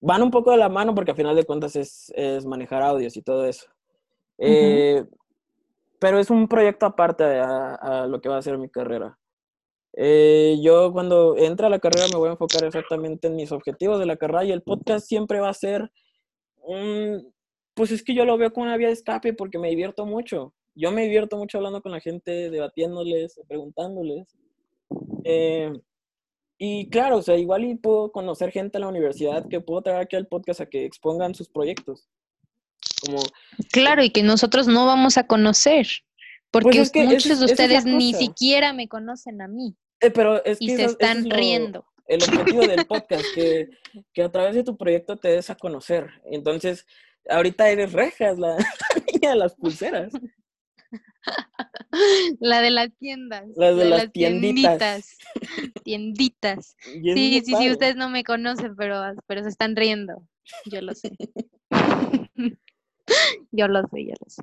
van 0.00 0.22
un 0.22 0.30
poco 0.30 0.50
de 0.50 0.56
la 0.56 0.68
mano 0.68 0.94
porque 0.94 1.10
al 1.10 1.16
final 1.16 1.36
de 1.36 1.44
cuentas 1.44 1.76
es, 1.76 2.12
manejar 2.46 2.82
audios 2.82 3.16
y 3.16 3.22
todo 3.22 3.46
eso. 3.46 3.66
Pero 5.98 6.18
es 6.18 6.30
un 6.30 6.48
proyecto 6.48 6.86
aparte 6.86 7.24
a, 7.24 8.06
lo 8.08 8.20
que 8.20 8.28
va 8.28 8.38
a 8.38 8.42
ser 8.42 8.58
mi 8.58 8.68
carrera. 8.68 9.18
Eh, 9.98 10.58
yo 10.62 10.92
cuando 10.92 11.36
entre 11.38 11.66
a 11.66 11.70
la 11.70 11.78
carrera 11.78 12.06
me 12.12 12.18
voy 12.18 12.28
a 12.28 12.32
enfocar 12.32 12.64
exactamente 12.64 13.28
en 13.28 13.36
mis 13.36 13.50
objetivos 13.50 13.98
de 13.98 14.04
la 14.04 14.16
carrera 14.16 14.44
y 14.44 14.52
el 14.52 14.62
podcast 14.62 15.06
siempre 15.06 15.40
va 15.40 15.48
a 15.48 15.54
ser 15.54 15.90
un... 16.58 17.32
Pues 17.74 17.90
es 17.90 18.02
que 18.02 18.14
yo 18.14 18.24
lo 18.24 18.36
veo 18.36 18.52
como 18.52 18.66
una 18.66 18.76
vía 18.76 18.88
de 18.88 18.92
escape 18.92 19.32
porque 19.32 19.58
me 19.58 19.70
divierto 19.70 20.04
mucho. 20.06 20.54
Yo 20.74 20.92
me 20.92 21.02
divierto 21.02 21.38
mucho 21.38 21.58
hablando 21.58 21.80
con 21.80 21.92
la 21.92 22.00
gente, 22.00 22.50
debatiéndoles, 22.50 23.40
preguntándoles. 23.48 24.26
Eh, 25.24 25.72
y 26.58 26.88
claro, 26.88 27.18
o 27.18 27.22
sea, 27.22 27.36
igual 27.36 27.64
y 27.64 27.74
puedo 27.74 28.12
conocer 28.12 28.50
gente 28.50 28.78
en 28.78 28.82
la 28.82 28.88
universidad 28.88 29.46
que 29.48 29.60
puedo 29.60 29.82
traer 29.82 30.00
aquí 30.00 30.16
al 30.16 30.26
podcast 30.26 30.60
a 30.60 30.66
que 30.66 30.84
expongan 30.84 31.34
sus 31.34 31.48
proyectos. 31.48 32.08
Claro, 33.72 34.02
y 34.02 34.10
que 34.10 34.22
nosotros 34.22 34.66
no 34.66 34.86
vamos 34.86 35.18
a 35.18 35.26
conocer, 35.26 35.86
porque 36.50 36.84
pues 36.90 36.92
muchos 36.94 37.40
de 37.40 37.44
ustedes 37.46 37.84
ni 37.84 38.14
siquiera 38.14 38.72
me 38.72 38.88
conocen 38.88 39.42
a 39.42 39.48
mí. 39.48 39.76
Eh, 40.00 40.10
pero 40.10 40.42
y 40.58 40.76
se 40.76 40.84
están 40.84 41.28
riendo. 41.30 41.84
El 42.06 42.22
objetivo 42.22 42.60
del 42.60 42.86
podcast, 42.86 43.24
que, 43.34 43.68
que, 44.12 44.22
a 44.22 44.30
través 44.30 44.54
de 44.54 44.62
tu 44.62 44.76
proyecto 44.76 45.16
te 45.16 45.28
des 45.28 45.50
a 45.50 45.56
conocer. 45.56 46.08
Entonces, 46.24 46.86
ahorita 47.28 47.68
eres 47.68 47.92
rejas, 47.92 48.38
la, 48.38 48.56
niña 49.12 49.30
de 49.30 49.36
las 49.36 49.54
pulseras. 49.54 50.12
La 52.40 52.60
de 52.60 52.70
las 52.70 52.90
tiendas. 52.98 53.44
La 53.56 53.72
de, 53.72 53.84
las, 53.86 54.12
tienditas. 54.12 55.16
Tienditas. 55.82 56.76
Sí, 56.84 57.42
sí, 57.44 57.54
sí, 57.54 57.70
ustedes 57.70 57.96
no 57.96 58.08
me 58.08 58.24
conocen, 58.24 58.76
pero, 58.76 59.02
pero 59.26 59.42
se 59.42 59.48
están 59.48 59.76
riendo. 59.76 60.22
Yo 60.66 60.80
lo 60.80 60.94
sé. 60.94 61.12
yo 63.50 63.68
lo 63.68 63.82
sé, 63.88 64.04
yo 64.04 64.14
lo 64.20 64.28
sé. 64.28 64.42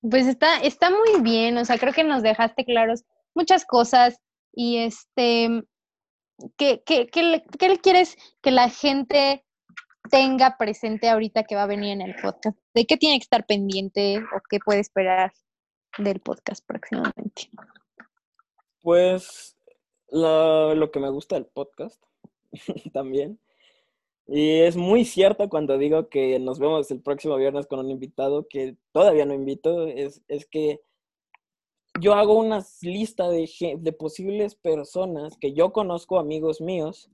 Pues 0.00 0.26
está, 0.26 0.58
está 0.58 0.90
muy 0.90 1.22
bien, 1.22 1.56
o 1.56 1.64
sea, 1.64 1.78
creo 1.78 1.92
que 1.92 2.04
nos 2.04 2.22
dejaste 2.22 2.64
claros 2.64 3.04
muchas 3.34 3.64
cosas 3.64 4.20
y 4.52 4.76
este, 4.78 5.62
¿qué, 6.56 6.82
qué, 6.84 7.06
qué, 7.06 7.42
qué 7.58 7.78
quieres 7.78 8.16
que 8.42 8.50
la 8.50 8.68
gente 8.68 9.44
tenga 10.10 10.56
presente 10.58 11.08
ahorita 11.08 11.44
que 11.44 11.54
va 11.54 11.64
a 11.64 11.66
venir 11.66 11.92
en 11.92 12.02
el 12.02 12.14
podcast? 12.16 12.58
¿De 12.74 12.86
qué 12.86 12.96
tiene 12.96 13.18
que 13.18 13.24
estar 13.24 13.46
pendiente 13.46 14.18
o 14.18 14.40
qué 14.48 14.58
puede 14.58 14.80
esperar 14.80 15.32
del 15.98 16.20
podcast 16.20 16.64
próximamente? 16.66 17.50
Pues 18.82 19.56
lo, 20.10 20.90
que 20.92 21.00
me 21.00 21.10
gusta 21.10 21.36
del 21.36 21.46
podcast 21.46 22.02
también 22.92 23.38
y 24.26 24.60
es 24.60 24.76
muy 24.76 25.04
cierto 25.04 25.48
cuando 25.48 25.76
digo 25.76 26.08
que 26.08 26.38
nos 26.38 26.58
vemos 26.58 26.90
el 26.90 27.02
próximo 27.02 27.36
viernes 27.36 27.66
con 27.66 27.80
un 27.80 27.90
invitado 27.90 28.46
que 28.48 28.76
todavía 28.92 29.26
no 29.26 29.34
invito, 29.34 29.86
es, 29.86 30.22
es 30.28 30.46
que 30.46 30.80
yo 32.00 32.14
hago 32.14 32.34
una 32.34 32.64
lista 32.82 33.28
de, 33.28 33.46
posibles 33.98 34.54
personas 34.54 35.36
que 35.36 35.52
yo 35.52 35.72
conozco, 35.72 36.18
amigos 36.18 36.60
míos, 36.60 37.10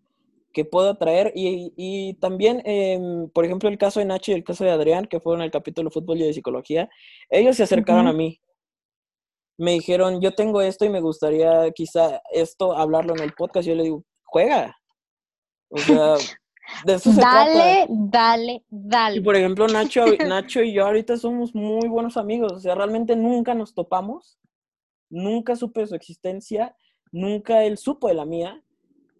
que 0.52 0.64
puedo 0.64 0.96
traer. 0.96 1.32
Y, 1.34 1.72
y 1.76 2.14
también, 2.14 2.62
em, 2.64 3.28
por 3.30 3.44
ejemplo, 3.44 3.68
el 3.68 3.78
caso 3.78 4.00
de 4.00 4.06
Nacho 4.06 4.32
y 4.32 4.34
el 4.34 4.44
caso 4.44 4.64
de 4.64 4.70
Adrián, 4.70 5.06
que 5.06 5.20
fueron 5.20 5.42
el 5.42 5.50
capítulo 5.50 5.90
Fútbol 5.90 6.18
y 6.18 6.24
de 6.24 6.34
Psicología, 6.34 6.88
ellos 7.28 7.56
se 7.56 7.64
acercaron 7.64 8.06
a 8.06 8.12
mí. 8.12 8.40
Me 9.58 9.72
dijeron, 9.72 10.20
yo 10.20 10.34
tengo 10.34 10.62
esto 10.62 10.84
y 10.84 10.88
me 10.88 11.00
gustaría 11.00 11.70
quizá 11.72 12.22
esto 12.32 12.76
hablarlo 12.76 13.14
en 13.14 13.22
el 13.22 13.32
podcast. 13.32 13.68
Yo 13.68 13.74
le 13.74 13.84
digo, 13.84 14.04
juega. 14.24 14.76
O 15.68 15.78
sea, 15.78 16.14
dale, 17.16 17.86
dale, 17.88 18.64
dale. 18.68 19.16
Y 19.16 19.20
por 19.20 19.36
ejemplo, 19.36 19.68
Nacho, 19.68 20.04
Nacho 20.26 20.62
y 20.62 20.72
yo 20.72 20.86
ahorita 20.86 21.16
somos 21.16 21.54
muy 21.54 21.88
buenos 21.88 22.16
amigos. 22.16 22.52
O 22.52 22.58
sea, 22.60 22.74
realmente 22.74 23.16
nunca 23.16 23.54
nos 23.54 23.74
topamos. 23.74 24.38
Nunca 25.10 25.56
supe 25.56 25.80
de 25.80 25.88
su 25.88 25.94
existencia. 25.94 26.74
Nunca 27.12 27.64
él 27.64 27.76
supo 27.76 28.08
de 28.08 28.14
la 28.14 28.24
mía. 28.24 28.62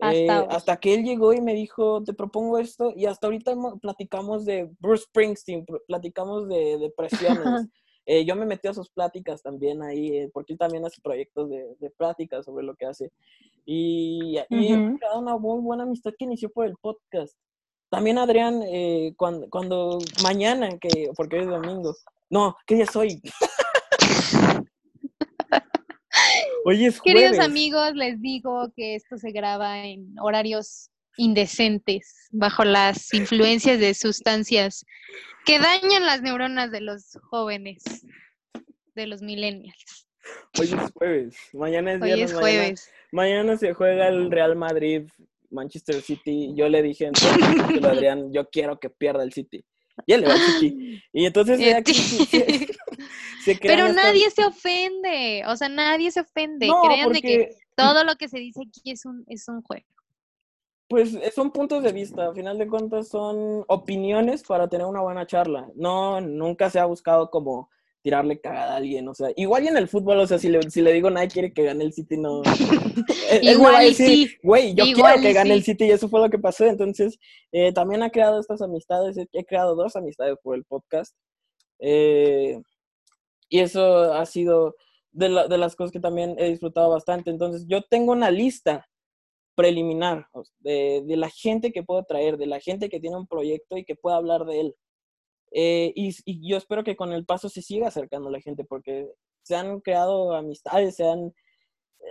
Hasta, 0.01 0.73
eh, 0.73 0.79
que 0.81 0.95
él 0.95 1.05
llegó 1.05 1.33
y 1.33 1.41
me 1.41 1.55
dijo, 1.55 2.03
te 2.03 2.15
propongo 2.15 2.59
esto. 2.59 2.93
Y 2.97 3.07
hasta 3.07 3.27
ahorita 3.27 3.55
platicamos 3.81 4.45
de 4.45 4.71
Bruce 4.81 5.05
Springsteen, 5.05 5.67
platicamos 5.87 6.49
de 6.49 6.79
depresiones. 6.79 7.45
Eh, 8.07 8.25
yo 8.25 8.35
me 8.35 8.47
metí 8.47 8.67
a 8.67 8.75
sus 8.75 8.89
pláticas 8.89 9.41
también 9.41 9.83
ahí, 9.83 10.17
eh, 10.17 10.31
porque 10.33 10.55
él 10.55 10.59
también 10.59 10.85
hace 10.85 11.01
proyectos 11.01 11.49
de, 11.49 11.77
de 11.79 11.91
pláticas 11.91 12.45
sobre 12.45 12.65
lo 12.65 12.75
que 12.75 12.87
hace. 12.87 13.13
Y, 13.65 14.37
y 14.49 14.73
uh 14.75 14.99
una 15.17 15.37
muy 15.37 15.61
buena 15.61 15.85
amistad 15.85 16.11
que 16.19 16.25
inició 16.25 16.51
por 16.51 16.67
el 16.67 16.75
podcast. 16.81 17.37
También 17.89 18.19
Adrián, 18.19 18.63
cuando, 19.17 19.49
cuando 19.49 19.99
mañana, 20.25 20.71
que, 20.79 21.11
porque 21.15 21.37
hoy 21.37 21.43
es 21.43 21.51
domingo, 21.51 21.95
no, 22.31 22.57
¿qué 22.67 22.77
día 22.77 22.87
soy? 22.87 23.21
Hoy 26.65 26.85
es 26.85 26.99
jueves. 26.99 27.23
Queridos 27.23 27.45
amigos, 27.45 27.95
les 27.95 28.21
digo 28.21 28.73
que 28.77 28.95
esto 28.95 29.17
se 29.17 29.33
graba 29.33 29.85
en 29.85 30.15
horarios 30.21 30.91
indecentes, 31.17 32.29
bajo 32.31 32.65
las 32.65 33.13
influencias 33.15 33.79
de 33.81 33.95
sustancias 33.95 34.85
que 35.45 35.59
dañan 35.59 36.07
las 36.07 36.23
neuronas 36.23 36.71
de 36.71 36.81
los 36.81 37.19
jóvenes, 37.31 37.83
de 38.95 39.07
los 39.07 39.23
millennials. 39.23 40.09
Hoy 40.59 40.67
es 40.67 40.93
jueves, 40.93 41.37
mañana 41.53 41.93
es 41.93 42.03
Hoy 42.03 42.23
es 42.23 42.33
jueves. 42.33 42.91
Mañana, 43.13 43.57
se 43.57 43.73
juega 43.73 44.09
el 44.09 44.31
Real 44.31 44.55
Madrid, 44.55 45.09
Manchester 45.51 46.01
City. 46.01 46.53
Yo 46.55 46.69
le 46.69 46.83
dije 46.83 47.07
entonces, 47.07 47.43
Adrián, 47.85 48.33
yo 48.33 48.49
quiero 48.49 48.79
que 48.79 48.91
pierda 48.91 49.23
el 49.25 49.33
City. 49.33 49.65
Y 50.07 50.13
él 50.13 50.23
le 50.23 50.29
va 50.29 50.35
al 50.35 50.41
City. 50.41 51.03
Y 51.13 51.27
entonces 51.27 51.59
Pero 53.63 53.93
nadie 53.93 54.31
se 54.31 54.45
ofende, 54.45 55.43
o 55.47 55.57
sea, 55.57 55.69
nadie 55.69 56.11
se 56.11 56.21
ofende. 56.21 56.69
Crean 56.85 57.13
de 57.13 57.23
que 57.23 57.57
todo 57.75 58.05
lo 58.05 58.17
que 58.17 58.29
se 58.29 58.39
dice 58.39 58.61
aquí 58.69 58.91
es 58.91 59.07
un, 59.07 59.25
es 59.27 59.49
un 59.49 59.63
juego. 59.63 59.87
Pues 60.89 61.17
son 61.35 61.51
puntos 61.51 61.83
de 61.83 61.93
vista, 61.93 62.27
al 62.27 62.35
final 62.35 62.59
de 62.59 62.69
cuentas 62.69 63.09
son 63.09 63.65
opiniones 63.69 64.43
para 64.43 64.69
tener 64.69 64.87
una 64.87 65.01
buena 65.01 65.27
charla. 65.27 65.69
No, 65.75 66.21
nunca 66.21 66.69
se 66.69 66.81
ha 66.81 66.85
buscado 66.85 67.31
como 67.31 67.71
tirarle 68.03 68.41
cagada 68.41 68.75
a 68.75 68.77
alguien, 68.77 69.07
o 69.09 69.15
sea, 69.15 69.29
igual 69.37 69.65
y 69.65 69.69
en 69.69 69.77
el 69.77 69.89
fútbol, 69.89 70.21
o 70.21 70.27
sea, 70.27 70.39
si 70.39 70.49
le, 70.49 70.63
si 70.71 70.81
le 70.81 70.93
digo 70.93 71.11
nadie 71.11 71.29
quiere 71.29 71.53
que 71.53 71.65
gane 71.65 71.85
el 71.85 71.93
City, 71.93 72.17
no. 72.17 72.43
igual 73.43 73.87
y 73.87 73.95
sí. 73.95 74.31
Güey, 74.43 74.75
yo 74.75 74.85
quiero 74.85 75.21
que 75.21 75.33
gane 75.33 75.55
el 75.55 75.63
City 75.63 75.85
y 75.85 75.91
eso 75.91 76.09
fue 76.09 76.21
lo 76.21 76.31
que 76.31 76.39
pasó, 76.39 76.65
entonces 76.65 77.19
eh, 77.53 77.73
también 77.73 78.03
ha 78.03 78.11
creado 78.11 78.41
estas 78.41 78.63
amistades, 78.63 79.17
he 79.33 79.45
creado 79.45 79.75
dos 79.75 79.97
amistades 79.97 80.37
por 80.43 80.57
el 80.57 80.65
podcast. 80.65 81.15
Eh, 81.79 82.61
y 83.49 83.59
eso 83.59 84.13
ha 84.15 84.25
sido 84.27 84.77
de, 85.13 85.29
de 85.49 85.59
las 85.59 85.75
cosas 85.77 85.93
que 85.93 86.01
también 86.01 86.37
he 86.39 86.49
disfrutado 86.49 86.91
bastante. 86.91 87.31
Entonces, 87.31 87.67
yo 87.67 87.83
tengo 87.83 88.13
una 88.13 88.31
lista 88.31 88.87
preliminar 89.57 90.27
de, 90.61 91.03
de, 91.05 91.17
la 91.17 91.29
gente 91.29 91.73
que 91.73 91.83
puedo 91.83 92.05
traer, 92.05 92.39
de 92.39 92.47
la 92.47 92.61
gente 92.61 92.89
que 92.89 93.01
tiene 93.01 93.17
un 93.17 93.27
proyecto 93.27 93.77
y 93.77 93.85
que 93.85 93.97
pueda 93.97 94.17
hablar 94.17 94.45
de 94.47 94.61
él. 94.61 94.77
Eh, 95.53 95.93
y, 95.97 96.15
y, 96.25 96.49
yo 96.49 96.57
espero 96.57 96.85
que 96.85 96.97
con 96.97 97.13
el 97.13 97.25
paso 97.25 97.49
se 97.49 97.63
siga 97.63 97.89
acercando 97.89 98.31
la 98.31 98.41
gente 98.41 98.65
porque 98.65 99.09
se 99.43 99.57
han 99.57 99.81
creado 99.81 100.35
amistades, 100.35 100.97
se 100.97 101.09
han, 101.09 101.35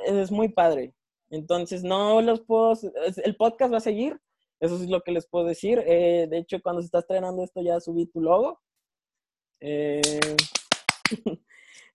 es 0.05 0.31
muy 0.31 0.49
padre. 0.49 0.93
Entonces, 1.29 1.83
no 1.83 2.21
los 2.21 2.41
puedo, 2.41 2.73
el 3.23 3.35
podcast 3.35 3.73
va 3.73 3.77
a 3.77 3.81
seguir, 3.81 4.19
eso 4.59 4.75
es 4.75 4.89
lo 4.89 5.01
que 5.01 5.11
les 5.11 5.27
puedo 5.27 5.45
decir. 5.45 5.81
Eh, 5.85 6.27
de 6.29 6.39
hecho, 6.39 6.61
cuando 6.61 6.81
se 6.81 6.87
está 6.87 6.99
estrenando 6.99 7.43
esto 7.43 7.61
ya 7.61 7.79
subí 7.79 8.07
tu 8.07 8.21
logo. 8.21 8.59
Eh, 9.61 10.01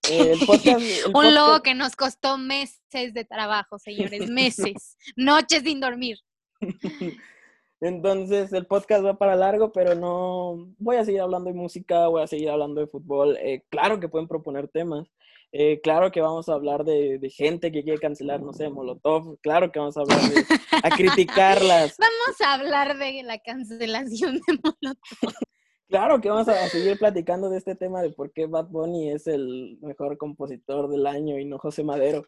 Un 1.13 1.33
logo 1.33 1.61
que 1.61 1.73
nos 1.73 1.95
costó 1.95 2.37
meses 2.37 3.13
de 3.13 3.25
trabajo, 3.25 3.79
señores, 3.79 4.29
meses, 4.29 4.97
noches 5.15 5.63
sin 5.63 5.79
dormir. 5.79 6.19
Entonces 7.81 8.53
el 8.53 8.65
podcast 8.67 9.05
va 9.05 9.17
para 9.17 9.35
largo, 9.35 9.71
pero 9.71 9.95
no 9.95 10.73
voy 10.77 10.95
a 10.95 11.05
seguir 11.05 11.21
hablando 11.21 11.49
de 11.49 11.57
música, 11.57 12.07
voy 12.07 12.23
a 12.23 12.27
seguir 12.27 12.49
hablando 12.49 12.81
de 12.81 12.87
fútbol. 12.87 13.37
Eh, 13.39 13.63
claro 13.69 13.99
que 13.99 14.09
pueden 14.09 14.27
proponer 14.27 14.67
temas. 14.67 15.07
Eh, 15.51 15.79
claro 15.81 16.11
que 16.11 16.19
vamos 16.19 16.49
a 16.49 16.53
hablar 16.53 16.83
de, 16.83 17.19
gente 17.33 17.71
que 17.71 17.83
quiere 17.83 17.99
cancelar, 17.99 18.41
no 18.41 18.53
sé, 18.53 18.69
Molotov. 18.69 19.39
Claro 19.41 19.71
que 19.71 19.79
vamos 19.79 19.95
a 19.97 20.01
hablar 20.01 20.19
de 20.21 20.43
a 20.83 20.89
criticarlas. 20.89 21.95
Vamos 21.99 22.41
a 22.41 22.53
hablar 22.55 22.97
de 22.97 23.23
la 23.23 23.39
cancelación 23.39 24.35
de 24.35 24.59
Molotov. 24.61 24.95
Claro 25.87 26.19
que 26.19 26.29
vamos 26.29 26.47
a 26.47 26.67
seguir 26.67 26.97
platicando 26.97 27.47
de 27.47 27.59
este 27.59 27.75
tema 27.75 28.01
de 28.01 28.09
por 28.09 28.33
qué 28.33 28.47
Bad 28.47 28.69
Bunny 28.69 29.11
es 29.11 29.27
el 29.27 29.77
mejor 29.81 30.17
compositor 30.17 30.89
del 30.89 31.05
año 31.05 31.37
y 31.37 31.45
no 31.45 31.59
José 31.59 31.83
Madero. 31.83 32.25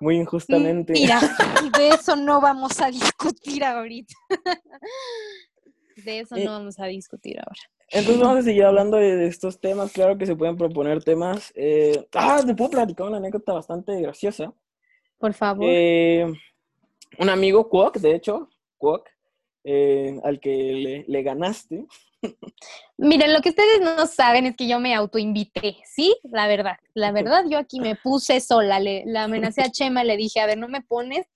Muy 0.00 0.16
injustamente. 0.16 0.94
Mira, 0.94 1.20
de 1.78 1.88
eso 1.90 2.16
no 2.16 2.40
vamos 2.40 2.80
a 2.80 2.90
discutir 2.90 3.62
ahorita. 3.62 4.14
De 5.96 6.20
eso 6.20 6.36
no 6.36 6.52
vamos 6.52 6.78
a 6.78 6.86
discutir 6.86 7.38
ahora. 7.38 7.60
Entonces 7.92 8.22
vamos 8.22 8.38
a 8.38 8.42
seguir 8.42 8.64
hablando 8.64 8.96
de, 8.96 9.26
estos 9.26 9.60
temas. 9.60 9.92
Claro 9.92 10.16
que 10.16 10.24
se 10.24 10.36
pueden 10.36 10.56
proponer 10.56 11.02
temas. 11.02 11.52
Eh, 11.54 12.06
ah, 12.14 12.40
te 12.44 12.54
puedo 12.54 12.70
platicar 12.70 13.08
una 13.08 13.18
anécdota 13.18 13.52
bastante 13.52 14.00
graciosa. 14.00 14.54
Por 15.18 15.34
favor. 15.34 15.66
Eh, 15.68 16.24
un 17.18 17.28
amigo, 17.28 17.68
Kwok, 17.68 17.98
de 17.98 18.14
hecho, 18.14 18.48
Kwok, 18.78 19.08
eh, 19.64 20.18
al 20.22 20.40
que 20.40 21.04
le, 21.06 21.22
ganaste. 21.22 21.86
Miren, 22.98 23.32
lo 23.32 23.40
que 23.40 23.50
ustedes 23.50 23.80
no 23.80 24.06
saben 24.06 24.46
es 24.46 24.56
que 24.56 24.68
yo 24.68 24.78
me 24.78 24.94
autoinvité, 24.94 25.78
¿sí? 25.86 26.16
La 26.24 26.46
verdad, 26.46 26.76
la 26.94 27.12
verdad, 27.12 27.44
yo 27.48 27.58
aquí 27.58 27.80
me 27.80 27.96
puse 27.96 28.40
sola, 28.40 28.78
le, 28.78 29.04
la 29.06 29.24
amenacé 29.24 29.62
a 29.62 29.70
Chema, 29.72 30.04
le 30.04 30.16
dije, 30.16 30.40
a 30.40 30.46
ver, 30.46 30.58
no 30.58 30.68
me 30.68 30.82
pones, 30.82 31.26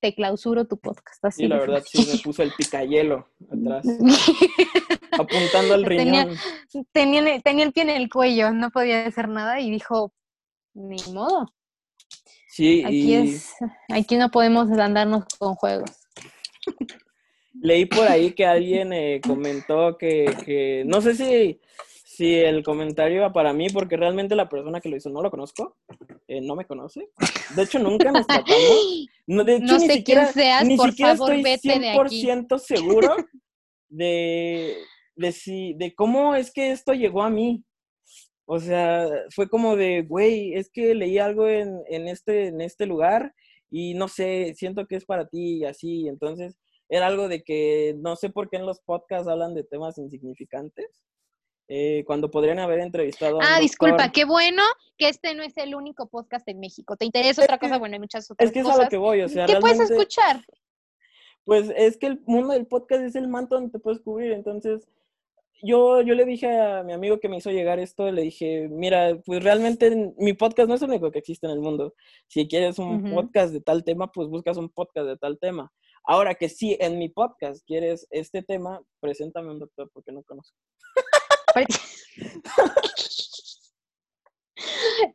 te 0.00 0.14
clausuro 0.14 0.66
tu 0.66 0.78
podcast. 0.78 1.24
Así 1.24 1.44
y 1.44 1.48
la 1.48 1.58
verdad, 1.58 1.82
sí, 1.84 2.06
me 2.10 2.18
puse 2.18 2.42
el 2.44 2.52
picayelo 2.52 3.28
atrás, 3.50 3.86
apuntando 5.12 5.74
al 5.74 5.84
riñón. 5.84 6.36
Tenía, 6.92 7.40
tenía, 7.40 7.64
el 7.64 7.72
pie 7.72 7.82
en 7.82 7.90
el 7.90 8.08
cuello, 8.08 8.50
no 8.52 8.70
podía 8.70 9.06
hacer 9.06 9.28
nada 9.28 9.60
y 9.60 9.70
dijo, 9.70 10.12
ni 10.74 10.96
modo. 11.12 11.52
Sí, 12.48 12.84
aquí 12.84 13.14
es, 13.14 13.54
aquí 13.88 14.16
no 14.16 14.30
podemos 14.30 14.70
andarnos 14.70 15.24
con 15.38 15.54
juegos. 15.54 15.90
Leí 17.62 17.86
por 17.86 18.08
ahí 18.08 18.32
que 18.32 18.44
alguien 18.44 18.92
eh, 18.92 19.20
comentó 19.24 19.96
que, 19.96 20.82
no 20.84 21.00
sé 21.00 21.14
si, 21.14 21.60
si 22.04 22.34
el 22.34 22.64
comentario 22.64 23.18
iba 23.18 23.32
para 23.32 23.52
mí, 23.52 23.68
porque 23.68 23.96
realmente 23.96 24.34
la 24.34 24.48
persona 24.48 24.80
que 24.80 24.88
lo 24.88 24.96
hizo 24.96 25.10
no 25.10 25.22
lo 25.22 25.30
conozco, 25.30 25.76
eh, 26.26 26.40
no 26.40 26.56
me 26.56 26.66
conoce. 26.66 27.10
De 27.54 27.62
hecho, 27.62 27.78
nunca 27.78 28.10
nos 28.10 28.26
tratamos. 28.26 28.58
No, 29.24 29.44
de 29.44 29.54
hecho, 29.54 29.78
ni 29.78 29.86
sé 29.86 29.92
siquiera, 29.94 30.22
quién 30.24 30.34
seas, 30.34 30.66
ni 30.66 30.76
por 30.76 30.90
siquiera 30.90 31.16
favor, 31.16 31.32
estoy 31.32 31.42
vete 31.44 31.80
100% 31.80 32.48
de 32.48 32.54
aquí. 32.56 32.64
seguro 32.66 33.16
de, 33.88 34.76
de, 35.14 35.32
si, 35.32 35.74
de 35.74 35.94
cómo 35.94 36.34
es 36.34 36.50
que 36.50 36.72
esto 36.72 36.92
llegó 36.92 37.22
a 37.22 37.30
mí. 37.30 37.62
O 38.44 38.58
sea, 38.58 39.06
fue 39.30 39.48
como 39.48 39.76
de, 39.76 40.02
güey, 40.02 40.54
es 40.54 40.68
que 40.70 40.96
leí 40.96 41.18
algo 41.18 41.46
en, 41.46 41.80
en, 41.88 42.08
este, 42.08 42.48
en 42.48 42.60
este 42.60 42.86
lugar 42.86 43.32
y 43.70 43.94
no 43.94 44.08
sé, 44.08 44.54
siento 44.56 44.86
que 44.86 44.96
es 44.96 45.04
para 45.04 45.28
ti 45.28 45.58
y 45.58 45.64
así. 45.64 46.08
Entonces, 46.08 46.58
era 46.92 47.06
algo 47.06 47.26
de 47.26 47.42
que 47.42 47.96
no 48.00 48.16
sé 48.16 48.28
por 48.28 48.50
qué 48.50 48.58
en 48.58 48.66
los 48.66 48.80
podcasts 48.80 49.26
hablan 49.26 49.54
de 49.54 49.64
temas 49.64 49.96
insignificantes. 49.96 51.02
Eh, 51.66 52.04
cuando 52.06 52.30
podrían 52.30 52.58
haber 52.58 52.80
entrevistado 52.80 53.40
a 53.40 53.56
Ah, 53.56 53.60
disculpa, 53.60 54.12
qué 54.12 54.26
bueno 54.26 54.62
que 54.98 55.08
este 55.08 55.34
no 55.34 55.42
es 55.42 55.56
el 55.56 55.74
único 55.74 56.06
podcast 56.08 56.46
en 56.48 56.60
México. 56.60 56.98
¿Te 56.98 57.06
interesa 57.06 57.44
otra 57.44 57.58
cosa? 57.58 57.78
Bueno, 57.78 57.94
hay 57.94 58.00
muchas 58.00 58.30
otras 58.30 58.50
cosas. 58.50 58.50
Es 58.50 58.52
que 58.52 58.68
es 58.68 58.78
a 58.78 58.84
lo 58.84 58.90
que 58.90 58.98
voy, 58.98 59.22
o 59.22 59.28
sea, 59.30 59.46
¿Qué 59.46 59.56
puedes 59.56 59.80
escuchar? 59.80 60.44
Pues 61.44 61.72
es 61.74 61.96
que 61.96 62.08
el 62.08 62.20
mundo 62.26 62.52
del 62.52 62.66
podcast 62.66 63.02
es 63.04 63.16
el 63.16 63.26
manto 63.26 63.54
donde 63.54 63.70
te 63.70 63.78
puedes 63.78 64.00
cubrir, 64.00 64.32
entonces 64.32 64.86
yo, 65.62 66.02
yo 66.02 66.14
le 66.14 66.26
dije 66.26 66.60
a 66.60 66.82
mi 66.82 66.92
amigo 66.92 67.20
que 67.20 67.30
me 67.30 67.38
hizo 67.38 67.50
llegar 67.50 67.78
esto, 67.78 68.10
le 68.10 68.20
dije, 68.20 68.68
mira, 68.68 69.18
pues 69.24 69.42
realmente 69.42 70.12
mi 70.18 70.34
podcast 70.34 70.68
no 70.68 70.74
es 70.74 70.82
el 70.82 70.90
único 70.90 71.10
que 71.10 71.20
existe 71.20 71.46
en 71.46 71.52
el 71.52 71.60
mundo. 71.60 71.94
Si 72.26 72.46
quieres 72.48 72.78
un 72.78 73.14
podcast 73.14 73.54
de 73.54 73.62
tal 73.62 73.82
tema, 73.82 74.12
pues 74.12 74.28
buscas 74.28 74.58
un 74.58 74.68
podcast 74.68 75.06
de 75.06 75.16
tal 75.16 75.38
tema. 75.38 75.72
Ahora 76.04 76.34
que 76.34 76.48
sí, 76.48 76.76
en 76.80 76.98
mi 76.98 77.08
podcast 77.08 77.64
quieres 77.66 78.06
este 78.10 78.42
tema, 78.42 78.80
preséntame 79.00 79.50
un 79.50 79.60
doctor 79.60 79.90
porque 79.92 80.12
no 80.12 80.22
conozco. 80.22 80.56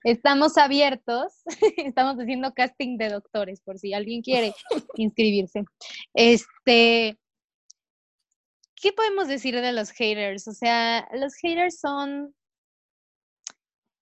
Estamos 0.03 0.57
abiertos, 0.57 1.43
estamos 1.77 2.17
haciendo 2.17 2.53
casting 2.53 2.97
de 2.97 3.09
doctores 3.09 3.61
por 3.61 3.77
si 3.77 3.93
alguien 3.93 4.21
quiere 4.21 4.53
inscribirse. 4.95 5.63
Este, 6.13 7.17
¿qué 8.75 8.93
podemos 8.93 9.27
decir 9.27 9.59
de 9.59 9.73
los 9.73 9.91
haters? 9.91 10.47
O 10.47 10.53
sea, 10.53 11.07
los 11.13 11.33
haters 11.41 11.79
son 11.79 12.33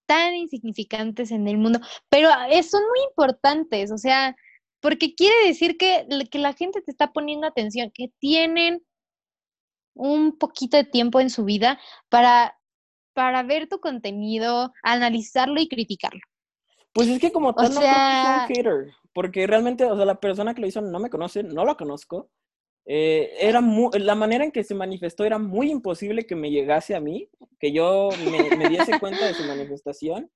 tan 0.06 0.36
insignificantes 0.36 1.32
en 1.32 1.48
el 1.48 1.58
mundo, 1.58 1.80
pero 2.10 2.30
eh, 2.50 2.64
son 2.64 2.82
muy 2.84 3.00
importantes, 3.10 3.92
o 3.92 3.98
sea, 3.98 4.36
porque 4.86 5.16
quiere 5.16 5.48
decir 5.48 5.78
que, 5.78 6.06
que 6.30 6.38
la 6.38 6.54
gente 6.54 6.80
te 6.80 6.92
está 6.92 7.12
poniendo 7.12 7.48
atención, 7.48 7.90
que 7.92 8.12
tienen 8.20 8.86
un 9.96 10.38
poquito 10.38 10.78
de 10.78 10.84
tiempo 10.84 11.20
en 11.20 11.32
su 11.32 11.44
vida 11.44 11.80
para, 12.08 12.56
para 13.16 13.42
ver 13.42 13.68
tu 13.68 13.80
contenido, 13.80 14.72
analizarlo 14.84 15.60
y 15.60 15.68
criticarlo. 15.68 16.20
Pues 16.94 17.08
es 17.08 17.20
que 17.20 17.32
como 17.32 17.56
tal 17.56 17.74
no 17.74 17.82
es 17.82 17.88
un 17.88 18.48
hater, 18.48 18.94
porque 19.12 19.48
realmente, 19.48 19.86
o 19.86 19.96
sea, 19.96 20.06
la 20.06 20.20
persona 20.20 20.54
que 20.54 20.62
lo 20.62 20.68
hizo 20.68 20.82
no 20.82 21.00
me 21.00 21.10
conoce, 21.10 21.42
no 21.42 21.66
lo 21.66 21.76
conozco, 21.78 22.30
Eh, 22.88 23.34
era 23.40 23.62
la 23.62 24.14
manera 24.14 24.44
en 24.44 24.52
que 24.52 24.64
se 24.64 24.76
manifestó 24.76 25.26
era 25.26 25.40
muy 25.40 25.72
imposible 25.72 26.28
que 26.28 26.36
me 26.36 26.52
llegase 26.52 26.94
a 26.94 27.00
mí, 27.00 27.28
que 27.60 27.72
yo 27.72 28.10
me, 28.30 28.56
me 28.56 28.70
diese 28.70 29.00
cuenta 29.00 29.26
de 29.26 29.34
su 29.34 29.44
manifestación. 29.48 30.30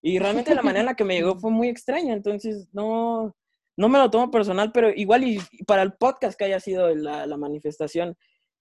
Y 0.00 0.18
realmente 0.18 0.54
la 0.54 0.62
manera 0.62 0.80
en 0.80 0.86
la 0.86 0.96
que 0.96 1.04
me 1.04 1.16
llegó 1.16 1.36
fue 1.36 1.50
muy 1.50 1.68
extraña, 1.68 2.14
entonces 2.14 2.66
no, 2.72 3.36
no 3.80 3.88
me 3.88 3.98
lo 3.98 4.10
tomo 4.10 4.30
personal, 4.30 4.72
pero 4.72 4.90
igual 4.90 5.24
y, 5.24 5.40
para 5.66 5.80
el 5.80 5.94
podcast 5.94 6.38
que 6.38 6.44
haya 6.44 6.60
sido 6.60 6.94
la, 6.94 7.26
la 7.26 7.38
manifestación, 7.38 8.14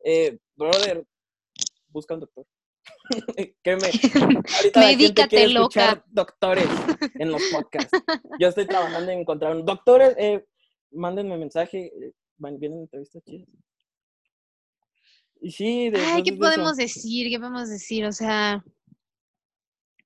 eh, 0.06 0.40
brother, 0.56 1.06
busca 1.90 2.14
un 2.14 2.22
doctor. 2.22 2.46
que 3.62 3.76
me, 3.76 3.88
ahorita 4.56 4.80
Medícate, 4.80 5.50
loca. 5.50 6.02
doctores 6.08 6.70
en 7.16 7.32
los 7.32 7.42
podcasts. 7.52 7.92
Yo 8.40 8.48
estoy 8.48 8.66
trabajando 8.66 9.12
en 9.12 9.20
encontrar 9.20 9.58
un 9.58 9.66
doctores, 9.66 10.16
eh, 10.18 10.46
mándenme 10.92 11.38
mensaje, 11.38 11.88
eh, 11.88 12.14
vienen 12.38 12.80
entrevistas 12.80 13.22
chidas. 13.26 13.50
Y 15.42 15.52
sí, 15.52 15.90
de, 15.90 16.00
Ay, 16.00 16.24
¿qué 16.24 16.32
podemos 16.32 16.78
decir? 16.78 17.28
¿Qué 17.30 17.40
podemos 17.40 17.70
decir? 17.70 18.06
O 18.06 18.14
sea, 18.14 18.64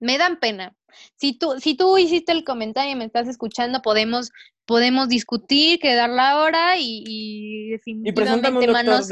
me 0.03 0.17
dan 0.17 0.39
pena. 0.39 0.75
Si 1.15 1.33
tú, 1.33 1.55
si 1.59 1.75
tú 1.75 1.97
hiciste 1.97 2.31
el 2.31 2.43
comentario 2.43 2.91
y 2.91 2.95
me 2.95 3.05
estás 3.05 3.27
escuchando, 3.27 3.81
podemos, 3.81 4.31
podemos 4.65 5.09
discutir, 5.09 5.79
quedar 5.79 6.09
la 6.09 6.39
hora 6.39 6.77
y, 6.77 7.03
y 7.07 7.69
definitivamente 7.71 8.67
manos, 8.67 9.09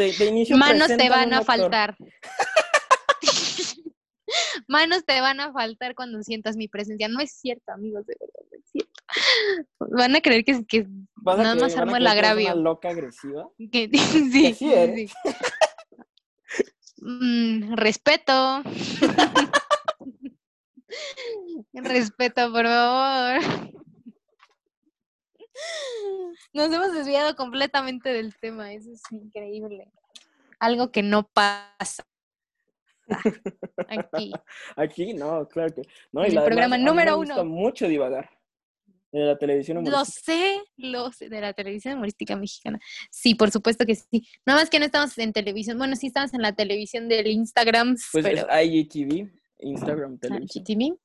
manos 0.51 0.87
te 0.95 1.09
van 1.09 1.33
a 1.33 1.41
faltar. 1.41 1.97
manos 4.67 5.05
te 5.05 5.19
van 5.21 5.39
a 5.39 5.51
faltar 5.51 5.95
cuando 5.95 6.21
sientas 6.23 6.55
mi 6.55 6.67
presencia. 6.67 7.07
No 7.07 7.19
es 7.19 7.31
cierto, 7.33 7.71
amigos, 7.71 8.05
de 8.05 8.15
verdad, 8.19 8.49
no 8.51 8.57
es 8.57 8.69
cierto. 8.71 8.91
Van 9.97 10.15
a 10.15 10.21
creer 10.21 10.43
que, 10.43 10.65
que 10.65 10.87
nada 11.23 11.55
más 11.55 11.75
armo 11.75 11.95
el 11.95 12.07
agravio. 12.07 12.53
una 12.53 12.55
loca 12.55 12.89
agresiva? 12.89 13.49
Que, 13.71 13.89
sí, 13.91 14.53
sí, 14.53 15.07
sí. 15.07 15.13
Mm, 17.01 17.73
respeto. 17.75 18.63
Respeto, 21.73 22.51
por 22.51 22.65
favor. 22.65 23.41
Nos 26.53 26.71
hemos 26.71 26.93
desviado 26.93 27.35
completamente 27.35 28.09
del 28.09 28.35
tema, 28.35 28.73
eso 28.73 28.91
es 28.91 29.01
increíble. 29.11 29.91
Algo 30.59 30.91
que 30.91 31.03
no 31.03 31.27
pasa. 31.27 32.05
Aquí. 33.87 34.31
Aquí 34.75 35.13
no, 35.13 35.47
claro 35.47 35.73
que 35.73 35.81
no. 36.11 36.23
el 36.23 36.35
programa 36.35 36.77
número 36.77 37.17
uno. 37.17 37.35
Me 37.35 37.41
gusta 37.41 37.43
mucho 37.43 37.87
divagar. 37.87 38.29
De 39.11 39.19
la 39.19 39.37
televisión 39.37 39.77
humorística. 39.77 39.99
Lo 39.99 40.05
sé, 40.05 40.61
lo 40.77 41.11
sé, 41.11 41.27
de 41.27 41.41
la 41.41 41.51
televisión 41.51 41.95
humorística 41.95 42.37
mexicana. 42.37 42.79
Sí, 43.09 43.35
por 43.35 43.51
supuesto 43.51 43.85
que 43.85 43.95
sí. 43.95 44.25
Nada 44.45 44.61
más 44.61 44.69
que 44.69 44.79
no 44.79 44.85
estamos 44.85 45.17
en 45.17 45.33
televisión. 45.33 45.77
Bueno, 45.77 45.97
sí 45.97 46.07
estamos 46.07 46.33
en 46.33 46.41
la 46.41 46.53
televisión 46.53 47.09
del 47.09 47.27
Instagram. 47.27 47.97
Pues 48.13 48.23
pero... 48.23 48.49
es 48.49 48.65
IGTV, 48.65 49.29
Instagram 49.61 50.17
Televisión. 50.17 50.63
IGTV. 50.67 50.97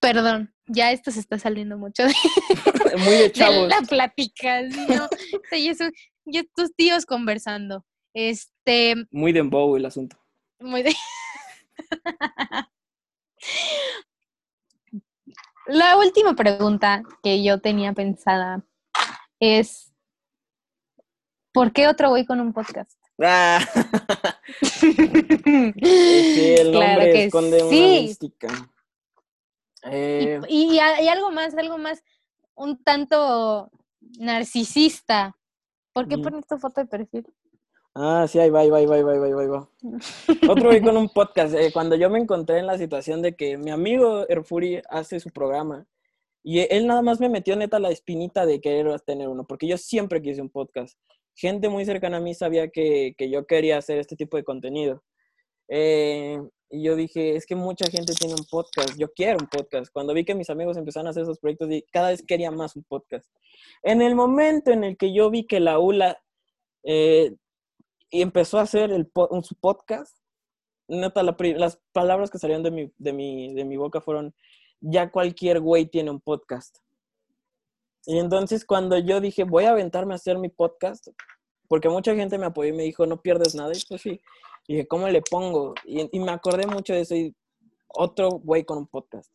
Perdón, 0.00 0.54
ya 0.66 0.92
esto 0.92 1.10
se 1.10 1.20
está 1.20 1.38
saliendo 1.38 1.76
mucho 1.76 2.04
de, 2.04 2.14
Muy 3.04 3.14
de, 3.16 3.32
chavos. 3.32 3.68
la 3.68 3.82
plática, 3.82 4.62
¿no? 4.62 5.08
y, 5.52 5.68
eso, 5.68 5.84
y 6.24 6.38
estos 6.38 6.74
tíos 6.74 7.04
conversando. 7.04 7.84
Este. 8.14 8.94
Muy 9.10 9.32
de 9.32 9.40
embobo 9.40 9.76
el 9.76 9.84
asunto. 9.86 10.16
Muy 10.58 10.82
de. 10.82 10.94
La 15.66 15.96
última 15.96 16.34
pregunta 16.34 17.02
que 17.22 17.44
yo 17.44 17.60
tenía 17.60 17.92
pensada 17.92 18.64
es: 19.38 19.92
¿por 21.52 21.72
qué 21.72 21.86
otro 21.88 22.10
voy 22.10 22.26
con 22.26 22.40
un 22.40 22.52
podcast? 22.52 22.99
Ah. 23.22 23.60
sí, 24.62 26.54
el 26.58 26.72
nombre 26.72 27.12
que 27.12 27.24
esconde 27.24 27.62
una 27.62 27.70
mística. 27.70 28.48
Eh, 29.84 30.40
y, 30.48 30.78
algo 30.78 31.30
más, 31.30 31.54
algo 31.54 31.78
más, 31.78 32.02
un 32.54 32.82
tanto 32.82 33.70
narcisista. 34.18 35.36
¿Por 35.92 36.08
qué 36.08 36.18
pones 36.18 36.46
tu 36.46 36.58
foto 36.58 36.80
de 36.80 36.86
perfil? 36.86 37.26
Ah, 37.94 38.26
sí, 38.28 38.38
ahí 38.38 38.50
va, 38.50 38.60
ahí 38.60 38.70
va, 38.70 38.78
ahí 38.78 38.86
va, 38.86 38.96
ahí 38.96 39.02
va, 39.02 39.14
ahí 39.14 39.48
va. 39.48 39.68
Otro 40.48 40.70
vi 40.70 40.80
con 40.80 40.96
un 40.96 41.08
podcast. 41.08 41.54
Eh, 41.54 41.70
cuando 41.72 41.96
yo 41.96 42.08
me 42.08 42.18
encontré 42.18 42.58
en 42.58 42.66
la 42.66 42.78
situación 42.78 43.20
de 43.20 43.34
que 43.34 43.56
mi 43.56 43.70
amigo 43.70 44.26
Erfuri 44.28 44.80
hace 44.88 45.18
su 45.18 45.30
programa 45.30 45.86
y 46.42 46.60
él 46.60 46.86
nada 46.86 47.02
más 47.02 47.20
me 47.20 47.28
metió 47.28 47.56
neta 47.56 47.78
la 47.78 47.90
espinita 47.90 48.46
de 48.46 48.60
querer 48.60 49.00
tener 49.00 49.28
uno, 49.28 49.44
porque 49.44 49.66
yo 49.66 49.76
siempre 49.76 50.22
quise 50.22 50.40
un 50.40 50.50
podcast. 50.50 50.98
Gente 51.40 51.70
muy 51.70 51.86
cercana 51.86 52.18
a 52.18 52.20
mí 52.20 52.34
sabía 52.34 52.68
que, 52.68 53.14
que 53.16 53.30
yo 53.30 53.46
quería 53.46 53.78
hacer 53.78 53.98
este 53.98 54.14
tipo 54.14 54.36
de 54.36 54.44
contenido. 54.44 55.02
Eh, 55.68 56.38
y 56.68 56.82
yo 56.82 56.96
dije, 56.96 57.34
es 57.34 57.46
que 57.46 57.54
mucha 57.54 57.86
gente 57.90 58.12
tiene 58.12 58.34
un 58.34 58.44
podcast, 58.50 58.98
yo 58.98 59.10
quiero 59.10 59.38
un 59.40 59.46
podcast. 59.46 59.90
Cuando 59.90 60.12
vi 60.12 60.26
que 60.26 60.34
mis 60.34 60.50
amigos 60.50 60.76
empezaron 60.76 61.06
a 61.06 61.10
hacer 61.10 61.22
esos 61.22 61.38
proyectos, 61.38 61.70
cada 61.90 62.10
vez 62.10 62.22
quería 62.26 62.50
más 62.50 62.76
un 62.76 62.84
podcast. 62.84 63.26
En 63.82 64.02
el 64.02 64.14
momento 64.14 64.70
en 64.70 64.84
el 64.84 64.98
que 64.98 65.14
yo 65.14 65.30
vi 65.30 65.46
que 65.46 65.60
la 65.60 65.78
ULA 65.78 66.22
eh, 66.84 67.34
empezó 68.10 68.58
a 68.58 68.62
hacer 68.62 68.90
el, 68.90 69.10
un, 69.30 69.42
su 69.42 69.54
podcast, 69.54 70.14
neta, 70.88 71.22
las 71.22 71.80
palabras 71.92 72.30
que 72.30 72.38
salieron 72.38 72.62
de 72.62 72.70
mi, 72.70 72.92
de, 72.98 73.12
mi, 73.14 73.54
de 73.54 73.64
mi 73.64 73.78
boca 73.78 74.02
fueron, 74.02 74.34
ya 74.80 75.10
cualquier 75.10 75.60
güey 75.60 75.86
tiene 75.86 76.10
un 76.10 76.20
podcast. 76.20 76.76
Y 78.06 78.18
entonces 78.18 78.64
cuando 78.64 78.98
yo 78.98 79.20
dije, 79.20 79.44
voy 79.44 79.64
a 79.64 79.70
aventarme 79.70 80.14
a 80.14 80.16
hacer 80.16 80.38
mi 80.38 80.48
podcast, 80.48 81.08
porque 81.68 81.88
mucha 81.88 82.14
gente 82.14 82.38
me 82.38 82.46
apoyó 82.46 82.70
y 82.70 82.76
me 82.76 82.82
dijo, 82.84 83.06
no 83.06 83.20
pierdes 83.20 83.54
nada, 83.54 83.72
y 83.74 83.80
pues 83.88 84.02
sí, 84.02 84.20
y 84.66 84.74
dije, 84.74 84.88
¿cómo 84.88 85.08
le 85.08 85.22
pongo? 85.22 85.74
Y, 85.84 86.18
me 86.20 86.30
acordé 86.30 86.66
mucho 86.66 86.92
de 86.92 87.00
eso 87.00 87.14
y 87.14 87.34
otro 87.88 88.30
güey 88.30 88.64
con 88.64 88.78
un 88.78 88.86
podcast. 88.86 89.30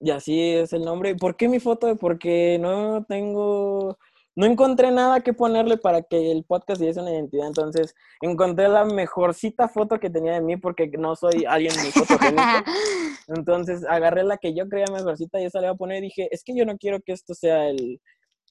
Y 0.00 0.10
así 0.10 0.40
es 0.40 0.72
el 0.72 0.84
nombre. 0.84 1.14
¿Por 1.14 1.36
qué 1.36 1.48
mi 1.48 1.60
foto? 1.60 1.94
Porque 1.96 2.58
no 2.58 3.04
tengo, 3.08 3.98
no 4.34 4.46
encontré 4.46 4.90
nada 4.90 5.20
que 5.20 5.34
ponerle 5.34 5.76
para 5.76 6.02
que 6.02 6.30
el 6.30 6.44
podcast 6.44 6.80
diese 6.80 7.00
una 7.00 7.12
identidad. 7.12 7.46
Entonces 7.46 7.94
encontré 8.20 8.68
la 8.68 8.84
mejorcita 8.84 9.68
foto 9.68 9.98
que 10.00 10.10
tenía 10.10 10.34
de 10.34 10.40
mí 10.40 10.56
porque 10.56 10.88
no 10.98 11.14
soy 11.16 11.44
alguien 11.46 11.74
muy 11.80 11.90
fotogénico. 11.90 12.42
Entonces 13.28 13.84
agarré 13.88 14.24
la 14.24 14.38
que 14.38 14.54
yo 14.54 14.68
creía 14.68 14.86
mejorcita 14.92 15.40
y 15.40 15.44
esa 15.44 15.60
le 15.60 15.66
iba 15.66 15.74
a 15.74 15.76
poner 15.76 15.98
y 15.98 16.06
dije, 16.06 16.28
es 16.30 16.42
que 16.44 16.56
yo 16.56 16.64
no 16.64 16.78
quiero 16.78 17.00
que 17.00 17.12
esto 17.12 17.34
sea 17.34 17.68
el... 17.68 18.00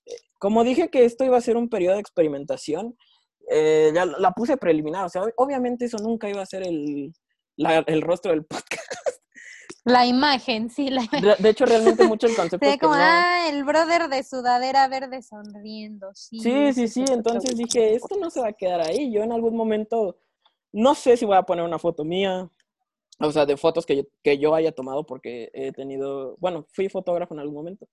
Eh, 0.05 0.15
como 0.39 0.63
dije 0.63 0.89
que 0.89 1.05
esto 1.05 1.23
iba 1.23 1.38
a 1.38 1.41
ser 1.41 1.57
un 1.57 1.69
periodo 1.69 1.95
de 1.95 2.01
experimentación, 2.01 2.95
eh, 3.49 3.91
ya 3.93 4.05
la 4.05 4.32
puse 4.32 4.57
preliminar, 4.57 5.05
o 5.05 5.09
sea, 5.09 5.23
obviamente 5.36 5.86
eso 5.86 5.97
nunca 5.97 6.29
iba 6.29 6.41
a 6.41 6.45
ser 6.45 6.65
el, 6.65 7.11
el 7.57 8.01
rostro 8.01 8.32
del 8.32 8.45
podcast. 8.45 8.91
La 9.84 10.05
imagen, 10.05 10.69
sí, 10.69 10.89
la 10.89 11.01
De, 11.39 11.49
hecho, 11.49 11.65
realmente 11.65 12.05
mucho 12.05 12.27
el 12.27 12.36
concepto 12.36 12.65
es 12.65 12.77
como, 12.77 12.93
ah, 12.95 13.49
el 13.49 13.63
brother 13.63 14.09
de 14.09 14.23
sudadera 14.23 14.88
verde 14.88 15.23
sonriendo, 15.23 16.13
sí. 16.13 16.39
Sí, 16.39 16.73
sí, 16.73 16.88
sí, 16.88 17.03
entonces 17.07 17.57
dije, 17.57 17.95
esto 17.95 18.15
no 18.17 18.29
se 18.29 18.41
va 18.41 18.49
a 18.49 18.53
quedar 18.53 18.82
ahí, 18.82 19.11
yo 19.11 19.23
en 19.23 19.32
algún 19.32 19.55
momento, 19.55 20.17
no 20.71 20.93
sé 20.93 21.17
si 21.17 21.25
voy 21.25 21.36
a 21.36 21.43
poner 21.43 21.65
una 21.65 21.79
foto 21.79 22.03
mía, 22.03 22.47
o 23.19 23.32
sea, 23.32 23.45
de 23.45 23.57
fotos 23.57 23.86
que 23.86 23.97
yo, 23.97 24.03
que 24.23 24.38
yo 24.38 24.53
haya 24.53 24.71
tomado 24.71 25.03
porque 25.03 25.49
he 25.53 25.71
tenido, 25.71 26.36
bueno, 26.38 26.67
fui 26.73 26.88
fotógrafo 26.88 27.34
en 27.34 27.39
algún 27.39 27.55
momento. 27.55 27.88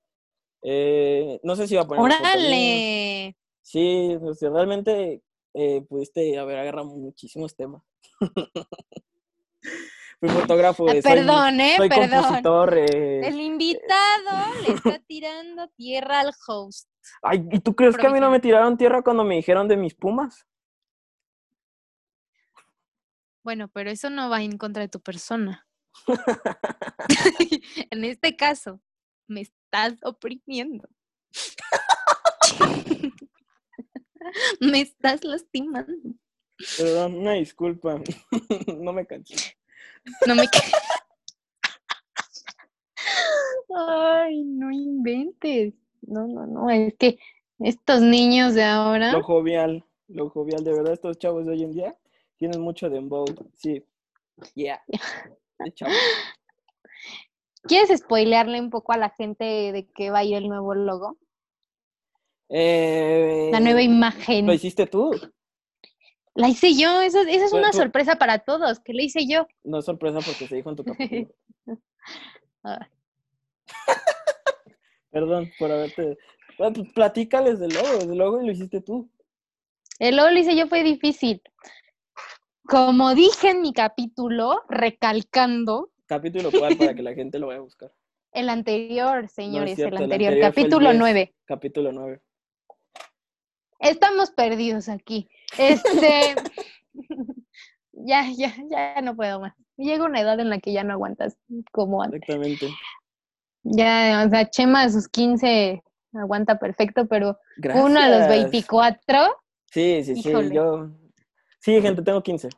Eh, 0.63 1.41
no 1.43 1.57
sé 1.57 1.67
si 1.67 1.75
voy 1.75 1.85
a 1.85 1.89
poner... 1.89 2.05
¡Órale! 2.05 3.37
Sí, 3.63 4.17
o 4.21 4.35
sea, 4.35 4.51
realmente 4.51 5.23
eh, 5.55 5.83
pudiste 5.83 6.39
haber 6.39 6.59
agarrado 6.59 6.87
muchísimos 6.87 7.55
temas. 7.57 7.83
Fui 10.21 10.29
fotógrafo. 10.31 10.89
Ah, 10.89 10.95
perdón, 11.01 11.61
¿eh? 11.61 11.77
perdón. 11.79 12.77
Eh, 12.77 13.21
el 13.25 13.41
invitado 13.41 14.63
le 14.67 14.75
está 14.75 14.99
tirando 15.07 15.69
tierra 15.77 16.21
al 16.21 16.33
host. 16.47 16.89
Ay, 17.23 17.47
¿y 17.53 17.61
tú 17.61 17.77
crees 17.77 17.97
que 17.97 18.07
a 18.07 18.11
mí 18.11 18.19
no 18.19 18.29
me 18.29 18.41
tiraron 18.41 18.77
tierra 18.77 19.03
cuando 19.03 19.23
me 19.23 19.37
dijeron 19.37 19.69
de 19.69 19.77
mis 19.77 19.95
pumas? 19.95 20.45
Bueno, 23.45 23.69
pero 23.69 23.91
eso 23.91 24.11
no 24.11 24.29
va 24.29 24.43
en 24.43 24.59
contra 24.59 24.83
de 24.83 24.89
tu 24.89 25.01
persona. 25.01 25.69
en 27.91 28.05
este 28.05 28.35
caso, 28.35 28.81
me 29.29 29.43
estás 29.43 29.95
oprimiendo. 30.03 30.89
me 34.61 34.81
estás 34.81 35.23
lastimando. 35.23 36.17
Perdón, 36.77 37.15
una 37.15 37.35
disculpa. 37.35 38.03
no 38.79 38.93
me 38.93 39.07
cansé. 39.07 39.58
No 40.27 40.35
me 40.35 40.49
Ay, 43.75 44.45
no 44.45 44.71
inventes. 44.71 45.75
No, 46.03 46.27
no, 46.27 46.47
no. 46.47 46.71
Es 46.71 46.95
que 46.95 47.19
estos 47.59 48.01
niños 48.01 48.55
de 48.55 48.65
ahora. 48.65 49.13
Lo 49.13 49.23
jovial, 49.23 49.85
lo 50.09 50.31
jovial. 50.31 50.65
De 50.65 50.73
verdad, 50.73 50.95
estos 50.95 51.19
chavos 51.19 51.45
de 51.45 51.53
hoy 51.53 51.63
en 51.65 51.73
día 51.73 51.97
tienen 52.37 52.61
mucho 52.61 52.89
de 52.89 52.99
embow. 52.99 53.27
Sí. 53.57 53.85
Yeah. 54.55 54.83
¿Quieres 57.65 57.99
spoilearle 57.99 58.61
un 58.61 58.71
poco 58.71 58.93
a 58.93 58.97
la 58.97 59.11
gente 59.11 59.45
de 59.45 59.89
qué 59.95 60.11
va 60.11 60.21
a 60.21 60.25
ir 60.25 60.37
el 60.37 60.49
nuevo 60.49 60.75
logo? 60.75 61.19
Eh, 62.49 63.51
La 63.53 63.61
nueva 63.61 63.83
imagen. 63.83 64.47
¿Lo 64.47 64.55
hiciste 64.55 64.87
tú? 64.87 65.11
La 66.39 66.49
hice 66.49 66.75
yo, 66.75 67.01
esa 67.01 67.23
es 67.23 67.53
una 67.53 67.71
tú- 67.73 67.79
sorpresa 67.79 68.15
para 68.17 68.39
todos, 68.39 68.79
que 68.79 68.95
la 68.95 69.03
hice 69.03 69.27
yo. 69.27 69.47
No 69.65 69.79
es 69.81 69.85
sorpresa 69.85 70.21
porque 70.25 70.47
se 70.47 70.55
dijo 70.55 70.71
en 70.71 70.77
tu 70.77 70.85
capítulo. 70.85 71.35
Ah, 72.65 72.89
Perdón 75.11 75.51
por 75.59 75.71
haberte... 75.71 76.17
Bueno, 76.59 76.75
pues, 76.75 76.93
platícales 76.93 77.61
del 77.61 77.73
logo, 77.73 77.99
del 78.07 78.19
logo 78.19 78.43
y 78.43 78.47
lo 78.47 78.53
hiciste 78.53 78.81
tú. 78.81 79.09
El 79.99 80.17
logo 80.17 80.31
lo 80.31 80.39
hice 80.39 80.57
yo, 80.57 80.67
fue 80.67 80.83
difícil. 80.83 81.41
Como 82.65 83.15
dije 83.15 83.51
en 83.51 83.63
mi 83.63 83.73
capítulo, 83.73 84.63
recalcando 84.69 85.91
Capítulo 86.07 86.51
cuál 86.51 86.77
para 86.77 86.95
que 86.95 87.03
la 87.03 87.15
gente 87.15 87.39
lo 87.39 87.47
vaya 87.49 87.61
a 87.61 87.63
buscar. 87.63 87.93
el 88.33 88.49
anterior, 88.49 89.29
señores, 89.29 89.77
cierto, 89.77 89.97
el 89.97 90.03
el 90.05 90.13
anterior, 90.13 90.33
fue 90.33 90.39
el 90.41 90.53
capítulo 90.55 90.89
10. 90.91 90.99
9. 90.99 91.35
Capítulo 91.45 91.93
9. 91.93 92.21
Estamos 93.79 94.31
perdidos 94.31 94.89
aquí. 94.89 95.29
Este, 95.59 96.35
ya, 97.93 98.27
ya, 98.37 98.55
ya 98.71 99.01
no 99.03 99.15
puedo 99.17 99.41
más. 99.41 99.55
Llega 99.77 100.05
una 100.05 100.21
edad 100.21 100.41
en 100.41 100.51
la 100.51 100.59
que 100.59 100.73
ya 100.73 100.85
no 100.85 100.93
aguantas 100.95 101.37
como 101.73 102.03
antes. 102.03 102.21
Exactamente. 102.23 102.69
Ya, 103.63 104.25
o 104.27 104.31
sea, 104.31 104.49
Chema 104.51 104.83
a 104.83 104.91
sus 104.91 105.09
15 105.09 105.83
aguanta 106.15 106.59
perfecto, 106.59 107.07
pero 107.07 107.39
Gracias. 107.57 107.85
uno 107.85 108.01
a 108.01 108.09
los 108.09 108.29
24 108.29 109.37
Sí, 109.71 110.03
sí, 110.03 110.17
sí. 110.23 110.33
Yo. 110.53 110.89
Sí, 111.61 111.81
gente, 111.83 112.03
tengo 112.03 112.23
15. 112.23 112.49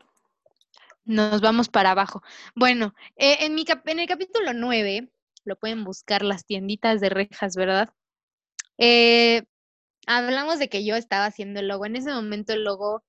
nos 1.05 1.41
vamos 1.41 1.69
para 1.69 1.91
abajo. 1.91 2.23
Bueno, 2.55 2.95
eh, 3.17 3.39
en, 3.41 3.55
mi 3.55 3.65
cap- 3.65 3.87
en 3.89 3.99
el 3.99 4.07
capítulo 4.07 4.53
9, 4.55 5.11
lo 5.45 5.57
pueden 5.57 5.83
buscar 5.85 6.23
las 6.23 6.45
tienditas 6.45 7.01
de 7.01 7.09
rejas, 7.09 7.57
¿verdad? 7.57 7.89
Eh, 8.79 9.43
hablamos 10.17 10.59
de 10.59 10.69
que 10.69 10.85
yo 10.85 10.97
estaba 10.97 11.27
haciendo 11.27 11.61
el 11.61 11.69
logo. 11.69 11.87
En 11.87 11.97
ese 11.97 12.13
momento 12.13 12.53
el 12.53 12.65
logo 12.65 13.05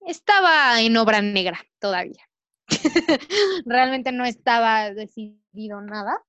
estaba 0.00 0.80
en 0.80 0.96
obra 0.96 1.22
negra 1.22 1.64
todavía. 1.78 2.22
Realmente 3.64 4.12
no 4.12 4.24
estaba 4.24 4.90
decidido 4.90 5.80
nada. 5.80 6.22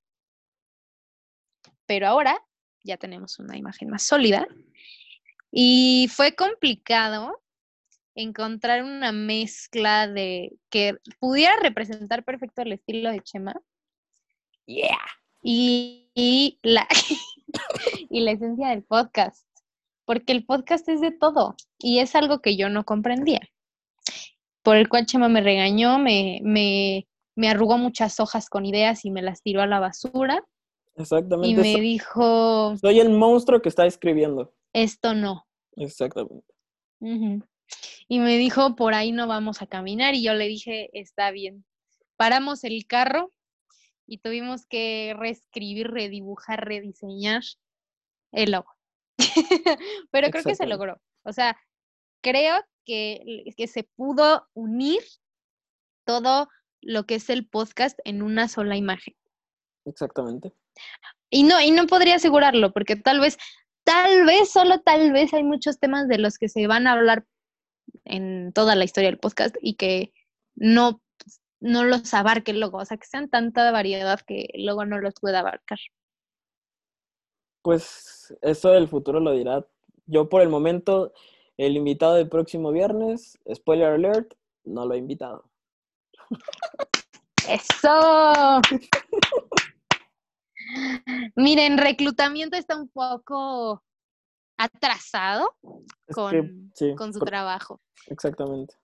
Pero 1.85 2.07
ahora 2.07 2.39
ya 2.83 2.97
tenemos 2.97 3.39
una 3.39 3.57
imagen 3.57 3.89
más 3.89 4.03
sólida. 4.03 4.47
Y 5.51 6.09
fue 6.11 6.33
complicado 6.33 7.41
encontrar 8.15 8.83
una 8.83 9.11
mezcla 9.11 10.07
de 10.07 10.53
que 10.69 10.97
pudiera 11.19 11.57
representar 11.57 12.23
perfecto 12.23 12.61
el 12.61 12.71
estilo 12.71 13.11
de 13.11 13.21
Chema. 13.21 13.53
Yeah. 14.65 14.97
Y, 15.41 16.09
y 16.15 16.59
la, 16.63 16.87
y 18.09 18.21
la 18.21 18.31
esencia 18.31 18.69
del 18.69 18.83
podcast. 18.83 19.52
Porque 20.05 20.33
el 20.33 20.45
podcast 20.45 20.87
es 20.89 21.01
de 21.01 21.11
todo. 21.11 21.55
Y 21.79 21.99
es 21.99 22.15
algo 22.15 22.39
que 22.39 22.57
yo 22.57 22.69
no 22.69 22.83
comprendía. 22.83 23.39
Por 24.61 24.77
el 24.77 24.89
cual 24.89 25.05
Chema 25.05 25.29
me 25.29 25.41
regañó, 25.41 25.99
me, 25.99 26.39
me, 26.43 27.07
me 27.35 27.49
arrugó 27.49 27.77
muchas 27.77 28.19
hojas 28.19 28.49
con 28.49 28.65
ideas 28.65 29.05
y 29.05 29.11
me 29.11 29.21
las 29.21 29.41
tiró 29.41 29.61
a 29.61 29.67
la 29.67 29.79
basura. 29.79 30.43
Exactamente. 30.95 31.49
Y 31.49 31.55
me 31.55 31.73
So- 31.73 31.79
dijo, 31.79 32.77
Soy 32.77 32.99
el 32.99 33.09
monstruo 33.09 33.61
que 33.61 33.69
está 33.69 33.85
escribiendo. 33.85 34.53
esto 34.73 35.13
no. 35.13 35.45
Exactamente. 35.75 36.45
Y 38.07 38.19
me 38.19 38.37
dijo, 38.37 38.75
por 38.75 38.93
ahí 38.93 39.11
no 39.11 39.27
vamos 39.27 39.61
a 39.61 39.67
caminar. 39.67 40.13
Y 40.15 40.23
yo 40.23 40.33
le 40.33 40.47
dije, 40.47 40.89
está 40.93 41.31
bien. 41.31 41.65
Paramos 42.15 42.63
el 42.63 42.85
carro 42.85 43.31
y 44.05 44.19
tuvimos 44.19 44.65
que 44.67 45.13
reescribir, 45.17 45.87
redibujar, 45.89 46.65
rediseñar 46.65 47.41
el 48.31 48.51
logo. 48.51 48.72
Pero 50.11 50.29
creo 50.29 50.43
que 50.43 50.55
se 50.55 50.67
logró. 50.67 50.99
O 51.23 51.33
sea, 51.33 51.57
creo 52.21 52.63
que, 52.85 53.45
que 53.55 53.67
se 53.67 53.83
pudo 53.83 54.47
unir 54.53 55.01
todo 56.05 56.49
lo 56.81 57.05
que 57.05 57.15
es 57.15 57.29
el 57.29 57.47
podcast 57.47 57.97
en 58.03 58.21
una 58.21 58.47
sola 58.47 58.75
imagen. 58.75 59.15
Exactamente. 59.85 60.53
Y 61.29 61.43
no, 61.43 61.59
y 61.61 61.71
no 61.71 61.87
podría 61.87 62.15
asegurarlo, 62.15 62.71
porque 62.73 62.95
tal 62.95 63.19
vez, 63.19 63.37
tal 63.83 64.25
vez, 64.25 64.51
solo 64.51 64.79
tal 64.81 65.11
vez 65.11 65.33
hay 65.33 65.43
muchos 65.43 65.79
temas 65.79 66.07
de 66.07 66.17
los 66.17 66.37
que 66.37 66.49
se 66.49 66.67
van 66.67 66.87
a 66.87 66.93
hablar 66.93 67.25
en 68.05 68.51
toda 68.53 68.75
la 68.75 68.83
historia 68.83 69.09
del 69.09 69.19
podcast 69.19 69.55
y 69.61 69.75
que 69.75 70.13
no, 70.55 71.01
no 71.59 71.83
los 71.83 72.13
abarque 72.13 72.51
el 72.51 72.59
logo, 72.59 72.79
o 72.79 72.85
sea, 72.85 72.97
que 72.97 73.07
sean 73.07 73.29
tanta 73.29 73.71
variedad 73.71 74.19
que 74.25 74.49
el 74.53 74.65
logo 74.65 74.85
no 74.85 74.99
los 74.99 75.13
pueda 75.19 75.39
abarcar. 75.39 75.79
Pues 77.63 78.35
eso 78.41 78.73
el 78.73 78.87
futuro 78.89 79.19
lo 79.19 79.31
dirá. 79.31 79.65
Yo 80.05 80.27
por 80.27 80.41
el 80.41 80.49
momento, 80.49 81.13
el 81.57 81.77
invitado 81.77 82.15
del 82.15 82.27
próximo 82.27 82.71
viernes, 82.71 83.39
spoiler 83.51 83.93
alert, 83.93 84.33
no 84.65 84.85
lo 84.85 84.93
he 84.93 84.97
invitado. 84.97 85.49
¡Eso! 87.47 88.61
Miren, 91.35 91.77
reclutamiento 91.77 92.57
está 92.57 92.75
un 92.75 92.89
poco 92.89 93.81
atrasado 94.57 95.55
con, 96.13 96.31
que, 96.31 96.53
sí, 96.73 96.95
con 96.95 97.13
su 97.13 97.19
por- 97.19 97.29
trabajo. 97.29 97.79
exactamente. 98.07 98.75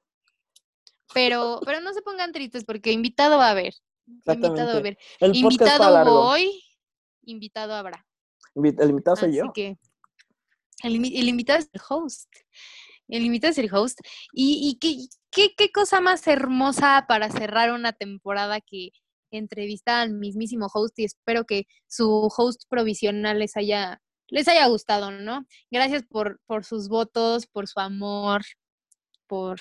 Pero, 1.14 1.60
pero 1.66 1.82
no 1.82 1.94
se 1.94 2.02
pongan 2.02 2.32
tristes 2.32 2.64
porque 2.64 2.92
invitado 2.94 3.38
va 3.38 3.48
a 3.48 3.52
haber. 3.52 3.74
Invitado 4.06 4.32
a 4.32 4.36
Exactamente. 4.36 4.78
haber. 4.78 4.98
El 5.20 5.36
Invitado 5.36 6.14
hoy, 6.22 6.64
invitado 7.24 7.74
habrá. 7.74 8.06
El 8.66 8.90
invitado 8.90 9.16
soy 9.16 9.30
Así 9.30 9.38
yo. 9.38 9.52
que 9.54 9.78
el, 10.84 10.94
invi- 10.96 11.20
el 11.20 11.28
invitado 11.30 11.60
es 11.60 11.70
el 11.74 11.82
host. 11.90 12.30
El 13.08 13.24
invitado 13.26 13.52
es 13.52 13.58
el 13.58 13.74
host. 13.74 14.00
Y, 14.34 14.70
y 14.70 14.78
qué, 14.80 14.98
qué, 15.32 15.54
qué 15.56 15.72
cosa 15.72 16.00
más 16.02 16.28
hermosa 16.28 17.06
para 17.08 17.30
cerrar 17.30 17.72
una 17.72 17.94
temporada 17.94 18.62
que 18.62 18.90
entrevistar 19.32 20.02
al 20.02 20.14
mismísimo 20.14 20.68
host 20.74 20.98
y 21.00 21.06
espero 21.06 21.46
que 21.46 21.66
su 21.88 22.30
host 22.36 22.64
provisional 22.70 23.38
les 23.40 23.56
haya, 23.58 24.02
les 24.28 24.48
haya 24.48 24.66
gustado, 24.68 25.12
¿no? 25.12 25.46
Gracias 25.70 26.04
por, 26.04 26.40
por 26.48 26.66
sus 26.66 26.88
votos, 26.90 27.46
por 27.48 27.68
su 27.68 27.80
amor, 27.80 28.42
por, 29.28 29.60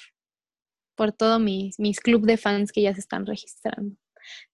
por 0.94 1.12
todo 1.12 1.38
mis, 1.38 1.78
mis 1.78 2.00
club 2.00 2.24
de 2.24 2.36
fans 2.38 2.72
que 2.72 2.82
ya 2.82 2.94
se 2.94 3.00
están 3.00 3.26
registrando. 3.26 3.94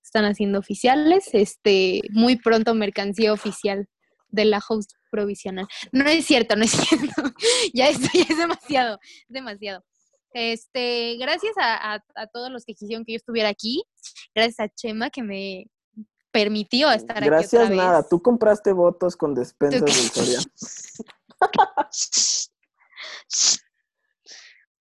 Se 0.03 0.09
Están 0.09 0.24
haciendo 0.24 0.59
oficiales. 0.59 1.30
Este, 1.32 2.03
muy 2.11 2.36
pronto 2.36 2.74
mercancía 2.74 3.32
oficial 3.32 3.86
de 4.35 4.45
la 4.47 4.61
host 4.68 4.93
provisional. 5.11 5.66
No 5.93 6.05
es 6.09 6.26
cierto, 6.26 6.57
no 6.57 6.64
es 6.64 6.70
cierto. 6.89 7.22
ya 7.72 7.89
esto 7.89 8.09
ya 8.12 8.22
es 8.28 8.37
demasiado, 8.39 8.99
demasiado. 9.28 9.85
Este, 10.32 11.16
gracias 11.18 11.53
a, 11.59 11.95
a- 11.95 12.05
a 12.16 12.26
todos 12.26 12.51
los 12.51 12.64
que 12.64 12.74
quisieron 12.74 13.05
que 13.05 13.12
yo 13.12 13.16
estuviera 13.16 13.49
aquí. 13.49 13.85
Gracias 14.35 14.59
a 14.61 14.68
Chema 14.68 15.11
que 15.11 15.22
me 15.22 15.66
permitió 16.32 16.91
estar 16.91 17.18
aquí 17.18 17.26
Gracias, 17.26 17.55
otra 17.55 17.68
vez. 17.68 17.78
nada. 17.78 18.09
Tú 18.09 18.20
compraste 18.20 18.72
votos 18.72 19.16
con 19.16 19.35
despensas 19.35 19.82
del 19.82 19.93
Soria. 19.95 20.41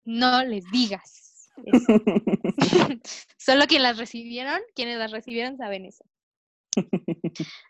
No 0.06 0.43
les 0.43 0.66
digas. 0.72 1.49
Solo 3.38 3.68
quienes 3.68 3.84
las 3.84 3.97
recibieron, 3.97 4.60
quienes 4.76 4.97
las 4.97 5.12
recibieron 5.12 5.56
saben 5.58 5.86
eso. 5.86 6.04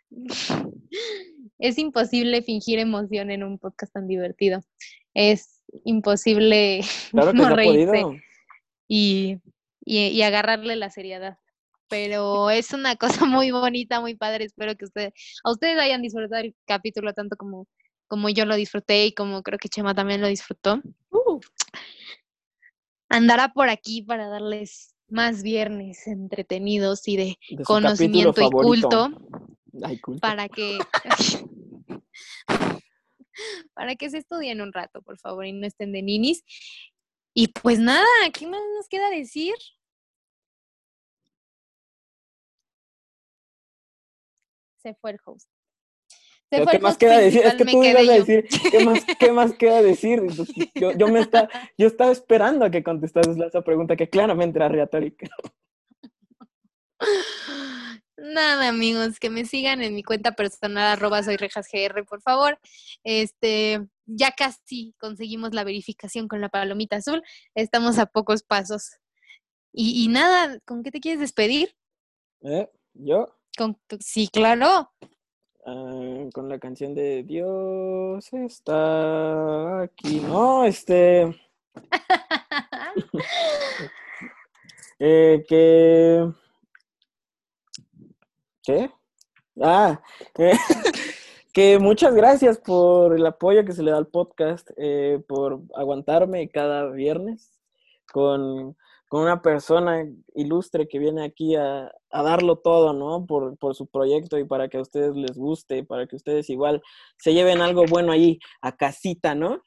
Es 1.60 1.78
imposible 1.78 2.42
fingir 2.42 2.80
emoción 2.80 3.32
en 3.32 3.44
un 3.44 3.58
podcast 3.58 3.94
tan 3.94 4.08
divertido. 4.08 4.62
Es 5.14 5.62
imposible 5.86 6.82
Claro 7.12 7.34
no 7.34 7.56
reírse 7.56 8.04
y- 8.88 9.38
y 9.86 10.22
agarrarle 10.22 10.76
la 10.76 10.90
seriedad. 10.90 11.38
Pero 11.90 12.50
es 12.50 12.74
una 12.74 12.96
cosa 12.96 13.26
muy 13.26 13.52
bonita, 13.52 14.00
muy 14.02 14.16
padre. 14.16 14.46
Espero 14.46 14.76
que 14.76 14.86
ustedes, 14.86 15.14
a 15.44 15.52
ustedes 15.52 15.80
hayan 15.80 16.02
disfrutado 16.02 16.42
el 16.42 16.56
capítulo 16.66 17.14
tanto 17.14 17.36
como, 17.38 17.68
como 18.08 18.30
yo 18.30 18.46
lo 18.46 18.56
disfruté 18.56 19.06
y 19.06 19.14
como 19.14 19.44
creo 19.44 19.60
que 19.60 19.70
Chema 19.70 19.94
también 19.94 20.22
lo 20.22 20.28
disfrutó. 20.28 20.82
Uh, 21.12 21.40
Andará 23.10 23.50
por 23.50 23.70
aquí 23.70 24.02
para 24.02 24.28
darles 24.28 24.93
más 25.14 25.44
viernes 25.44 26.06
entretenidos 26.08 27.08
y 27.08 27.16
de 27.18 27.38
conocimiento 27.64 28.42
y 28.42 28.50
culto 28.50 29.12
Ay, 29.84 30.00
culto. 30.00 30.20
para 30.20 30.50
que 30.50 30.80
para 33.74 33.96
que 33.96 34.10
se 34.10 34.18
estudien 34.18 34.62
un 34.62 34.74
rato, 34.74 35.02
por 35.02 35.18
favor, 35.20 35.46
y 35.46 35.54
no 35.54 35.66
estén 35.66 35.92
de 35.92 36.02
ninis. 36.02 36.44
Y 37.34 37.48
pues 37.48 37.80
nada, 37.80 38.06
¿qué 38.34 38.48
más 38.48 38.62
nos 38.76 38.88
queda 38.88 39.10
decir? 39.10 39.56
Se 44.78 44.94
fue 44.96 45.12
el 45.12 45.20
host. 45.26 45.53
¿Qué 46.72 46.80
más 46.80 46.98
queda 46.98 47.18
decir? 47.18 47.42
Es 47.44 47.56
que 47.56 47.66
tú 47.66 47.84
ibas 47.84 48.08
a 48.08 48.14
decir, 48.14 48.48
¿qué 48.72 48.86
más, 48.86 49.06
qué 49.20 49.32
más 49.32 49.54
queda 49.54 49.82
decir? 49.82 50.20
Entonces, 50.20 50.56
yo, 50.76 50.92
yo, 50.92 51.08
me 51.08 51.20
está, 51.20 51.50
yo 51.78 51.88
estaba 51.88 52.12
esperando 52.12 52.66
a 52.66 52.72
que 52.72 52.84
contestases 52.84 53.38
esa 53.38 53.62
pregunta 53.62 53.96
que 53.96 54.10
claramente 54.10 54.60
era 54.60 54.70
retórica. 54.70 55.28
Nada, 58.18 58.70
amigos, 58.70 59.20
que 59.20 59.30
me 59.30 59.46
sigan 59.46 59.82
en 59.82 59.96
mi 59.96 60.04
cuenta 60.04 60.34
personal, 60.34 60.94
arroba 60.94 61.24
soy 61.24 61.36
rejasgr, 61.36 62.06
por 62.06 62.22
favor. 62.22 62.60
Este, 63.04 63.86
ya 64.06 64.32
casi 64.32 64.94
conseguimos 65.00 65.54
la 65.54 65.64
verificación 65.64 66.28
con 66.28 66.40
la 66.40 66.50
palomita 66.50 66.98
azul. 66.98 67.22
Estamos 67.56 68.00
a 68.00 68.06
pocos 68.06 68.44
pasos. 68.44 68.92
Y, 69.74 70.04
y 70.04 70.08
nada, 70.08 70.60
¿con 70.66 70.84
qué 70.84 70.92
te 70.92 71.00
quieres 71.00 71.20
despedir? 71.20 71.76
¿Eh? 72.42 72.70
¿Yo? 72.94 73.36
Con, 73.58 73.78
sí, 74.00 74.30
claro. 74.32 74.92
Ah, 75.66 76.26
con 76.34 76.50
la 76.50 76.60
canción 76.60 76.94
de 76.94 77.24
Dios 77.24 78.34
está 78.34 79.82
aquí. 79.82 80.20
No, 80.20 80.66
este. 80.66 81.34
eh, 85.00 85.46
que. 85.48 86.30
¿Qué? 88.62 88.92
Ah, 89.62 90.02
eh, 90.38 90.52
que 91.54 91.80
muchas 91.80 92.14
gracias 92.14 92.58
por 92.58 93.16
el 93.16 93.26
apoyo 93.26 93.64
que 93.64 93.72
se 93.72 93.84
le 93.84 93.92
da 93.92 93.98
al 93.98 94.08
podcast, 94.08 94.70
eh, 94.76 95.24
por 95.28 95.62
aguantarme 95.76 96.50
cada 96.50 96.90
viernes 96.90 97.54
con, 98.12 98.76
una 99.22 99.42
persona 99.42 100.08
ilustre 100.34 100.88
que 100.88 100.98
viene 100.98 101.24
aquí 101.24 101.56
a, 101.56 101.92
darlo 102.12 102.58
todo, 102.58 102.94
¿no? 102.94 103.26
Por, 103.26 103.58
por, 103.58 103.76
su 103.76 103.86
proyecto 103.88 104.40
y 104.40 104.46
para 104.46 104.70
que 104.70 104.78
a 104.78 104.82
ustedes 104.82 105.16
les 105.16 105.38
guste, 105.38 105.84
para 105.84 106.08
que 106.08 106.16
ustedes 106.16 106.50
igual 106.50 106.82
se 107.18 107.34
lleven 107.34 107.62
algo 107.62 107.86
bueno 107.86 108.12
ahí 108.12 108.40
a 108.62 108.76
casita, 108.76 109.36
¿no? 109.36 109.62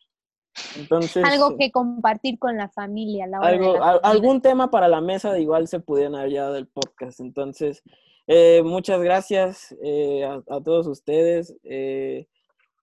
Entonces, 0.77 1.25
algo 1.25 1.57
que 1.57 1.71
compartir 1.71 2.39
con 2.39 2.57
la 2.57 2.69
familia. 2.71 3.27
La 3.27 3.39
algo, 3.39 3.83
algún 4.03 4.41
tema 4.41 4.71
para 4.71 4.89
la 4.89 5.01
mesa 5.01 5.33
de 5.33 5.43
igual 5.43 5.69
se 5.69 5.81
pudieran 5.81 6.15
haber 6.15 6.31
llevado 6.31 6.55
del 6.55 6.67
podcast. 6.67 7.21
Entonces, 7.21 7.83
eh, 8.27 8.63
muchas 8.65 9.01
gracias 9.01 9.77
eh, 9.83 10.25
a, 10.25 10.61
todos 10.63 10.87
ustedes 10.87 11.55
eh, 11.63 12.27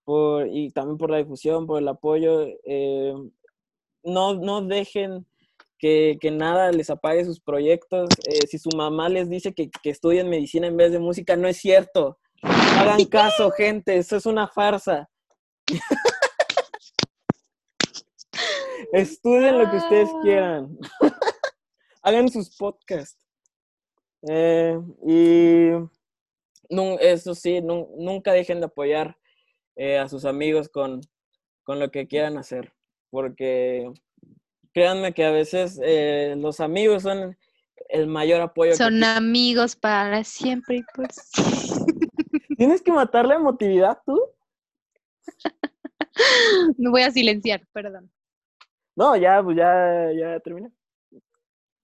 por, 0.04 0.46
y 0.46 0.70
también 0.70 0.96
por 0.96 1.10
la 1.10 1.18
difusión, 1.18 1.66
por 1.66 1.80
el 1.80 1.88
apoyo. 1.88 2.46
no, 4.04 4.34
no 4.34 4.62
dejen 4.62 5.26
que, 5.84 6.16
que, 6.18 6.30
nada 6.30 6.72
les 6.72 6.88
apague 6.88 7.26
sus 7.26 7.40
proyectos. 7.40 8.08
si 8.48 8.58
su 8.58 8.70
mamá 8.74 9.10
les 9.10 9.28
dice 9.28 9.52
que, 9.52 9.68
que 9.70 9.90
estudien 9.90 10.30
medicina 10.30 10.66
en 10.66 10.78
vez 10.78 10.92
de 10.92 10.98
música, 10.98 11.36
no 11.36 11.46
es 11.46 11.58
cierto. 11.58 12.18
Hagan 12.40 13.04
caso, 13.10 13.50
gente, 13.50 13.98
eso 13.98 14.16
es 14.16 14.24
una 14.24 14.48
farsa. 14.48 15.10
Estudien 18.92 19.58
lo 19.58 19.70
que 19.70 19.76
ustedes 19.76 20.08
ah. 20.10 20.20
quieran. 20.22 20.78
Hagan 22.02 22.30
sus 22.30 22.56
podcasts. 22.56 23.22
Eh, 24.26 24.80
y 25.06 25.68
eso 27.00 27.34
sí, 27.34 27.60
nunca 27.60 28.32
dejen 28.32 28.60
de 28.60 28.66
apoyar 28.66 29.18
eh, 29.76 29.98
a 29.98 30.08
sus 30.08 30.24
amigos 30.24 30.70
con, 30.70 31.02
lo 31.66 31.90
que 31.90 32.06
quieran 32.06 32.38
hacer, 32.38 32.72
porque 33.10 33.92
créanme 34.74 35.14
que 35.14 35.24
a 35.24 35.30
veces 35.30 35.80
eh, 35.82 36.34
los 36.36 36.60
amigos 36.60 37.04
son 37.04 37.38
el 37.88 38.06
mayor 38.06 38.40
apoyo. 38.42 38.74
Son 38.74 39.02
amigos 39.04 39.76
para 39.76 40.24
siempre 40.24 40.78
y 40.78 40.84
pues. 40.94 41.30
¿Tienes 42.58 42.82
que 42.82 42.92
matar 42.92 43.24
la 43.24 43.36
emotividad 43.36 43.98
tú? 44.04 44.20
Me 46.76 46.90
voy 46.90 47.02
a 47.02 47.10
silenciar, 47.10 47.66
perdón. 47.72 48.10
No, 48.96 49.16
ya, 49.16 49.42
pues 49.42 49.56
ya, 49.56 50.10
ya 50.12 50.40
terminé. 50.40 50.70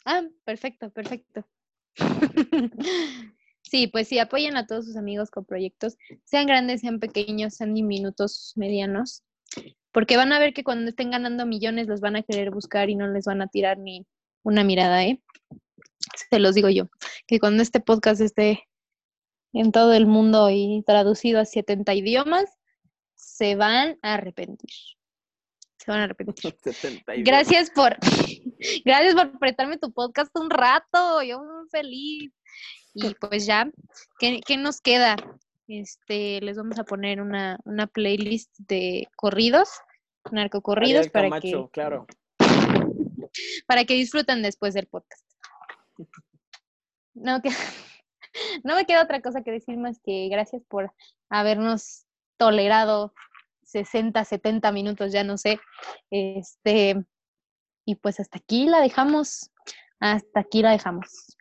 Ah, 0.05 0.23
perfecto, 0.45 0.91
perfecto. 0.91 1.47
Sí, 3.63 3.87
pues 3.87 4.09
sí, 4.09 4.19
apoyen 4.19 4.57
a 4.57 4.67
todos 4.67 4.87
sus 4.87 4.97
amigos 4.97 5.31
con 5.31 5.45
proyectos, 5.45 5.97
sean 6.25 6.47
grandes, 6.47 6.81
sean 6.81 6.99
pequeños, 6.99 7.55
sean 7.55 7.73
diminutos, 7.73 8.53
medianos, 8.57 9.23
porque 9.93 10.17
van 10.17 10.33
a 10.33 10.39
ver 10.39 10.53
que 10.55 10.65
cuando 10.65 10.91
estén 10.91 11.11
ganando 11.11 11.47
millones 11.47 11.87
los 11.87 12.01
van 12.01 12.17
a 12.17 12.23
querer 12.23 12.51
buscar 12.51 12.91
y 12.91 12.95
no 12.95 13.09
les 13.09 13.25
van 13.25 13.43
a 13.43 13.49
tirar 13.49 13.79
ni 13.79 14.07
una 14.43 14.65
mirada, 14.65 15.05
¿eh? 15.05 15.23
Se 16.31 16.39
los 16.39 16.55
digo 16.55 16.69
yo, 16.69 16.89
que 17.27 17.39
cuando 17.39 17.63
este 17.63 17.81
podcast 17.81 18.21
esté 18.21 18.67
en 19.53 19.73
todo 19.73 19.93
el 19.93 20.07
mundo 20.07 20.49
y 20.51 20.83
traducido 20.87 21.41
a 21.41 21.45
70 21.45 21.95
idiomas, 21.95 22.47
se 23.15 23.57
van 23.57 23.99
a 24.03 24.15
arrepentir 24.15 24.71
se 25.81 25.91
van 25.91 26.01
a 26.01 26.05
arrepentir. 26.05 26.55
Gracias 27.25 27.71
por, 27.71 27.97
gracias 28.85 29.15
por 29.15 29.39
prestarme 29.39 29.79
tu 29.79 29.93
podcast 29.93 30.31
un 30.37 30.51
rato, 30.51 31.23
yo 31.23 31.43
muy 31.43 31.69
feliz. 31.71 32.33
Y 32.93 33.15
pues 33.15 33.47
ya, 33.47 33.71
¿qué, 34.19 34.57
nos 34.59 34.81
queda? 34.81 35.17
Este, 35.71 36.41
les 36.41 36.57
vamos 36.57 36.81
a 36.81 36.85
poner 36.85 37.21
una, 37.21 37.61
una 37.65 37.87
playlist 37.87 38.51
de 38.59 39.09
corridos, 39.15 39.69
narcocorridos, 40.33 41.09
para 41.11 41.39
que, 41.39 41.69
claro. 41.71 42.09
para 43.69 43.85
que 43.85 43.95
disfruten 43.95 44.43
después 44.43 44.75
del 44.75 44.89
podcast. 44.89 45.25
No, 47.15 47.41
que, 47.41 47.51
no 48.65 48.75
me 48.75 48.85
queda 48.85 49.05
otra 49.05 49.23
cosa 49.23 49.43
que 49.45 49.53
decir 49.53 49.77
más 49.77 50.01
que 50.01 50.29
gracias 50.29 50.65
por 50.67 50.93
habernos 51.29 52.05
tolerado 52.37 53.15
60, 53.63 54.25
70 54.25 54.73
minutos, 54.73 55.13
ya 55.13 55.23
no 55.23 55.39
sé. 55.39 55.61
Este, 56.11 56.97
y 57.85 57.95
pues 57.95 58.19
hasta 58.19 58.39
aquí 58.39 58.67
la 58.67 58.81
dejamos. 58.81 59.53
Hasta 60.01 60.41
aquí 60.41 60.63
la 60.63 60.73
dejamos. 60.73 61.37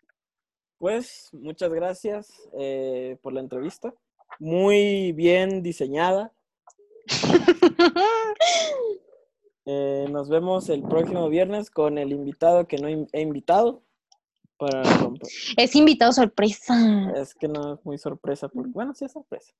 Pues 0.78 1.30
muchas 1.32 1.74
gracias 1.74 2.32
eh, 2.60 3.18
por 3.24 3.34
la 3.34 3.40
entrevista. 3.40 3.92
Muy 4.40 5.12
bien 5.14 5.64
diseñada. 5.64 6.34
Eh, 9.72 10.08
nos 10.10 10.30
vemos 10.30 10.68
el 10.70 10.82
próximo 10.82 11.30
viernes 11.30 11.70
con 11.70 12.00
el 12.00 12.12
invitado 12.12 12.68
que 12.68 12.78
no 12.78 12.88
he 12.88 13.22
invitado. 13.22 13.84
Para 14.58 14.82
Es 15.58 15.76
invitado 15.76 16.12
sorpresa. 16.12 16.74
Es 17.16 17.36
que 17.36 17.48
no 17.48 17.76
es 17.76 17.86
muy 17.86 18.00
sorpresa, 18.00 18.50
porque 18.50 18.72
bueno, 18.72 18.96
sí 18.96 19.06
es 19.06 19.12
sorpresa. 19.12 19.54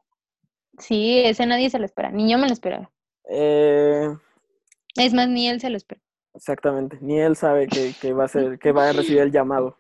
Sí, 0.80 1.20
ese 1.20 1.46
nadie 1.46 1.70
se 1.70 1.78
lo 1.78 1.86
espera, 1.86 2.10
ni 2.10 2.32
yo 2.32 2.40
me 2.40 2.48
lo 2.48 2.54
esperaba. 2.54 2.90
Eh, 3.30 4.10
es 4.96 5.14
más, 5.14 5.30
ni 5.30 5.48
él 5.48 5.62
se 5.62 5.70
lo 5.70 5.78
espera. 5.78 6.02
Exactamente, 6.34 6.98
ni 7.02 7.20
él 7.20 7.36
sabe 7.36 7.68
que, 7.68 8.14
va 8.14 8.26
a 8.26 8.28
ser, 8.28 8.58
que 8.58 8.72
va 8.72 8.90
a 8.90 8.94
recibir 8.94 9.22
el 9.22 9.32
llamado 9.32 9.78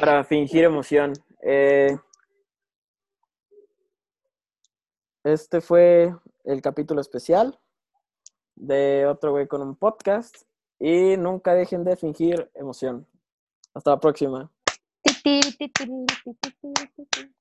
para 0.00 0.24
fingir 0.24 0.64
emoción. 0.64 1.12
Eh, 1.42 1.96
este 5.24 5.60
fue 5.60 6.14
el 6.44 6.60
capítulo 6.60 7.00
especial 7.00 7.58
de 8.54 9.06
Otro 9.06 9.32
Güey 9.32 9.48
con 9.48 9.62
un 9.62 9.74
podcast 9.74 10.42
y 10.78 11.16
nunca 11.16 11.54
dejen 11.54 11.82
de 11.84 11.96
fingir 11.96 12.50
emoción. 12.54 13.06
Hasta 13.72 13.90
la 13.90 14.00
próxima. 14.00 14.52